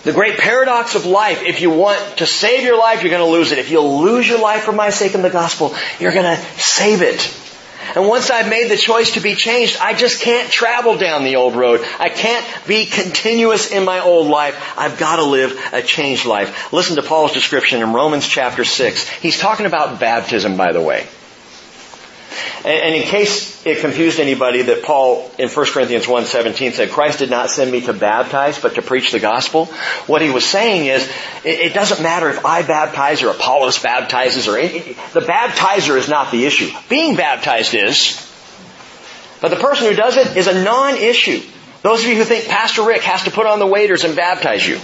The 0.04 0.14
great 0.14 0.38
paradox 0.38 0.96
of 0.96 1.06
life, 1.06 1.44
if 1.44 1.62
you 1.62 1.70
want 1.70 2.18
to 2.18 2.26
save 2.26 2.64
your 2.64 2.78
life, 2.78 3.04
you're 3.04 3.12
going 3.12 3.26
to 3.26 3.32
lose 3.32 3.52
it. 3.52 3.60
If 3.60 3.70
you'll 3.70 4.02
lose 4.02 4.28
your 4.28 4.40
life 4.40 4.64
for 4.64 4.72
my 4.72 4.90
sake 4.90 5.14
and 5.14 5.24
the 5.24 5.30
gospel, 5.30 5.76
you're 6.00 6.14
going 6.14 6.38
to 6.38 6.42
save 6.58 7.02
it. 7.02 7.47
And 7.96 8.08
once 8.08 8.30
I've 8.30 8.50
made 8.50 8.70
the 8.70 8.78
choice 8.78 9.14
to 9.14 9.20
be 9.20 9.36
changed, 9.36 9.78
I 9.80 9.94
just 9.94 10.22
can't 10.22 10.52
travel 10.52 10.98
down 10.98 11.24
the 11.24 11.36
old 11.36 11.56
road. 11.56 11.86
I 12.00 12.10
can't 12.10 12.46
be 12.68 12.86
continuous 12.86 13.72
in 13.72 13.86
my 13.86 14.00
old 14.00 14.28
life. 14.28 14.74
I've 14.78 14.98
got 14.98 15.18
to 15.18 15.24
live 15.24 15.60
a 15.72 15.82
changed 15.82 16.26
life. 16.26 16.72
Listen 16.74 16.96
to 16.98 17.04
Paul's 17.04 17.34
description 17.34 17.82
in 17.82 17.94
Romans 17.94 18.28
chapter 18.28 18.64
6. 18.64 19.10
He's 19.10 19.40
talking 19.40 19.66
about 19.66 20.00
baptism, 20.00 20.58
by 20.58 20.74
the 20.74 20.82
way. 20.82 21.08
And, 22.66 22.96
in 22.96 23.04
case 23.04 23.66
it 23.66 23.80
confused 23.80 24.20
anybody 24.20 24.64
that 24.64 24.84
Paul 24.84 25.30
in 25.38 25.50
1 25.50 25.66
Corinthians 25.68 26.06
1.17 26.06 26.74
said, 26.74 26.90
Christ 26.90 27.20
did 27.20 27.30
not 27.30 27.50
send 27.50 27.72
me 27.72 27.82
to 27.82 27.94
baptize, 27.94 28.60
but 28.60 28.76
to 28.76 28.82
preach 28.82 29.12
the 29.12 29.20
gospel. 29.20 29.66
What 30.06 30.22
he 30.22 30.30
was 30.30 30.46
saying 30.46 30.88
is, 30.88 31.10
it, 31.44 31.74
doesn't 31.74 32.02
matter 32.02 32.30
if 32.30 32.46
I 32.46 32.64
baptize 32.64 33.24
or 33.24 33.30
Apollos 33.30 33.80
baptizes 33.80 34.48
or 34.48 34.56
the 34.56 35.22
baptizer 35.22 35.98
is 35.98 36.10
not 36.10 36.32
the 36.32 36.46
issue. 36.46 36.72
Being 36.90 37.16
baptized 37.16 37.74
is. 37.74 38.24
But 39.42 39.50
the 39.50 39.58
person 39.58 39.88
who 39.88 39.96
does 39.96 40.18
it 40.18 40.36
is 40.36 40.48
a 40.48 40.64
non-issue. 40.64 41.42
Those 41.84 42.04
of 42.04 42.10
you 42.10 42.16
who 42.16 42.24
think 42.24 42.48
Pastor 42.48 42.84
Rick 42.84 43.04
has 43.04 43.24
to 43.24 43.32
put 43.32 43.46
on 43.46 43.60
the 43.60 43.68
waders 43.68 44.04
and 44.04 44.16
baptize 44.16 44.68
you, 44.68 44.80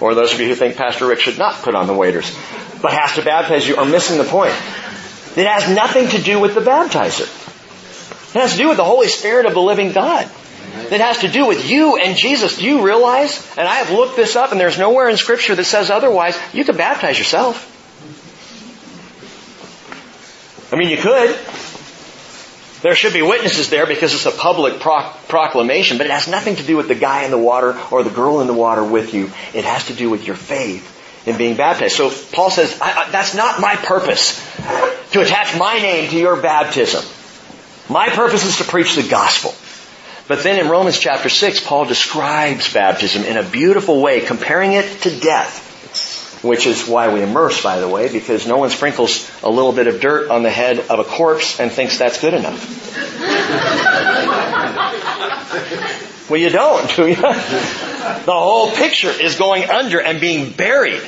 or 0.00 0.14
those 0.14 0.32
of 0.32 0.40
you 0.40 0.48
who 0.48 0.54
think 0.54 0.76
Pastor 0.76 1.06
Rick 1.06 1.20
should 1.20 1.38
not 1.38 1.62
put 1.62 1.74
on 1.74 1.86
the 1.86 1.94
waders, 1.94 2.34
but 2.80 2.92
has 2.92 3.14
to 3.16 3.22
baptize 3.22 3.68
you, 3.68 3.76
are 3.76 3.84
missing 3.84 4.18
the 4.18 4.24
point. 4.24 4.54
It 5.36 5.46
has 5.46 5.68
nothing 5.74 6.08
to 6.08 6.22
do 6.22 6.40
with 6.40 6.54
the 6.54 6.62
baptizer. 6.62 7.28
It 8.34 8.40
has 8.40 8.52
to 8.52 8.58
do 8.58 8.68
with 8.68 8.78
the 8.78 8.84
Holy 8.84 9.08
Spirit 9.08 9.44
of 9.44 9.52
the 9.52 9.60
living 9.60 9.92
God. 9.92 10.30
It 10.90 11.00
has 11.00 11.18
to 11.18 11.28
do 11.28 11.46
with 11.46 11.68
you 11.70 11.96
and 11.96 12.16
Jesus. 12.16 12.58
Do 12.58 12.64
you 12.64 12.84
realize? 12.84 13.46
And 13.56 13.68
I 13.68 13.76
have 13.76 13.90
looked 13.90 14.16
this 14.16 14.34
up 14.34 14.52
and 14.52 14.60
there's 14.60 14.78
nowhere 14.78 15.08
in 15.08 15.16
scripture 15.16 15.54
that 15.54 15.64
says 15.64 15.90
otherwise. 15.90 16.38
You 16.52 16.64
can 16.64 16.76
baptize 16.76 17.18
yourself. 17.18 17.72
I 20.72 20.76
mean, 20.76 20.88
you 20.88 20.96
could. 20.96 21.38
There 22.82 22.94
should 22.94 23.12
be 23.12 23.22
witnesses 23.22 23.68
there 23.68 23.86
because 23.86 24.14
it's 24.14 24.26
a 24.26 24.30
public 24.30 24.80
proclamation, 24.80 25.98
but 25.98 26.06
it 26.06 26.12
has 26.12 26.28
nothing 26.28 26.56
to 26.56 26.62
do 26.62 26.76
with 26.76 26.88
the 26.88 26.94
guy 26.94 27.24
in 27.24 27.30
the 27.30 27.38
water 27.38 27.78
or 27.90 28.02
the 28.02 28.10
girl 28.10 28.40
in 28.40 28.46
the 28.46 28.54
water 28.54 28.84
with 28.84 29.12
you. 29.12 29.30
It 29.54 29.64
has 29.64 29.86
to 29.86 29.94
do 29.94 30.08
with 30.08 30.26
your 30.26 30.36
faith 30.36 30.95
in 31.26 31.36
being 31.36 31.56
baptized. 31.56 31.96
So 31.96 32.10
Paul 32.32 32.50
says, 32.50 32.80
I, 32.80 32.92
I, 32.92 33.10
that's 33.10 33.34
not 33.34 33.60
my 33.60 33.74
purpose 33.76 34.40
to 35.10 35.20
attach 35.20 35.58
my 35.58 35.78
name 35.78 36.08
to 36.10 36.16
your 36.16 36.40
baptism. 36.40 37.04
My 37.92 38.08
purpose 38.08 38.44
is 38.44 38.58
to 38.58 38.64
preach 38.64 38.94
the 38.94 39.08
gospel. 39.08 39.54
But 40.28 40.42
then 40.42 40.58
in 40.58 40.70
Romans 40.70 40.98
chapter 40.98 41.28
6, 41.28 41.64
Paul 41.64 41.84
describes 41.84 42.72
baptism 42.72 43.22
in 43.24 43.36
a 43.36 43.44
beautiful 43.44 44.00
way, 44.00 44.20
comparing 44.20 44.72
it 44.72 45.02
to 45.02 45.20
death. 45.20 45.64
Which 46.42 46.66
is 46.66 46.86
why 46.86 47.12
we 47.12 47.22
immerse, 47.22 47.62
by 47.62 47.80
the 47.80 47.88
way, 47.88 48.12
because 48.12 48.46
no 48.46 48.58
one 48.58 48.70
sprinkles 48.70 49.30
a 49.42 49.50
little 49.50 49.72
bit 49.72 49.86
of 49.86 50.00
dirt 50.00 50.30
on 50.30 50.42
the 50.42 50.50
head 50.50 50.78
of 50.78 50.98
a 50.98 51.04
corpse 51.04 51.58
and 51.58 51.72
thinks 51.72 51.98
that's 51.98 52.20
good 52.20 52.34
enough. 52.34 52.60
well, 56.28 56.40
you 56.40 56.50
don't, 56.50 56.94
do 56.94 57.08
you? 57.08 57.16
The 58.06 58.32
whole 58.32 58.70
picture 58.70 59.10
is 59.10 59.36
going 59.36 59.68
under 59.68 60.00
and 60.00 60.20
being 60.20 60.52
buried 60.52 61.02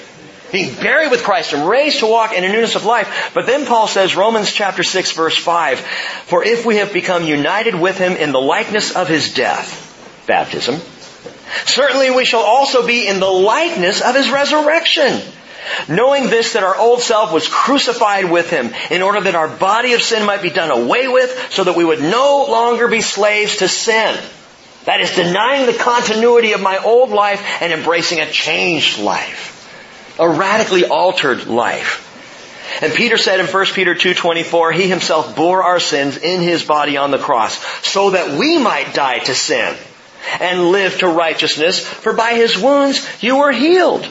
being 0.52 0.74
buried 0.74 1.10
with 1.10 1.22
Christ 1.22 1.52
and 1.52 1.68
raised 1.68 2.00
to 2.00 2.06
walk 2.06 2.32
in 2.32 2.44
a 2.44 2.48
newness 2.48 2.74
of 2.74 2.84
life. 2.84 3.32
But 3.34 3.46
then 3.46 3.66
Paul 3.66 3.86
says, 3.86 4.16
Romans 4.16 4.52
chapter 4.52 4.82
6 4.82 5.12
verse 5.12 5.36
5, 5.36 5.80
For 5.80 6.44
if 6.44 6.64
we 6.64 6.76
have 6.76 6.92
become 6.92 7.24
united 7.24 7.74
with 7.74 7.98
him 7.98 8.12
in 8.12 8.32
the 8.32 8.40
likeness 8.40 8.94
of 8.94 9.08
his 9.08 9.34
death, 9.34 10.24
baptism, 10.26 10.80
certainly 11.66 12.10
we 12.10 12.24
shall 12.24 12.42
also 12.42 12.86
be 12.86 13.06
in 13.06 13.20
the 13.20 13.26
likeness 13.26 14.00
of 14.00 14.14
his 14.14 14.30
resurrection. 14.30 15.20
Knowing 15.86 16.30
this 16.30 16.54
that 16.54 16.62
our 16.62 16.76
old 16.76 17.02
self 17.02 17.30
was 17.30 17.46
crucified 17.46 18.30
with 18.30 18.48
him 18.48 18.72
in 18.90 19.02
order 19.02 19.20
that 19.20 19.34
our 19.34 19.48
body 19.48 19.92
of 19.92 20.00
sin 20.00 20.24
might 20.24 20.40
be 20.40 20.48
done 20.48 20.70
away 20.70 21.08
with 21.08 21.48
so 21.50 21.64
that 21.64 21.76
we 21.76 21.84
would 21.84 22.00
no 22.00 22.46
longer 22.48 22.88
be 22.88 23.02
slaves 23.02 23.56
to 23.56 23.68
sin. 23.68 24.18
That 24.86 25.02
is 25.02 25.14
denying 25.14 25.66
the 25.66 25.74
continuity 25.74 26.52
of 26.52 26.62
my 26.62 26.78
old 26.78 27.10
life 27.10 27.42
and 27.60 27.70
embracing 27.70 28.20
a 28.20 28.30
changed 28.30 28.98
life 28.98 29.57
a 30.18 30.28
radically 30.28 30.84
altered 30.84 31.46
life. 31.46 32.04
And 32.82 32.92
Peter 32.92 33.16
said 33.16 33.40
in 33.40 33.46
1 33.46 33.66
Peter 33.66 33.94
2.24, 33.94 34.74
He 34.74 34.88
himself 34.88 35.34
bore 35.34 35.62
our 35.62 35.80
sins 35.80 36.16
in 36.16 36.40
His 36.40 36.64
body 36.64 36.96
on 36.96 37.10
the 37.10 37.18
cross, 37.18 37.58
so 37.86 38.10
that 38.10 38.38
we 38.38 38.58
might 38.58 38.94
die 38.94 39.18
to 39.20 39.34
sin 39.34 39.74
and 40.40 40.70
live 40.70 40.98
to 40.98 41.08
righteousness, 41.08 41.80
for 41.80 42.12
by 42.12 42.34
His 42.34 42.58
wounds 42.58 43.06
you 43.22 43.38
were 43.38 43.52
healed. 43.52 44.08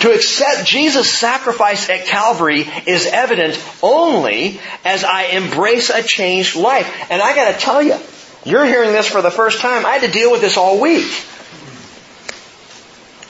To 0.00 0.12
accept 0.12 0.64
Jesus' 0.64 1.12
sacrifice 1.12 1.90
at 1.90 2.06
Calvary 2.06 2.68
is 2.86 3.06
evident 3.06 3.62
only 3.82 4.60
as 4.84 5.02
I 5.02 5.24
embrace 5.24 5.90
a 5.90 6.04
changed 6.04 6.54
life. 6.54 7.10
And 7.10 7.20
I 7.20 7.34
gotta 7.34 7.58
tell 7.58 7.82
you, 7.82 7.96
you're 8.44 8.64
hearing 8.64 8.92
this 8.92 9.08
for 9.08 9.22
the 9.22 9.30
first 9.30 9.60
time. 9.60 9.84
I 9.84 9.94
had 9.94 10.02
to 10.02 10.12
deal 10.12 10.30
with 10.30 10.40
this 10.40 10.56
all 10.56 10.80
week. 10.80 11.06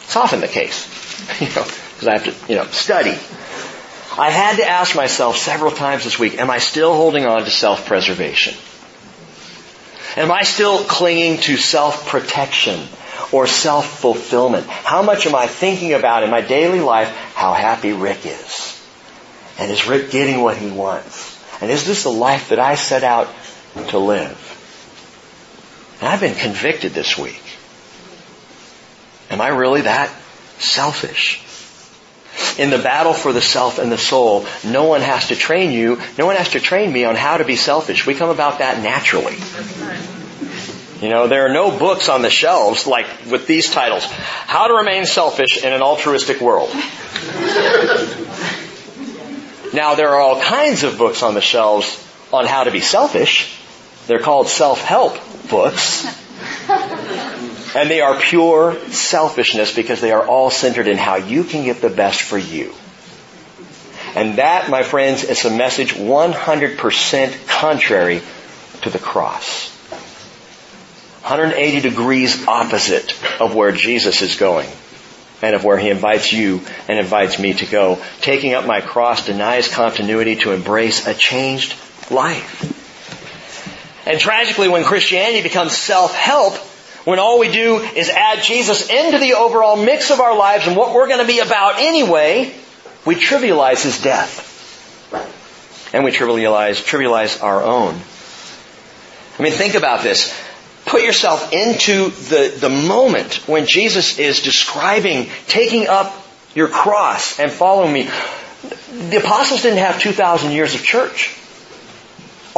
It's 0.05 0.17
often 0.17 0.41
the 0.41 0.49
case. 0.49 0.98
you 1.41 1.47
know, 1.47 1.65
because 1.65 2.09
I 2.09 2.19
have 2.19 2.25
to, 2.25 2.53
you 2.53 2.59
know, 2.59 2.65
study. 2.67 3.17
I 4.19 4.31
had 4.31 4.57
to 4.57 4.67
ask 4.67 4.97
myself 4.97 5.37
several 5.37 5.71
times 5.71 6.05
this 6.05 6.19
week, 6.19 6.39
am 6.39 6.51
I 6.51 6.59
still 6.59 6.95
holding 6.95 7.27
on 7.27 7.45
to 7.45 7.51
self-preservation? 7.51 8.55
Am 10.17 10.33
I 10.33 10.43
still 10.43 10.83
clinging 10.85 11.39
to 11.43 11.57
self-protection 11.57 12.89
or 13.31 13.47
self-fulfillment? 13.47 14.67
How 14.67 15.03
much 15.03 15.27
am 15.27 15.35
I 15.35 15.47
thinking 15.47 15.93
about 15.93 16.25
in 16.25 16.31
my 16.31 16.41
daily 16.41 16.81
life 16.81 17.09
how 17.35 17.53
happy 17.53 17.93
Rick 17.93 18.27
is? 18.27 18.75
And 19.59 19.71
is 19.71 19.87
Rick 19.87 20.11
getting 20.11 20.41
what 20.41 20.57
he 20.57 20.71
wants? 20.71 21.37
And 21.61 21.71
is 21.71 21.87
this 21.87 22.05
the 22.05 22.11
life 22.11 22.49
that 22.49 22.59
I 22.59 22.75
set 22.75 23.05
out 23.05 23.29
to 23.89 23.99
live? 23.99 24.45
And 26.01 26.09
I've 26.09 26.21
been 26.21 26.35
convicted 26.35 26.93
this 26.93 27.19
week. 27.19 27.43
Am 29.31 29.41
I 29.41 29.49
really 29.49 29.83
that 29.83 30.11
selfish. 30.61 31.45
In 32.59 32.71
the 32.71 32.79
battle 32.79 33.15
for 33.15 33.33
the 33.33 33.41
self 33.41 33.79
and 33.79 33.91
the 33.91 33.99
soul, 33.99 34.47
no 34.65 34.85
one 34.85 35.01
has 35.01 35.29
to 35.29 35.37
train 35.37 35.73
you, 35.73 36.01
no 36.17 36.27
one 36.27 36.37
has 36.37 36.51
to 36.51 36.61
train 36.61 36.93
me 36.93 37.05
on 37.05 37.17
how 37.17 37.39
to 37.39 37.45
be 37.45 37.57
selfish. 37.57 38.07
We 38.07 38.15
come 38.15 38.31
about 38.31 38.59
that 38.59 38.83
naturally. 38.83 39.37
You 41.01 41.09
know, 41.09 41.29
there 41.29 41.47
are 41.47 41.53
no 41.53 41.77
books 41.77 42.09
on 42.09 42.23
the 42.23 42.31
shelves 42.31 42.87
like 42.87 43.07
with 43.31 43.47
these 43.47 43.71
titles. 43.71 44.05
How 44.05 44.67
to 44.67 44.75
remain 44.75 45.07
selfish 45.07 45.63
in 45.63 45.73
an 45.73 45.81
altruistic 45.81 46.41
world. 46.41 46.71
now 49.73 49.95
there 49.95 50.11
are 50.11 50.21
all 50.21 50.41
kinds 50.41 50.83
of 50.83 50.99
books 50.99 51.23
on 51.23 51.35
the 51.35 51.41
shelves 51.41 52.05
on 52.33 52.47
how 52.47 52.65
to 52.65 52.73
be 52.73 52.81
selfish. 52.81 53.57
They're 54.09 54.19
called 54.19 54.49
self-help 54.49 55.19
books. 55.49 56.05
And 57.75 57.91
they 57.91 58.01
are 58.01 58.19
pure 58.19 58.77
selfishness 58.91 59.75
because 59.75 60.01
they 60.01 60.13
are 60.13 60.27
all 60.27 60.51
centered 60.51 60.89
in 60.89 60.97
how 60.97 61.17
you 61.17 61.45
can 61.45 61.65
get 61.65 61.81
the 61.81 61.91
best 61.91 62.23
for 62.23 62.39
you. 62.39 62.73
And 64.15 64.39
that, 64.39 64.71
my 64.71 64.83
friends, 64.83 65.25
is 65.25 65.45
a 65.45 65.51
message 65.51 65.93
100% 65.95 67.49
contrary 67.49 68.23
to 68.83 68.91
the 68.91 68.99
cross. 68.99 69.71
180 71.23 71.81
degrees 71.81 72.47
opposite 72.47 73.13
of 73.41 73.55
where 73.55 73.73
Jesus 73.73 74.23
is 74.23 74.37
going 74.37 74.69
and 75.43 75.55
of 75.55 75.63
where 75.63 75.79
he 75.79 75.91
invites 75.91 76.33
you 76.33 76.63
and 76.89 76.99
invites 76.99 77.39
me 77.39 77.53
to 77.53 77.67
go. 77.67 78.03
Taking 78.21 78.55
up 78.55 78.67
my 78.67 78.81
cross 78.81 79.27
denies 79.27 79.69
continuity 79.69 80.37
to 80.37 80.53
embrace 80.53 81.07
a 81.07 81.15
changed 81.15 81.75
life. 82.11 82.75
And 84.07 84.19
tragically, 84.19 84.69
when 84.69 84.85
Christianity 84.85 85.43
becomes 85.43 85.77
self-help, 85.77 86.55
when 87.09 87.19
all 87.19 87.39
we 87.39 87.51
do 87.51 87.79
is 87.79 88.11
add 88.11 88.43
Jesus 88.43 88.91
into 88.91 89.19
the 89.19 89.33
overall 89.33 89.83
mix 89.83 90.11
of 90.11 90.21
our 90.21 90.37
lives 90.37 90.67
and 90.67 90.77
what 90.77 90.93
we're 90.93 91.09
going 91.09 91.21
to 91.21 91.27
be 91.27 91.39
about 91.39 91.79
anyway, 91.79 92.53
we 93.07 93.15
trivialize 93.15 93.83
his 93.83 94.03
death. 94.03 94.45
And 95.95 96.05
we 96.05 96.11
trivialize, 96.11 96.85
trivialize 96.85 97.43
our 97.43 97.63
own. 97.63 97.99
I 99.39 99.43
mean, 99.43 99.53
think 99.55 99.73
about 99.73 100.03
this. 100.03 100.39
Put 100.85 101.01
yourself 101.01 101.51
into 101.51 102.11
the, 102.11 102.55
the 102.61 102.69
moment 102.69 103.49
when 103.49 103.65
Jesus 103.65 104.19
is 104.19 104.43
describing 104.43 105.31
taking 105.47 105.87
up 105.87 106.15
your 106.55 106.69
cross 106.69 107.41
and 107.41 107.51
following 107.51 107.91
me. 107.91 108.11
The 109.09 109.17
apostles 109.17 109.63
didn't 109.63 109.79
have 109.79 109.99
2,000 109.99 110.53
years 110.53 110.75
of 110.75 110.85
church. 110.85 111.38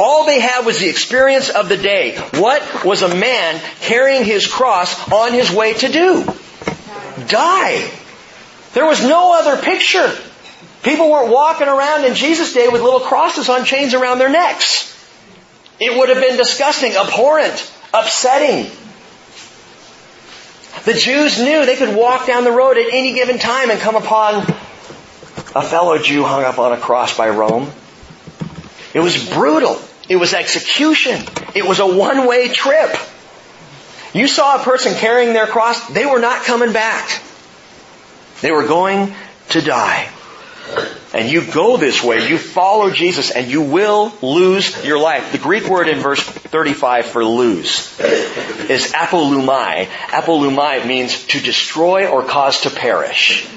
All 0.03 0.25
they 0.25 0.39
had 0.39 0.65
was 0.65 0.79
the 0.79 0.89
experience 0.89 1.49
of 1.51 1.69
the 1.69 1.77
day. 1.77 2.17
What 2.33 2.83
was 2.83 3.03
a 3.03 3.15
man 3.15 3.61
carrying 3.81 4.25
his 4.25 4.47
cross 4.47 5.11
on 5.11 5.31
his 5.31 5.51
way 5.51 5.75
to 5.75 5.87
do? 5.89 6.25
Die. 7.27 7.91
There 8.73 8.87
was 8.87 9.03
no 9.03 9.39
other 9.39 9.61
picture. 9.61 10.11
People 10.81 11.11
weren't 11.11 11.31
walking 11.31 11.67
around 11.67 12.05
in 12.05 12.15
Jesus' 12.15 12.51
day 12.51 12.67
with 12.67 12.81
little 12.81 13.01
crosses 13.01 13.47
on 13.47 13.63
chains 13.63 13.93
around 13.93 14.17
their 14.17 14.31
necks. 14.31 14.91
It 15.79 15.95
would 15.95 16.09
have 16.09 16.19
been 16.19 16.35
disgusting, 16.35 16.93
abhorrent, 16.93 17.71
upsetting. 17.93 18.71
The 20.83 20.95
Jews 20.95 21.39
knew 21.39 21.63
they 21.67 21.75
could 21.75 21.95
walk 21.95 22.25
down 22.25 22.43
the 22.43 22.51
road 22.51 22.79
at 22.79 22.91
any 22.91 23.13
given 23.13 23.37
time 23.37 23.69
and 23.69 23.79
come 23.79 23.95
upon 23.95 24.45
a 25.53 25.61
fellow 25.61 25.99
Jew 25.99 26.23
hung 26.23 26.43
up 26.43 26.57
on 26.57 26.73
a 26.73 26.77
cross 26.77 27.15
by 27.15 27.29
Rome. 27.29 27.71
It 28.95 28.99
was 28.99 29.29
brutal. 29.29 29.79
It 30.11 30.19
was 30.19 30.33
execution. 30.33 31.23
It 31.55 31.65
was 31.65 31.79
a 31.79 31.87
one-way 31.87 32.49
trip. 32.49 32.93
You 34.13 34.27
saw 34.27 34.59
a 34.59 34.59
person 34.61 34.93
carrying 34.93 35.31
their 35.31 35.47
cross, 35.47 35.87
they 35.87 36.05
were 36.05 36.19
not 36.19 36.43
coming 36.43 36.73
back. 36.73 37.21
They 38.41 38.51
were 38.51 38.67
going 38.67 39.15
to 39.51 39.61
die. 39.61 40.09
And 41.13 41.31
you 41.31 41.49
go 41.49 41.77
this 41.77 42.03
way, 42.03 42.27
you 42.27 42.37
follow 42.37 42.91
Jesus, 42.91 43.31
and 43.31 43.49
you 43.49 43.61
will 43.61 44.11
lose 44.21 44.83
your 44.83 44.99
life. 44.99 45.31
The 45.31 45.37
Greek 45.37 45.69
word 45.69 45.87
in 45.87 45.99
verse 45.99 46.19
35 46.21 47.05
for 47.05 47.23
lose 47.23 47.97
is 48.01 48.91
apolumai. 48.91 49.85
Apolumai 49.85 50.85
means 50.85 51.25
to 51.27 51.39
destroy 51.39 52.09
or 52.09 52.21
cause 52.25 52.59
to 52.63 52.69
perish. 52.69 53.47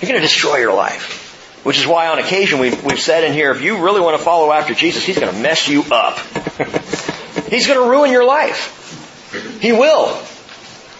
You're 0.00 0.10
going 0.10 0.20
to 0.20 0.28
destroy 0.28 0.58
your 0.58 0.74
life. 0.74 1.23
Which 1.64 1.78
is 1.78 1.86
why 1.86 2.08
on 2.08 2.18
occasion 2.18 2.60
we've, 2.60 2.84
we've 2.84 3.00
said 3.00 3.24
in 3.24 3.32
here, 3.32 3.50
if 3.50 3.62
you 3.62 3.82
really 3.82 4.00
want 4.00 4.16
to 4.18 4.22
follow 4.22 4.52
after 4.52 4.74
Jesus, 4.74 5.04
He's 5.04 5.18
going 5.18 5.34
to 5.34 5.40
mess 5.40 5.66
you 5.66 5.82
up. 5.90 6.18
He's 7.48 7.66
going 7.66 7.80
to 7.80 7.90
ruin 7.90 8.12
your 8.12 8.24
life. 8.24 9.58
He 9.60 9.72
will. 9.72 10.22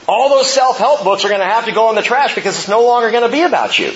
All 0.09 0.31
those 0.31 0.51
self-help 0.51 1.05
books 1.05 1.25
are 1.25 1.29
going 1.29 1.41
to 1.41 1.47
have 1.47 1.67
to 1.67 1.73
go 1.73 1.91
in 1.91 1.97
the 1.97 2.03
trash 2.03 2.35
because 2.35 2.59
it's 2.59 2.69
no 2.69 2.83
longer 2.83 3.11
going 3.11 3.23
to 3.25 3.31
be 3.31 3.43
about 3.43 3.79
you. 3.79 3.91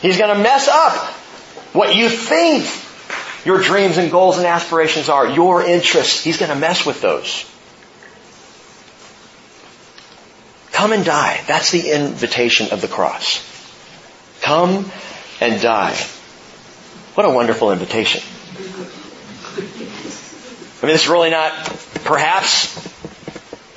He's 0.00 0.16
going 0.16 0.34
to 0.34 0.42
mess 0.42 0.68
up 0.68 0.96
what 1.72 1.94
you 1.94 2.08
think 2.08 2.66
your 3.44 3.60
dreams 3.60 3.98
and 3.98 4.10
goals 4.10 4.38
and 4.38 4.46
aspirations 4.46 5.08
are, 5.08 5.26
your 5.28 5.62
interests. 5.62 6.22
He's 6.22 6.38
going 6.38 6.50
to 6.50 6.58
mess 6.58 6.86
with 6.86 7.00
those. 7.00 7.48
Come 10.72 10.92
and 10.92 11.04
die. 11.04 11.40
That's 11.46 11.70
the 11.70 11.90
invitation 11.90 12.72
of 12.72 12.80
the 12.80 12.88
cross. 12.88 13.48
Come 14.40 14.90
and 15.42 15.60
die. 15.60 15.94
What 17.14 17.26
a 17.26 17.30
wonderful 17.30 17.72
invitation. 17.72 18.22
I 20.82 20.86
mean, 20.86 20.94
this 20.94 21.02
is 21.02 21.08
really 21.08 21.30
not 21.30 21.52
perhaps 22.04 22.74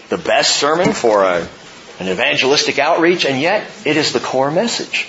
the 0.09 0.17
best 0.17 0.55
sermon 0.55 0.93
for 0.93 1.23
a, 1.23 1.47
an 1.99 2.07
evangelistic 2.07 2.79
outreach, 2.79 3.25
and 3.25 3.41
yet 3.41 3.69
it 3.83 3.97
is 3.97 4.13
the 4.13 4.19
core 4.19 4.51
message. 4.51 5.07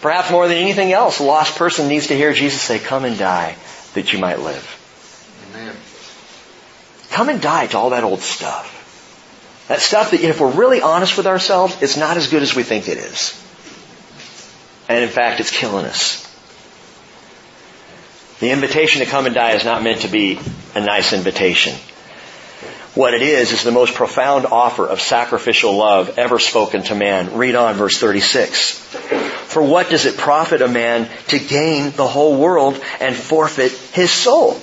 Perhaps 0.00 0.30
more 0.30 0.46
than 0.48 0.56
anything 0.56 0.92
else, 0.92 1.18
a 1.18 1.22
lost 1.24 1.56
person 1.56 1.88
needs 1.88 2.08
to 2.08 2.16
hear 2.16 2.32
Jesus 2.32 2.60
say, 2.60 2.78
come 2.78 3.04
and 3.04 3.18
die 3.18 3.56
that 3.94 4.12
you 4.12 4.18
might 4.18 4.38
live. 4.38 5.50
Amen. 5.50 5.74
Come 7.10 7.28
and 7.28 7.40
die 7.40 7.66
to 7.68 7.78
all 7.78 7.90
that 7.90 8.04
old 8.04 8.20
stuff. 8.20 9.66
That 9.68 9.80
stuff 9.80 10.10
that, 10.10 10.20
if 10.20 10.40
we're 10.40 10.50
really 10.50 10.82
honest 10.82 11.16
with 11.16 11.26
ourselves, 11.26 11.80
it's 11.82 11.96
not 11.96 12.16
as 12.16 12.28
good 12.28 12.42
as 12.42 12.54
we 12.54 12.62
think 12.62 12.88
it 12.88 12.98
is. 12.98 13.40
And 14.88 15.02
in 15.02 15.08
fact, 15.08 15.40
it's 15.40 15.50
killing 15.50 15.86
us. 15.86 16.22
The 18.40 18.50
invitation 18.50 19.00
to 19.00 19.06
come 19.06 19.26
and 19.26 19.34
die 19.34 19.52
is 19.52 19.64
not 19.64 19.82
meant 19.82 20.02
to 20.02 20.08
be 20.08 20.38
a 20.74 20.80
nice 20.80 21.12
invitation. 21.12 21.74
what 22.94 23.12
it 23.14 23.22
is 23.22 23.50
is 23.52 23.64
the 23.64 23.72
most 23.72 23.94
profound 23.94 24.46
offer 24.46 24.86
of 24.86 25.00
sacrificial 25.00 25.76
love 25.76 26.16
ever 26.18 26.38
spoken 26.38 26.82
to 26.84 26.94
man. 26.94 27.36
Read 27.36 27.56
on 27.56 27.74
verse 27.74 27.98
36. 27.98 28.78
For 29.48 29.62
what 29.62 29.88
does 29.88 30.04
it 30.06 30.16
profit 30.16 30.62
a 30.62 30.68
man 30.68 31.08
to 31.28 31.38
gain 31.38 31.90
the 31.92 32.06
whole 32.06 32.36
world 32.38 32.80
and 33.00 33.16
forfeit 33.16 33.72
his 33.72 34.10
soul? 34.10 34.60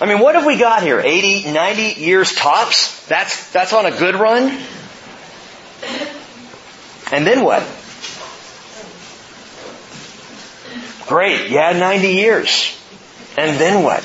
I 0.00 0.06
mean, 0.06 0.18
what 0.18 0.34
have 0.34 0.44
we 0.44 0.56
got 0.56 0.82
here? 0.82 1.00
80, 1.00 1.52
90 1.52 2.00
years 2.00 2.34
tops? 2.34 3.06
That's, 3.06 3.50
that's 3.52 3.72
on 3.72 3.86
a 3.86 3.90
good 3.90 4.16
run? 4.16 4.60
And 7.12 7.26
then 7.26 7.44
what? 7.44 7.62
Great, 11.06 11.50
Yeah, 11.50 11.72
90 11.72 12.08
years. 12.08 12.80
And 13.36 13.58
then 13.60 13.82
what? 13.82 14.02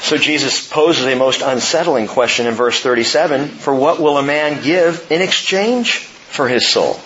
So 0.00 0.16
Jesus 0.18 0.66
poses 0.68 1.06
a 1.06 1.16
most 1.16 1.40
unsettling 1.40 2.06
question 2.06 2.46
in 2.46 2.54
verse 2.54 2.80
37. 2.80 3.48
For 3.48 3.74
what 3.74 4.00
will 4.00 4.18
a 4.18 4.22
man 4.22 4.62
give 4.62 5.10
in 5.10 5.22
exchange 5.22 5.98
for 5.98 6.46
his 6.46 6.68
soul? 6.68 7.00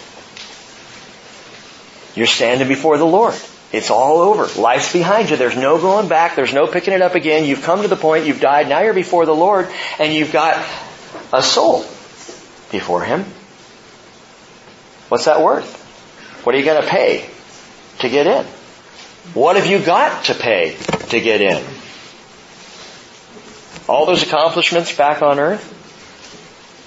You're 2.15 2.27
standing 2.27 2.67
before 2.67 2.99
the 2.99 3.07
Lord. 3.07 3.35
It's 3.73 3.91
all 3.91 4.19
over. 4.19 4.47
Life's 4.61 4.93
behind 4.93 5.31
you. 5.31 5.37
There's 5.37 5.57
no 5.57 5.79
going 5.79 6.09
back. 6.09 6.35
There's 6.35 6.55
no 6.55 6.67
picking 6.67 6.95
it 6.95 7.03
up 7.03 7.15
again. 7.15 7.45
You've 7.45 7.63
come 7.63 7.83
to 7.83 7.89
the 7.89 7.97
point. 7.97 8.27
You've 8.27 8.41
died. 8.41 8.69
Now 8.69 8.81
you're 8.81 8.95
before 8.95 9.27
the 9.27 9.35
Lord 9.35 9.69
and 9.99 10.13
you've 10.13 10.33
got 10.33 10.57
a 11.33 11.43
soul 11.43 11.83
before 12.73 13.03
Him. 13.03 13.25
What's 15.09 15.27
that 15.27 15.43
worth? 15.43 15.85
What 16.45 16.55
are 16.55 16.59
you 16.59 16.65
going 16.65 16.83
to 16.83 16.89
pay 16.89 17.31
to 18.01 18.09
get 18.09 18.27
in? 18.27 18.45
What 19.35 19.57
have 19.57 19.67
you 19.67 19.85
got 19.85 20.25
to 20.27 20.35
pay 20.35 20.77
to 21.11 21.21
get 21.21 21.41
in? 21.41 21.65
All 23.89 24.07
those 24.07 24.23
accomplishments 24.23 24.95
back 24.95 25.23
on 25.23 25.39
earth, 25.39 25.75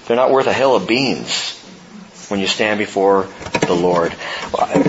they're 0.07 0.17
not 0.17 0.31
worth 0.31 0.47
a 0.47 0.53
hill 0.53 0.75
of 0.75 0.87
beans 0.87 1.57
when 2.29 2.39
you 2.39 2.47
stand 2.47 2.79
before 2.79 3.27
the 3.67 3.73
Lord. 3.73 4.15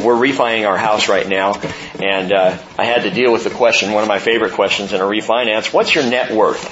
We're 0.02 0.16
refining 0.16 0.64
our 0.64 0.78
house 0.78 1.08
right 1.08 1.28
now, 1.28 1.60
and 1.98 2.32
uh, 2.32 2.58
I 2.78 2.84
had 2.84 3.02
to 3.02 3.10
deal 3.10 3.32
with 3.32 3.44
the 3.44 3.50
question, 3.50 3.92
one 3.92 4.02
of 4.02 4.08
my 4.08 4.18
favorite 4.18 4.52
questions 4.52 4.92
in 4.92 5.00
a 5.00 5.04
refinance, 5.04 5.72
what's 5.72 5.94
your 5.94 6.04
net 6.04 6.32
worth? 6.32 6.62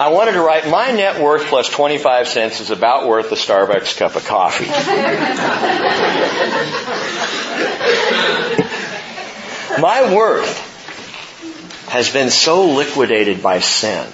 I 0.00 0.10
wanted 0.10 0.32
to 0.32 0.40
write, 0.40 0.68
my 0.68 0.92
net 0.92 1.20
worth 1.20 1.46
plus 1.46 1.68
25 1.68 2.28
cents 2.28 2.60
is 2.60 2.70
about 2.70 3.08
worth 3.08 3.32
a 3.32 3.34
Starbucks 3.34 3.96
cup 3.96 4.14
of 4.14 4.24
coffee. 4.24 4.66
my 9.82 10.14
worth 10.14 11.88
has 11.88 12.12
been 12.12 12.30
so 12.30 12.68
liquidated 12.68 13.42
by 13.42 13.58
sin. 13.58 14.06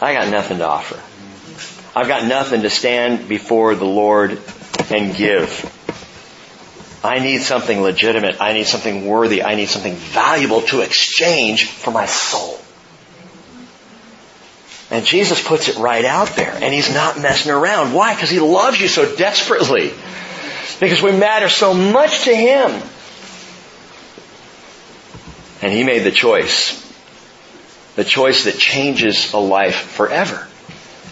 I 0.00 0.14
got 0.14 0.30
nothing 0.30 0.56
to 0.58 0.66
offer. 0.66 1.02
I've 1.98 2.08
got 2.08 2.26
nothing 2.26 2.62
to 2.62 2.70
stand 2.70 3.28
before 3.28 3.74
the 3.74 3.84
Lord 3.84 4.40
and 4.90 5.14
give. 5.14 5.72
I 7.04 7.18
need 7.18 7.42
something 7.42 7.82
legitimate. 7.82 8.40
I 8.40 8.54
need 8.54 8.66
something 8.66 9.06
worthy. 9.06 9.42
I 9.42 9.54
need 9.54 9.68
something 9.68 9.96
valuable 9.96 10.62
to 10.62 10.80
exchange 10.80 11.66
for 11.66 11.90
my 11.90 12.06
soul. 12.06 12.58
And 14.90 15.04
Jesus 15.04 15.42
puts 15.46 15.68
it 15.68 15.76
right 15.76 16.04
out 16.04 16.36
there. 16.36 16.52
And 16.52 16.72
He's 16.72 16.92
not 16.92 17.20
messing 17.20 17.52
around. 17.52 17.92
Why? 17.92 18.14
Because 18.14 18.30
He 18.30 18.40
loves 18.40 18.80
you 18.80 18.88
so 18.88 19.16
desperately. 19.16 19.92
Because 20.80 21.02
we 21.02 21.12
matter 21.12 21.48
so 21.48 21.74
much 21.74 22.24
to 22.24 22.34
Him. 22.34 22.82
And 25.62 25.72
he 25.72 25.84
made 25.84 26.04
the 26.04 26.10
choice. 26.10 26.82
The 27.96 28.04
choice 28.04 28.44
that 28.44 28.58
changes 28.58 29.32
a 29.32 29.38
life 29.38 29.74
forever. 29.74 30.46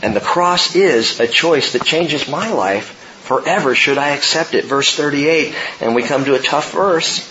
And 0.03 0.14
the 0.14 0.20
cross 0.20 0.77
is 0.77 1.18
a 1.18 1.27
choice 1.27 1.72
that 1.72 1.85
changes 1.85 2.29
my 2.29 2.53
life 2.53 3.01
forever 3.25 3.75
should 3.75 3.97
I 3.97 4.11
accept 4.11 4.53
it. 4.55 4.66
Verse 4.66 4.95
38, 4.95 5.55
and 5.81 5.95
we 5.95 6.03
come 6.03 6.27
to 6.27 6.35
a 6.35 6.39
tough 6.39 6.72
verse. 6.72 7.27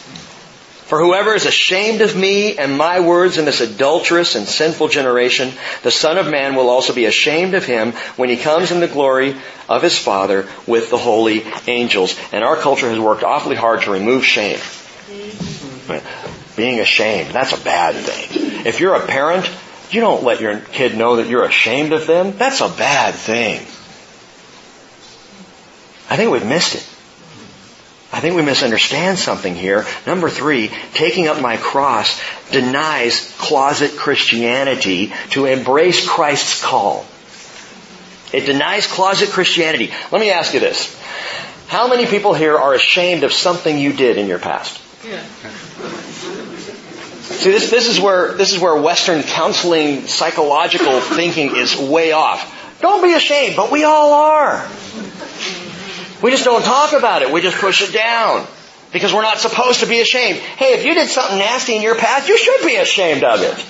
For 0.86 1.00
whoever 1.00 1.34
is 1.34 1.46
ashamed 1.46 2.02
of 2.02 2.16
me 2.16 2.58
and 2.58 2.78
my 2.78 3.00
words 3.00 3.38
in 3.38 3.46
this 3.46 3.62
adulterous 3.62 4.36
and 4.36 4.46
sinful 4.46 4.90
generation, 4.90 5.52
the 5.82 5.92
Son 5.92 6.18
of 6.18 6.30
Man 6.30 6.56
will 6.56 6.70
also 6.70 6.94
be 6.94 7.06
ashamed 7.06 7.54
of 7.54 7.66
him 7.66 7.94
when 8.18 8.30
he 8.30 8.38
comes 8.38 8.72
in 8.72 8.80
the 8.80 8.88
glory 8.88 9.36
of 9.70 9.82
his 9.82 9.98
Father 9.98 10.48
with 10.68 10.90
the 10.90 10.98
holy 10.98 11.46
angels. 11.68 12.20
And 12.32 12.44
our 12.44 12.58
culture 12.58 12.90
has 12.90 13.00
worked 13.00 13.24
awfully 13.24 13.56
hard 13.56 13.84
to 13.84 13.92
remove 13.92 14.26
shame 14.26 14.60
being 16.56 16.80
ashamed. 16.80 17.32
That's 17.32 17.54
a 17.54 17.64
bad 17.64 17.96
thing. 17.96 18.66
If 18.66 18.80
you're 18.80 18.96
a 18.96 19.06
parent, 19.06 19.50
you 19.90 20.02
don't 20.02 20.24
let 20.24 20.42
your 20.42 20.60
kid 20.60 20.98
know 20.98 21.18
that 21.18 21.28
you're 21.28 21.46
ashamed 21.46 21.94
of 21.94 22.08
them. 22.08 22.38
That's 22.38 22.62
a 22.62 22.70
bad 22.70 23.14
thing. 23.16 23.62
I 26.10 26.18
think 26.18 26.32
we've 26.32 26.46
missed 26.46 26.76
it. 26.76 26.93
I 28.14 28.20
think 28.20 28.36
we 28.36 28.44
misunderstand 28.44 29.18
something 29.18 29.56
here. 29.56 29.88
Number 30.06 30.30
three, 30.30 30.70
taking 30.94 31.28
up 31.28 31.42
my 31.42 31.58
cross 31.58 32.22
denies 32.52 33.36
closet 33.40 33.98
Christianity 33.98 35.12
to 35.32 35.46
embrace 35.46 36.08
Christ's 36.08 36.64
call. 36.64 37.08
It 38.32 38.46
denies 38.46 38.86
closet 38.86 39.30
Christianity. 39.30 39.92
Let 40.12 40.22
me 40.22 40.30
ask 40.30 40.54
you 40.54 40.60
this. 40.60 40.96
How 41.68 41.88
many 41.88 42.06
people 42.06 42.36
here 42.36 42.56
are 42.56 42.76
ashamed 42.76 43.24
of 43.24 43.34
something 43.34 43.80
you 43.80 43.94
did 43.94 44.20
in 44.20 44.28
your 44.28 44.38
past? 44.38 44.80
Yeah. 45.04 45.24
See, 47.24 47.50
this, 47.50 47.72
this 47.72 47.90
is 47.90 48.00
where, 48.00 48.34
this 48.34 48.54
is 48.54 48.60
where 48.60 48.80
Western 48.80 49.24
counseling 49.24 50.06
psychological 50.06 51.00
thinking 51.02 51.56
is 51.56 51.76
way 51.76 52.12
off. 52.12 52.80
Don't 52.80 53.02
be 53.02 53.14
ashamed, 53.14 53.56
but 53.56 53.72
we 53.72 53.84
all 53.84 54.14
are. 54.14 54.68
We 56.24 56.32
just 56.32 56.46
don't 56.46 56.64
talk 56.64 56.94
about 56.94 57.22
it. 57.22 57.32
We 57.32 57.42
just 57.42 57.58
push 57.58 57.88
it 57.88 57.94
down. 57.94 58.48
Because 58.94 59.14
we're 59.14 59.24
not 59.24 59.40
supposed 59.40 59.82
to 59.82 59.88
be 59.88 60.00
ashamed. 60.00 60.40
Hey, 60.40 60.76
if 60.76 60.86
you 60.86 60.94
did 60.94 61.10
something 61.10 61.38
nasty 61.38 61.76
in 61.76 61.82
your 61.82 61.96
past, 61.96 62.30
you 62.30 62.38
should 62.38 62.66
be 62.66 62.78
ashamed 62.78 63.24
of 63.24 63.42
it. 63.42 63.66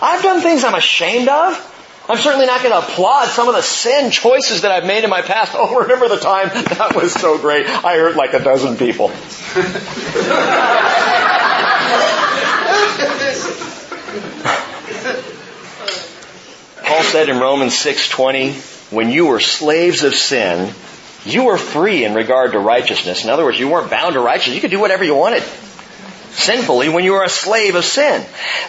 I've 0.00 0.22
done 0.22 0.40
things 0.40 0.64
I'm 0.64 0.74
ashamed 0.74 1.28
of. 1.28 1.66
I'm 2.08 2.16
certainly 2.16 2.46
not 2.46 2.62
going 2.62 2.72
to 2.72 2.78
applaud 2.78 3.28
some 3.28 3.48
of 3.48 3.54
the 3.54 3.62
sin 3.62 4.10
choices 4.10 4.62
that 4.62 4.72
I've 4.72 4.86
made 4.86 5.04
in 5.04 5.10
my 5.10 5.20
past. 5.22 5.52
Oh, 5.54 5.80
remember 5.80 6.08
the 6.08 6.16
time? 6.16 6.48
That 6.48 6.96
was 6.96 7.12
so 7.12 7.36
great. 7.38 7.66
I 7.66 7.96
hurt 7.96 8.16
like 8.16 8.32
a 8.32 8.42
dozen 8.42 8.76
people. 8.78 9.08
Paul 16.84 17.02
said 17.02 17.28
in 17.28 17.38
Romans 17.38 17.74
6:20, 17.74 18.90
when 18.90 19.10
you 19.10 19.26
were 19.26 19.40
slaves 19.40 20.02
of 20.02 20.14
sin, 20.14 20.74
you 21.24 21.44
were 21.44 21.58
free 21.58 22.04
in 22.04 22.14
regard 22.14 22.52
to 22.52 22.58
righteousness. 22.58 23.24
In 23.24 23.30
other 23.30 23.44
words, 23.44 23.58
you 23.58 23.68
weren't 23.68 23.90
bound 23.90 24.14
to 24.14 24.20
righteousness. 24.20 24.54
You 24.54 24.60
could 24.60 24.70
do 24.70 24.80
whatever 24.80 25.04
you 25.04 25.14
wanted 25.14 25.42
sinfully 26.32 26.88
when 26.88 27.04
you 27.04 27.12
were 27.12 27.24
a 27.24 27.28
slave 27.28 27.74
of 27.74 27.84
sin. 27.84 28.24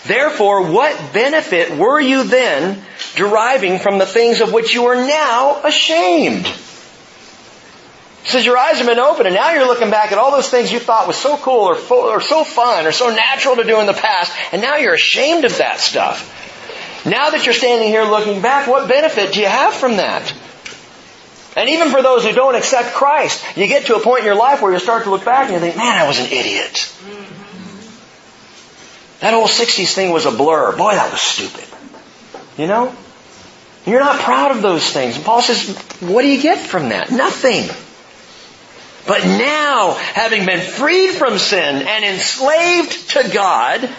Therefore, 0.05 0.71
what 0.71 1.13
benefit 1.13 1.77
were 1.77 1.99
you 1.99 2.23
then 2.23 2.81
deriving 3.15 3.79
from 3.79 3.97
the 3.97 4.05
things 4.05 4.41
of 4.41 4.51
which 4.51 4.73
you 4.73 4.85
are 4.85 4.95
now 4.95 5.61
ashamed? 5.63 6.51
says 8.23 8.45
your 8.45 8.57
eyes 8.57 8.77
have 8.77 8.87
been 8.87 8.99
open 8.99 9.25
and 9.25 9.35
now 9.35 9.51
you're 9.51 9.65
looking 9.65 9.89
back 9.89 10.11
at 10.11 10.17
all 10.17 10.31
those 10.31 10.49
things 10.49 10.71
you 10.71 10.79
thought 10.79 11.07
was 11.07 11.17
so 11.17 11.37
cool 11.37 11.67
or, 11.67 11.75
or 11.91 12.21
so 12.21 12.43
fun 12.43 12.85
or 12.85 12.91
so 12.91 13.09
natural 13.09 13.55
to 13.55 13.63
do 13.63 13.79
in 13.79 13.87
the 13.87 13.93
past 13.93 14.31
and 14.51 14.61
now 14.61 14.77
you're 14.77 14.93
ashamed 14.93 15.43
of 15.43 15.57
that 15.57 15.79
stuff. 15.79 16.37
Now 17.05 17.31
that 17.31 17.45
you're 17.45 17.53
standing 17.53 17.89
here 17.89 18.03
looking 18.03 18.41
back, 18.41 18.67
what 18.67 18.87
benefit 18.87 19.33
do 19.33 19.39
you 19.39 19.47
have 19.47 19.73
from 19.73 19.97
that? 19.97 20.31
And 21.55 21.69
even 21.69 21.89
for 21.89 22.01
those 22.01 22.23
who 22.25 22.31
don't 22.31 22.55
accept 22.55 22.93
Christ, 22.93 23.57
you 23.57 23.67
get 23.67 23.87
to 23.87 23.95
a 23.95 23.99
point 23.99 24.19
in 24.19 24.25
your 24.25 24.35
life 24.35 24.61
where 24.61 24.71
you 24.71 24.79
start 24.79 25.03
to 25.03 25.09
look 25.09 25.25
back 25.25 25.45
and 25.45 25.53
you 25.53 25.59
think, 25.59 25.75
man, 25.75 25.97
I 25.97 26.07
was 26.07 26.19
an 26.19 26.27
idiot. 26.27 26.93
That 29.19 29.33
old 29.33 29.49
60s 29.49 29.93
thing 29.93 30.11
was 30.11 30.25
a 30.25 30.31
blur. 30.31 30.75
Boy, 30.75 30.93
that 30.93 31.11
was 31.11 31.21
stupid. 31.21 31.67
You 32.57 32.67
know? 32.67 32.95
You're 33.85 33.99
not 33.99 34.19
proud 34.19 34.51
of 34.51 34.61
those 34.61 34.91
things. 34.91 35.15
And 35.15 35.25
Paul 35.25 35.41
says, 35.41 35.75
what 35.99 36.21
do 36.21 36.27
you 36.27 36.41
get 36.41 36.59
from 36.59 36.89
that? 36.89 37.11
Nothing. 37.11 37.69
But 39.07 39.25
now, 39.25 39.93
having 39.93 40.45
been 40.45 40.61
freed 40.61 41.13
from 41.13 41.37
sin 41.37 41.87
and 41.87 42.05
enslaved 42.05 43.09
to 43.11 43.29
God, 43.33 43.89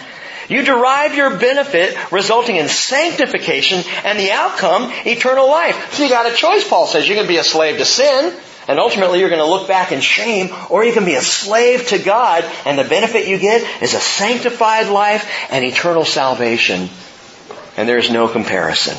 you 0.49 0.63
derive 0.63 1.15
your 1.15 1.37
benefit 1.37 1.95
resulting 2.11 2.57
in 2.57 2.67
sanctification 2.67 3.83
and 4.03 4.19
the 4.19 4.31
outcome, 4.31 4.91
eternal 5.05 5.47
life. 5.47 5.93
So 5.93 6.03
you 6.03 6.09
got 6.09 6.31
a 6.31 6.35
choice, 6.35 6.67
Paul 6.67 6.87
says. 6.87 7.07
You 7.07 7.15
can 7.15 7.27
be 7.27 7.37
a 7.37 7.43
slave 7.43 7.77
to 7.77 7.85
sin, 7.85 8.33
and 8.67 8.79
ultimately 8.79 9.19
you're 9.19 9.29
going 9.29 9.41
to 9.41 9.49
look 9.49 9.67
back 9.67 9.91
in 9.91 10.01
shame, 10.01 10.49
or 10.69 10.83
you 10.83 10.93
can 10.93 11.05
be 11.05 11.15
a 11.15 11.21
slave 11.21 11.87
to 11.87 11.99
God, 11.99 12.45
and 12.65 12.77
the 12.77 12.83
benefit 12.83 13.27
you 13.27 13.37
get 13.37 13.81
is 13.81 13.93
a 13.93 13.99
sanctified 13.99 14.87
life 14.87 15.29
and 15.51 15.65
eternal 15.65 16.05
salvation. 16.05 16.89
And 17.75 17.89
there's 17.89 18.11
no 18.11 18.27
comparison. 18.27 18.95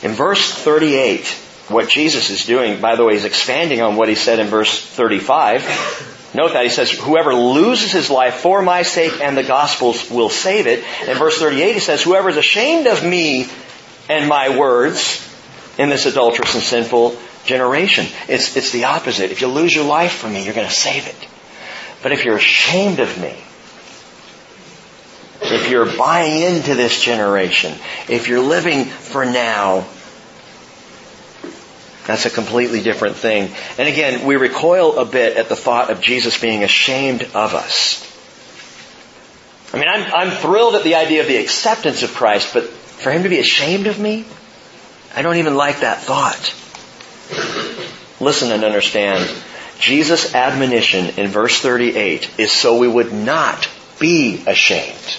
In 0.00 0.12
verse 0.12 0.54
38, 0.54 1.26
what 1.68 1.88
Jesus 1.88 2.30
is 2.30 2.46
doing, 2.46 2.80
by 2.80 2.96
the 2.96 3.04
way, 3.04 3.14
is 3.14 3.24
expanding 3.24 3.82
on 3.82 3.96
what 3.96 4.08
he 4.08 4.14
said 4.14 4.38
in 4.38 4.46
verse 4.46 4.80
35. 4.80 6.16
Note 6.34 6.52
that 6.52 6.64
he 6.64 6.70
says, 6.70 6.90
whoever 6.90 7.34
loses 7.34 7.90
his 7.90 8.10
life 8.10 8.34
for 8.34 8.60
my 8.60 8.82
sake 8.82 9.20
and 9.20 9.36
the 9.36 9.42
gospel's 9.42 10.10
will 10.10 10.28
save 10.28 10.66
it. 10.66 10.84
In 11.08 11.16
verse 11.16 11.38
38 11.38 11.72
he 11.72 11.80
says, 11.80 12.02
whoever 12.02 12.28
is 12.28 12.36
ashamed 12.36 12.86
of 12.86 13.02
me 13.02 13.46
and 14.08 14.28
my 14.28 14.58
words 14.58 15.24
in 15.78 15.88
this 15.88 16.06
adulterous 16.06 16.54
and 16.54 16.62
sinful 16.62 17.16
generation. 17.44 18.06
It's, 18.28 18.56
it's 18.56 18.72
the 18.72 18.84
opposite. 18.84 19.30
If 19.30 19.40
you 19.40 19.48
lose 19.48 19.74
your 19.74 19.86
life 19.86 20.12
for 20.12 20.28
me, 20.28 20.44
you're 20.44 20.54
going 20.54 20.68
to 20.68 20.72
save 20.72 21.06
it. 21.06 21.28
But 22.02 22.12
if 22.12 22.24
you're 22.24 22.36
ashamed 22.36 23.00
of 23.00 23.18
me, 23.20 23.34
if 25.40 25.70
you're 25.70 25.96
buying 25.96 26.42
into 26.42 26.74
this 26.74 27.00
generation, 27.00 27.72
if 28.08 28.28
you're 28.28 28.42
living 28.42 28.84
for 28.84 29.24
now, 29.24 29.86
that's 32.08 32.24
a 32.24 32.30
completely 32.30 32.80
different 32.80 33.16
thing. 33.16 33.52
And 33.76 33.86
again, 33.86 34.26
we 34.26 34.36
recoil 34.36 34.98
a 34.98 35.04
bit 35.04 35.36
at 35.36 35.50
the 35.50 35.54
thought 35.54 35.90
of 35.90 36.00
Jesus 36.00 36.40
being 36.40 36.64
ashamed 36.64 37.22
of 37.34 37.52
us. 37.52 38.02
I 39.74 39.78
mean, 39.78 39.88
I'm, 39.90 40.14
I'm 40.14 40.30
thrilled 40.30 40.74
at 40.74 40.84
the 40.84 40.94
idea 40.94 41.20
of 41.20 41.28
the 41.28 41.36
acceptance 41.36 42.02
of 42.02 42.14
Christ, 42.14 42.54
but 42.54 42.64
for 42.64 43.10
Him 43.12 43.24
to 43.24 43.28
be 43.28 43.38
ashamed 43.38 43.88
of 43.88 44.00
me? 44.00 44.24
I 45.14 45.20
don't 45.20 45.36
even 45.36 45.54
like 45.54 45.80
that 45.80 46.00
thought. 46.00 46.54
Listen 48.22 48.52
and 48.52 48.64
understand. 48.64 49.30
Jesus' 49.78 50.34
admonition 50.34 51.18
in 51.18 51.28
verse 51.28 51.60
38 51.60 52.30
is 52.38 52.52
so 52.52 52.78
we 52.78 52.88
would 52.88 53.12
not 53.12 53.68
be 54.00 54.42
ashamed. 54.46 55.18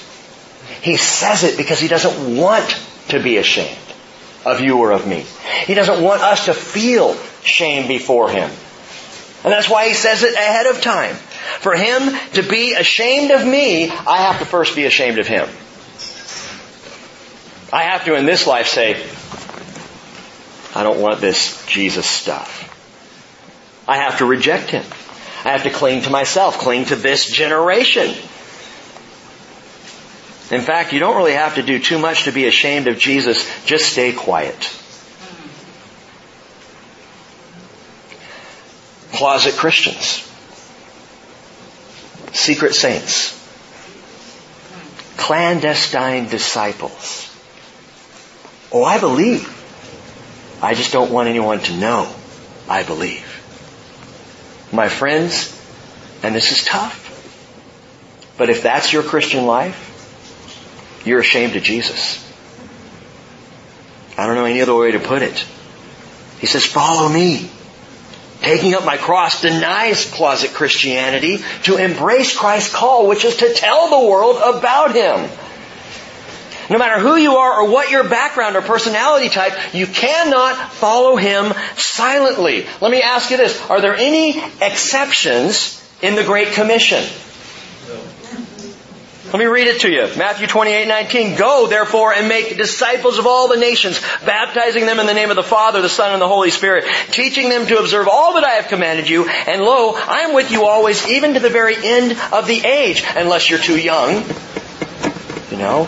He 0.82 0.98
says 0.98 1.44
it 1.44 1.56
because 1.56 1.80
He 1.80 1.88
doesn't 1.88 2.36
want 2.36 2.82
to 3.10 3.22
be 3.22 3.38
ashamed 3.38 3.89
of 4.46 4.62
you 4.62 4.78
or 4.78 4.92
of 4.92 5.08
me. 5.08 5.26
He 5.66 5.74
doesn't 5.74 6.04
want 6.04 6.22
us 6.22 6.46
to 6.46 6.54
feel 6.54 7.16
shame 7.44 7.88
before 7.88 8.30
Him. 8.30 8.50
And 9.44 9.54
that's 9.54 9.70
why 9.70 9.88
He 9.88 9.94
says 9.94 10.24
it 10.24 10.34
ahead 10.34 10.66
of 10.66 10.82
time. 10.82 11.16
For 11.16 11.76
Him 11.76 12.14
to 12.34 12.44
be 12.44 12.74
ashamed 12.74 13.32
of 13.32 13.46
me, 13.46 13.90
I 13.90 14.18
have 14.18 14.40
to 14.40 14.46
first 14.46 14.76
be 14.76 14.86
ashamed 14.86 15.20
of 15.20 15.28
Him. 15.28 15.48
I 17.72 17.84
have 17.84 18.06
to 18.06 18.16
in 18.16 18.26
this 18.26 18.48
life 18.48 18.68
say, 18.68 18.96
I 20.76 20.84
don't 20.84 21.00
want 21.00 21.22
this 21.22 21.66
Jesus 21.66 22.06
stuff. 22.06 22.66
I 23.88 23.98
have 23.98 24.20
to 24.20 24.26
reject 24.26 24.72
Him. 24.72 24.86
I 25.46 25.50
have 25.50 25.64
to 25.64 25.70
cling 25.70 26.02
to 26.04 26.10
myself, 26.10 26.58
cling 26.60 26.86
to 26.86 26.96
this 26.96 27.30
generation. 27.32 28.14
In 30.52 30.62
fact, 30.62 30.94
you 30.94 31.00
don't 31.00 31.16
really 31.16 31.34
have 31.34 31.56
to 31.56 31.64
do 31.64 31.80
too 31.80 32.00
much 32.00 32.24
to 32.24 32.32
be 32.32 32.46
ashamed 32.46 32.88
of 32.88 32.98
Jesus. 32.98 33.48
Just 33.66 33.92
stay 33.92 34.14
quiet. 34.14 34.58
Closet 39.14 39.54
Christians. 39.56 40.26
Secret 42.34 42.74
saints. 42.74 43.36
Clandestine 45.18 46.30
disciples. 46.30 47.26
Oh, 48.72 48.84
I 48.84 49.00
believe. 49.00 49.56
I 50.62 50.74
just 50.74 50.92
don't 50.92 51.12
want 51.12 51.30
anyone 51.30 51.60
to 51.60 51.76
know 51.76 52.14
I 52.68 52.84
believe. 52.84 53.26
My 54.72 54.90
friends, 54.90 55.56
and 56.24 56.36
this 56.36 56.52
is 56.52 56.64
tough, 56.64 57.08
but 58.38 58.50
if 58.50 58.64
that's 58.64 58.94
your 58.94 59.04
Christian 59.04 59.46
life, 59.46 59.89
you're 61.10 61.20
ashamed 61.20 61.56
of 61.56 61.64
Jesus. 61.64 62.26
I 64.18 64.26
don't 64.26 64.36
know 64.36 64.46
any 64.46 64.62
other 64.62 64.76
way 64.76 64.92
to 64.92 65.00
put 65.00 65.22
it. 65.22 65.46
He 66.40 66.48
says, 66.48 66.66
follow 66.66 67.10
me. 67.10 67.50
Taking 68.42 68.74
up 68.74 68.86
my 68.86 68.98
cross 68.98 69.42
denies 69.42 70.10
closet 70.10 70.52
Christianity 70.52 71.40
to 71.64 71.76
embrace 71.76 72.38
Christ's 72.38 72.74
call, 72.74 73.08
which 73.08 73.26
is 73.26 73.38
to 73.38 73.54
tell 73.54 73.90
the 73.90 74.08
world 74.08 74.38
about 74.38 74.96
Him. 74.96 75.30
No 76.70 76.78
matter 76.78 77.00
who 77.00 77.16
you 77.16 77.38
are 77.38 77.62
or 77.62 77.70
what 77.70 77.90
your 77.90 78.08
background 78.08 78.56
or 78.56 78.62
personality 78.62 79.28
type, 79.30 79.74
you 79.74 79.88
cannot 79.88 80.72
follow 80.74 81.18
Him 81.18 81.52
silently. 81.76 82.66
Let 82.80 82.92
me 82.92 83.02
ask 83.02 83.32
you 83.32 83.38
this. 83.38 83.60
Are 83.70 83.82
there 83.82 83.96
any 83.96 84.40
exceptions 84.62 85.84
in 86.02 86.16
the 86.16 86.24
Great 86.24 86.54
Commission? 86.54 87.04
Let 89.32 89.38
me 89.38 89.46
read 89.46 89.68
it 89.68 89.82
to 89.82 89.92
you. 89.92 90.10
Matthew 90.18 90.48
28, 90.48 90.88
19. 90.88 91.36
Go, 91.36 91.68
therefore, 91.68 92.12
and 92.12 92.28
make 92.28 92.58
disciples 92.58 93.20
of 93.20 93.28
all 93.28 93.48
the 93.48 93.58
nations, 93.58 94.02
baptizing 94.26 94.88
them 94.88 95.00
in 95.00 95.06
the 95.06 95.14
name 95.14 95.30
of 95.30 95.36
the 95.36 95.44
Father, 95.44 95.84
the 95.84 95.90
Son, 95.90 96.14
and 96.14 96.20
the 96.20 96.28
Holy 96.28 96.50
Spirit, 96.50 96.86
teaching 97.12 97.48
them 97.50 97.68
to 97.68 97.78
observe 97.78 98.08
all 98.08 98.34
that 98.34 98.44
I 98.44 98.54
have 98.54 98.70
commanded 98.70 99.08
you, 99.08 99.30
and 99.30 99.62
lo, 99.62 99.94
I 99.94 100.22
am 100.22 100.34
with 100.34 100.50
you 100.52 100.66
always, 100.66 101.08
even 101.08 101.36
to 101.36 101.40
the 101.40 101.52
very 101.52 101.76
end 101.78 102.18
of 102.34 102.48
the 102.48 102.60
age, 102.66 103.04
unless 103.16 103.52
you're 103.52 103.60
too 103.60 103.78
young. 103.78 104.24
You 105.52 105.58
know? 105.58 105.88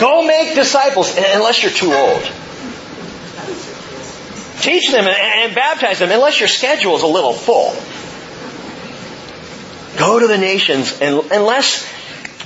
Go 0.00 0.26
make 0.26 0.56
disciples, 0.56 1.16
unless 1.16 1.62
you're 1.62 1.70
too 1.70 1.92
old. 1.92 2.22
Teach 4.62 4.90
them 4.90 5.06
and 5.06 5.54
baptize 5.54 6.00
them, 6.00 6.10
unless 6.10 6.40
your 6.40 6.48
schedule 6.48 6.96
is 6.96 7.02
a 7.02 7.06
little 7.06 7.34
full. 7.34 7.76
Go 9.96 10.18
to 10.18 10.26
the 10.26 10.38
nations 10.38 11.00
unless, 11.00 11.88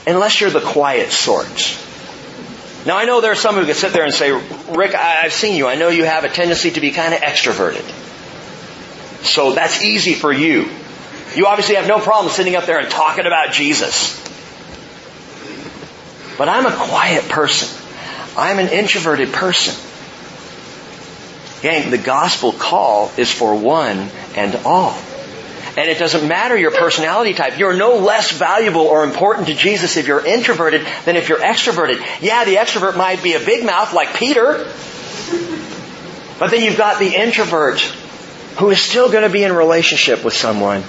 unless 0.06 0.40
you're 0.40 0.50
the 0.50 0.60
quiet 0.60 1.10
sort. 1.10 1.78
Now 2.86 2.96
I 2.96 3.04
know 3.04 3.20
there 3.20 3.32
are 3.32 3.36
some 3.36 3.56
who 3.56 3.64
can 3.64 3.74
sit 3.74 3.92
there 3.92 4.04
and 4.04 4.12
say, 4.12 4.30
Rick, 4.32 4.94
I've 4.94 5.32
seen 5.32 5.56
you. 5.56 5.66
I 5.66 5.74
know 5.74 5.88
you 5.88 6.04
have 6.04 6.24
a 6.24 6.28
tendency 6.28 6.70
to 6.72 6.80
be 6.80 6.90
kind 6.90 7.12
of 7.12 7.20
extroverted. 7.20 7.84
So 9.24 9.52
that's 9.52 9.82
easy 9.82 10.14
for 10.14 10.32
you. 10.32 10.68
You 11.34 11.46
obviously 11.46 11.74
have 11.74 11.86
no 11.86 11.98
problem 11.98 12.32
sitting 12.32 12.56
up 12.56 12.64
there 12.64 12.78
and 12.78 12.90
talking 12.90 13.26
about 13.26 13.52
Jesus. 13.52 14.16
But 16.38 16.48
I'm 16.48 16.66
a 16.66 16.74
quiet 16.74 17.28
person. 17.28 17.68
I'm 18.36 18.58
an 18.58 18.68
introverted 18.68 19.32
person. 19.32 19.74
Gang, 21.60 21.90
the 21.90 21.98
gospel 21.98 22.52
call 22.52 23.10
is 23.16 23.30
for 23.30 23.56
one 23.56 24.08
and 24.36 24.54
all. 24.64 24.96
And 25.78 25.88
it 25.88 25.96
doesn't 25.96 26.26
matter 26.26 26.56
your 26.58 26.72
personality 26.72 27.34
type. 27.34 27.56
You're 27.56 27.72
no 27.72 27.98
less 27.98 28.32
valuable 28.32 28.80
or 28.80 29.04
important 29.04 29.46
to 29.46 29.54
Jesus 29.54 29.96
if 29.96 30.08
you're 30.08 30.26
introverted 30.26 30.84
than 31.04 31.14
if 31.14 31.28
you're 31.28 31.38
extroverted. 31.38 32.04
Yeah, 32.20 32.44
the 32.44 32.56
extrovert 32.56 32.96
might 32.96 33.22
be 33.22 33.34
a 33.34 33.38
big 33.38 33.64
mouth 33.64 33.92
like 33.92 34.16
Peter. 34.16 34.66
But 36.40 36.50
then 36.50 36.64
you've 36.64 36.76
got 36.76 36.98
the 36.98 37.14
introvert 37.14 37.78
who 38.58 38.70
is 38.70 38.82
still 38.82 39.08
going 39.12 39.22
to 39.22 39.28
be 39.28 39.44
in 39.44 39.52
relationship 39.52 40.24
with 40.24 40.34
someone 40.34 40.82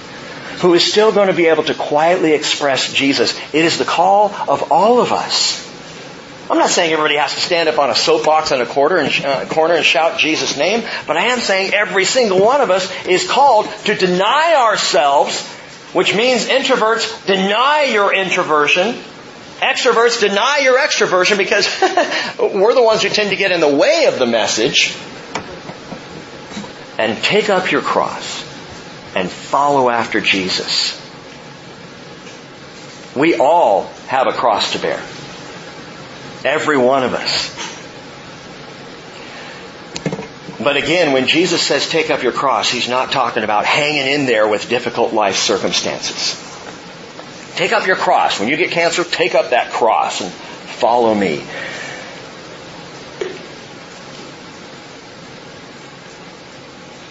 who 0.61 0.73
is 0.73 0.83
still 0.83 1.11
going 1.11 1.27
to 1.27 1.35
be 1.35 1.45
able 1.45 1.65
to 1.65 1.75
quietly 1.75 2.33
express 2.33 2.91
Jesus. 2.91 3.39
It 3.53 3.63
is 3.65 3.77
the 3.77 3.85
call 3.85 4.33
of 4.33 4.71
all 4.71 5.01
of 5.01 5.11
us. 5.11 5.68
I'm 6.49 6.57
not 6.57 6.71
saying 6.71 6.91
everybody 6.91 7.17
has 7.17 7.35
to 7.35 7.39
stand 7.39 7.69
up 7.69 7.77
on 7.77 7.91
a 7.91 7.95
soapbox 7.95 8.51
in 8.51 8.59
a 8.59 8.65
corner 8.65 8.97
and, 8.97 9.25
uh, 9.25 9.45
corner 9.45 9.75
and 9.75 9.85
shout 9.85 10.17
Jesus' 10.17 10.57
name, 10.57 10.83
but 11.05 11.15
I 11.15 11.25
am 11.25 11.39
saying 11.39 11.75
every 11.75 12.05
single 12.05 12.39
one 12.43 12.61
of 12.61 12.71
us 12.71 12.91
is 13.05 13.29
called 13.29 13.67
to 13.85 13.93
deny 13.93 14.55
ourselves, 14.57 15.45
which 15.93 16.15
means 16.15 16.47
introverts 16.47 17.27
deny 17.27 17.89
your 17.91 18.11
introversion. 18.11 18.95
Extroverts 19.59 20.21
deny 20.21 20.61
your 20.63 20.79
extroversion 20.79 21.37
because 21.37 21.67
we're 22.39 22.73
the 22.73 22.81
ones 22.81 23.03
who 23.03 23.09
tend 23.09 23.29
to 23.29 23.35
get 23.35 23.51
in 23.51 23.59
the 23.59 23.75
way 23.75 24.05
of 24.05 24.17
the 24.17 24.25
message. 24.25 24.95
And 26.97 27.21
take 27.23 27.49
up 27.49 27.71
your 27.71 27.81
cross 27.81 28.43
and 29.15 29.29
follow 29.29 29.89
after 29.89 30.19
Jesus. 30.19 30.99
We 33.15 33.35
all 33.35 33.83
have 34.07 34.27
a 34.27 34.33
cross 34.33 34.73
to 34.73 34.79
bear. 34.79 35.01
Every 36.43 36.77
one 36.77 37.03
of 37.03 37.13
us. 37.13 37.69
But 40.61 40.75
again, 40.75 41.13
when 41.13 41.27
Jesus 41.27 41.61
says 41.61 41.87
take 41.87 42.09
up 42.09 42.21
your 42.21 42.33
cross, 42.33 42.69
He's 42.69 42.89
not 42.89 43.11
talking 43.11 43.43
about 43.43 43.65
hanging 43.65 44.07
in 44.07 44.25
there 44.25 44.47
with 44.47 44.69
difficult 44.69 45.13
life 45.13 45.35
circumstances. 45.37 46.45
Take 47.55 47.71
up 47.71 47.87
your 47.87 47.95
cross. 47.95 48.39
When 48.39 48.49
you 48.49 48.57
get 48.57 48.71
cancer, 48.71 49.03
take 49.03 49.35
up 49.35 49.51
that 49.51 49.71
cross 49.71 50.21
and 50.21 50.31
follow 50.31 51.13
me. 51.13 51.43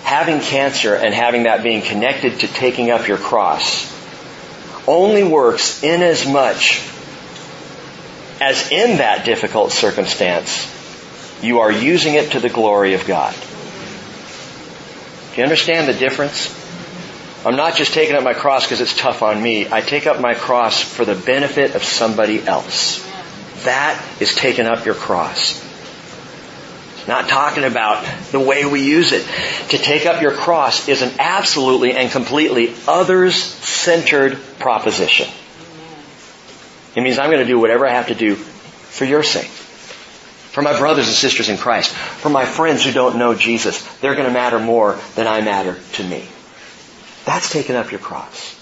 Having 0.04 0.40
cancer 0.40 0.94
and 0.94 1.12
having 1.12 1.42
that 1.42 1.62
being 1.62 1.82
connected 1.82 2.40
to 2.40 2.48
taking 2.48 2.90
up 2.90 3.08
your 3.08 3.18
cross 3.18 3.94
only 4.86 5.22
works 5.22 5.82
in 5.82 6.02
as 6.02 6.26
much 6.26 6.80
as 8.40 8.70
in 8.70 8.98
that 8.98 9.24
difficult 9.24 9.72
circumstance, 9.72 10.74
you 11.42 11.60
are 11.60 11.72
using 11.72 12.14
it 12.14 12.32
to 12.32 12.40
the 12.40 12.48
glory 12.48 12.94
of 12.94 13.06
God. 13.06 13.34
Do 15.32 15.36
you 15.38 15.42
understand 15.44 15.88
the 15.88 15.98
difference? 15.98 16.54
I'm 17.44 17.56
not 17.56 17.76
just 17.76 17.94
taking 17.94 18.16
up 18.16 18.24
my 18.24 18.34
cross 18.34 18.64
because 18.64 18.80
it's 18.80 18.96
tough 18.96 19.22
on 19.22 19.40
me. 19.40 19.70
I 19.70 19.80
take 19.80 20.06
up 20.06 20.20
my 20.20 20.34
cross 20.34 20.82
for 20.82 21.04
the 21.04 21.14
benefit 21.14 21.76
of 21.76 21.84
somebody 21.84 22.42
else. 22.44 23.04
That 23.64 24.02
is 24.20 24.34
taking 24.34 24.66
up 24.66 24.84
your 24.84 24.94
cross. 24.94 25.64
Not 27.06 27.28
talking 27.28 27.64
about 27.64 28.04
the 28.32 28.40
way 28.40 28.66
we 28.66 28.86
use 28.86 29.12
it. 29.12 29.26
To 29.70 29.78
take 29.78 30.04
up 30.04 30.20
your 30.20 30.32
cross 30.32 30.88
is 30.88 31.00
an 31.00 31.12
absolutely 31.18 31.92
and 31.92 32.10
completely 32.10 32.74
others-centered 32.86 34.38
proposition. 34.58 35.28
It 36.98 37.02
means 37.02 37.16
I'm 37.16 37.30
going 37.30 37.46
to 37.46 37.46
do 37.46 37.60
whatever 37.60 37.86
I 37.86 37.92
have 37.92 38.08
to 38.08 38.16
do 38.16 38.34
for 38.34 39.04
your 39.04 39.22
sake. 39.22 39.46
For 39.46 40.62
my 40.62 40.76
brothers 40.76 41.06
and 41.06 41.14
sisters 41.14 41.48
in 41.48 41.56
Christ. 41.56 41.92
For 41.92 42.28
my 42.28 42.44
friends 42.44 42.84
who 42.84 42.90
don't 42.90 43.18
know 43.18 43.36
Jesus. 43.36 43.80
They're 43.98 44.16
going 44.16 44.26
to 44.26 44.32
matter 44.32 44.58
more 44.58 44.98
than 45.14 45.28
I 45.28 45.40
matter 45.40 45.78
to 45.92 46.02
me. 46.02 46.26
That's 47.24 47.50
taking 47.50 47.76
up 47.76 47.92
your 47.92 48.00
cross. 48.00 48.60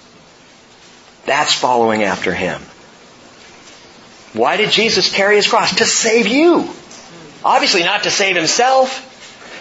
That's 1.24 1.54
following 1.54 2.02
after 2.02 2.34
Him. 2.34 2.60
Why 4.34 4.58
did 4.58 4.70
Jesus 4.70 5.10
carry 5.10 5.36
His 5.36 5.48
cross? 5.48 5.76
To 5.76 5.86
save 5.86 6.26
you. 6.26 6.68
Obviously 7.42 7.84
not 7.84 8.02
to 8.02 8.10
save 8.10 8.36
Himself. 8.36 9.05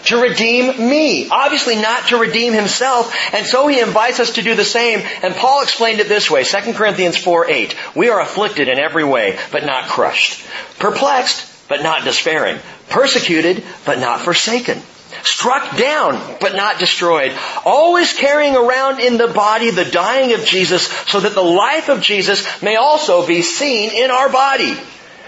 To 0.06 0.22
redeem 0.22 0.90
me. 0.90 1.30
Obviously 1.30 1.76
not 1.76 2.08
to 2.08 2.18
redeem 2.18 2.54
Himself. 2.54 3.14
And 3.34 3.46
so 3.46 3.68
He 3.68 3.80
invites 3.80 4.20
us 4.20 4.34
to 4.34 4.42
do 4.42 4.56
the 4.56 4.66
same. 4.66 5.00
And 5.24 5.36
Paul 5.36 5.64
explained 5.64 6.00
it 6.00 6.08
this 6.08 6.30
way. 6.30 6.44
2 6.44 6.74
Corinthians 6.74 7.18
4, 7.18 7.50
8. 7.50 7.76
We 7.96 8.10
are 8.10 8.22
afflicted 8.22 8.68
in 8.68 8.80
every 8.80 9.04
way, 9.04 9.38
but 9.52 9.66
not 9.66 9.90
crushed. 9.90 10.46
Perplexed, 10.80 11.68
but 11.68 11.84
not 11.84 12.04
despairing. 12.04 12.60
Persecuted, 12.90 13.64
but 13.86 14.00
not 14.00 14.22
forsaken 14.22 14.82
struck 15.24 15.78
down, 15.78 16.38
but 16.40 16.56
not 16.56 16.80
destroyed, 16.80 17.36
always 17.64 18.14
carrying 18.14 18.56
around 18.56 19.00
in 19.00 19.18
the 19.18 19.28
body 19.28 19.72
the 19.72 19.86
dying 19.86 20.34
of 20.34 20.46
Jesus 20.46 20.88
so 21.08 21.20
that 21.20 21.34
the 21.34 21.42
life 21.42 21.90
of 21.90 22.02
Jesus 22.02 22.46
may 22.62 22.76
also 22.76 23.26
be 23.26 23.42
seen 23.42 23.92
in 23.92 24.12
our 24.12 24.30
body. 24.30 24.78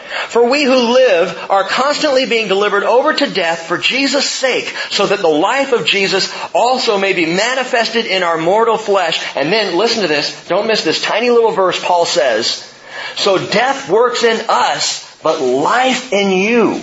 For 0.07 0.49
we 0.49 0.63
who 0.63 0.93
live 0.93 1.49
are 1.49 1.63
constantly 1.63 2.25
being 2.25 2.47
delivered 2.47 2.83
over 2.83 3.13
to 3.13 3.33
death 3.33 3.67
for 3.67 3.77
Jesus' 3.77 4.29
sake, 4.29 4.73
so 4.89 5.05
that 5.07 5.19
the 5.19 5.27
life 5.27 5.73
of 5.73 5.85
Jesus 5.85 6.33
also 6.53 6.97
may 6.97 7.13
be 7.13 7.25
manifested 7.25 8.05
in 8.05 8.23
our 8.23 8.37
mortal 8.37 8.77
flesh. 8.77 9.23
And 9.35 9.51
then, 9.51 9.77
listen 9.77 10.01
to 10.01 10.07
this, 10.07 10.47
don't 10.47 10.67
miss 10.67 10.83
this 10.83 11.01
tiny 11.01 11.29
little 11.29 11.51
verse 11.51 11.83
Paul 11.83 12.05
says, 12.05 12.73
so 13.15 13.37
death 13.37 13.89
works 13.89 14.23
in 14.23 14.45
us, 14.49 15.19
but 15.21 15.41
life 15.41 16.13
in 16.13 16.31
you. 16.31 16.81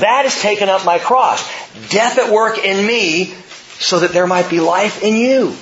That 0.00 0.22
has 0.24 0.40
taken 0.40 0.68
up 0.68 0.84
my 0.84 0.98
cross. 0.98 1.46
Death 1.90 2.18
at 2.18 2.32
work 2.32 2.58
in 2.58 2.84
me 2.84 3.34
so 3.78 4.00
that 4.00 4.12
there 4.12 4.26
might 4.26 4.50
be 4.50 4.60
life 4.60 5.02
in 5.02 5.16
you. 5.16 5.56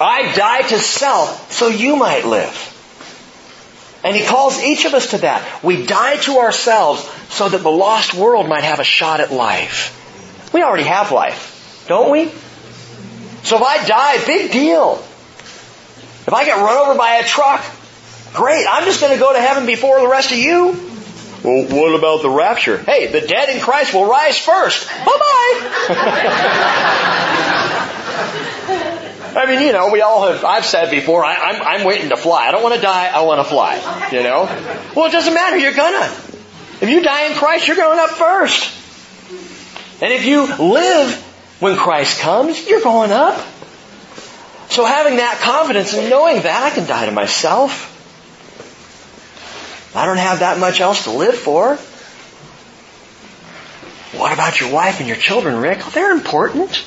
I 0.00 0.32
die 0.34 0.62
to 0.68 0.78
self 0.78 1.52
so 1.52 1.68
you 1.68 1.96
might 1.96 2.24
live. 2.24 2.69
And 4.02 4.16
he 4.16 4.24
calls 4.24 4.62
each 4.62 4.86
of 4.86 4.94
us 4.94 5.10
to 5.10 5.18
that. 5.18 5.62
We 5.62 5.84
die 5.84 6.16
to 6.18 6.38
ourselves 6.38 7.02
so 7.28 7.48
that 7.48 7.62
the 7.62 7.70
lost 7.70 8.14
world 8.14 8.48
might 8.48 8.64
have 8.64 8.80
a 8.80 8.84
shot 8.84 9.20
at 9.20 9.30
life. 9.30 9.96
We 10.54 10.62
already 10.62 10.84
have 10.84 11.12
life, 11.12 11.84
don't 11.86 12.10
we? 12.10 12.30
So 13.42 13.56
if 13.56 13.62
I 13.62 13.86
die, 13.86 14.24
big 14.26 14.52
deal. 14.52 15.02
If 16.26 16.32
I 16.32 16.44
get 16.44 16.56
run 16.56 16.76
over 16.76 16.94
by 16.96 17.16
a 17.16 17.24
truck, 17.24 17.64
great. 18.34 18.66
I'm 18.68 18.84
just 18.84 19.00
going 19.00 19.12
to 19.12 19.18
go 19.18 19.32
to 19.32 19.40
heaven 19.40 19.66
before 19.66 20.00
the 20.00 20.08
rest 20.08 20.32
of 20.32 20.38
you. 20.38 20.76
Well, 21.42 21.64
what 21.68 21.98
about 21.98 22.22
the 22.22 22.30
rapture? 22.30 22.76
Hey, 22.78 23.06
the 23.06 23.22
dead 23.22 23.48
in 23.48 23.60
Christ 23.60 23.94
will 23.94 24.06
rise 24.06 24.38
first. 24.38 24.88
Bye 24.88 25.04
bye. 25.06 26.40
I 29.36 29.46
mean, 29.46 29.66
you 29.66 29.72
know, 29.72 29.90
we 29.90 30.00
all 30.00 30.30
have, 30.30 30.44
I've 30.44 30.64
said 30.64 30.90
before, 30.90 31.24
I, 31.24 31.34
am 31.34 31.56
I'm, 31.56 31.80
I'm 31.80 31.86
waiting 31.86 32.10
to 32.10 32.16
fly. 32.16 32.48
I 32.48 32.50
don't 32.50 32.62
want 32.62 32.74
to 32.74 32.80
die, 32.80 33.06
I 33.06 33.22
want 33.22 33.40
to 33.40 33.44
fly. 33.44 34.08
You 34.12 34.22
know? 34.22 34.44
Well, 34.94 35.06
it 35.06 35.12
doesn't 35.12 35.34
matter, 35.34 35.56
you're 35.56 35.74
gonna. 35.74 36.04
If 36.80 36.88
you 36.88 37.02
die 37.02 37.26
in 37.26 37.34
Christ, 37.34 37.68
you're 37.68 37.76
going 37.76 37.98
up 37.98 38.10
first. 38.10 38.76
And 40.02 40.12
if 40.12 40.24
you 40.24 40.46
live 40.46 41.14
when 41.60 41.76
Christ 41.76 42.20
comes, 42.20 42.66
you're 42.68 42.82
going 42.82 43.12
up. 43.12 43.36
So 44.70 44.84
having 44.84 45.16
that 45.16 45.40
confidence 45.42 45.94
and 45.94 46.08
knowing 46.08 46.42
that, 46.42 46.62
I 46.62 46.74
can 46.74 46.86
die 46.86 47.06
to 47.06 47.12
myself. 47.12 47.88
I 49.94 50.06
don't 50.06 50.18
have 50.18 50.38
that 50.38 50.58
much 50.58 50.80
else 50.80 51.04
to 51.04 51.10
live 51.10 51.34
for. 51.34 51.76
What 54.18 54.32
about 54.32 54.60
your 54.60 54.72
wife 54.72 55.00
and 55.00 55.08
your 55.08 55.16
children, 55.16 55.56
Rick? 55.56 55.84
they're 55.92 56.12
important. 56.12 56.84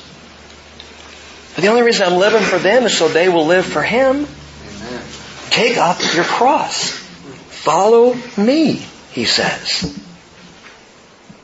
The 1.56 1.68
only 1.68 1.82
reason 1.82 2.06
I'm 2.06 2.18
living 2.18 2.42
for 2.42 2.58
them 2.58 2.84
is 2.84 2.96
so 2.96 3.08
they 3.08 3.28
will 3.28 3.46
live 3.46 3.64
for 3.64 3.82
Him. 3.82 4.26
Amen. 4.26 5.02
Take 5.50 5.76
up 5.76 5.98
your 6.14 6.24
cross. 6.24 6.90
Follow 6.90 8.14
me, 8.36 8.84
He 9.12 9.24
says. 9.24 9.82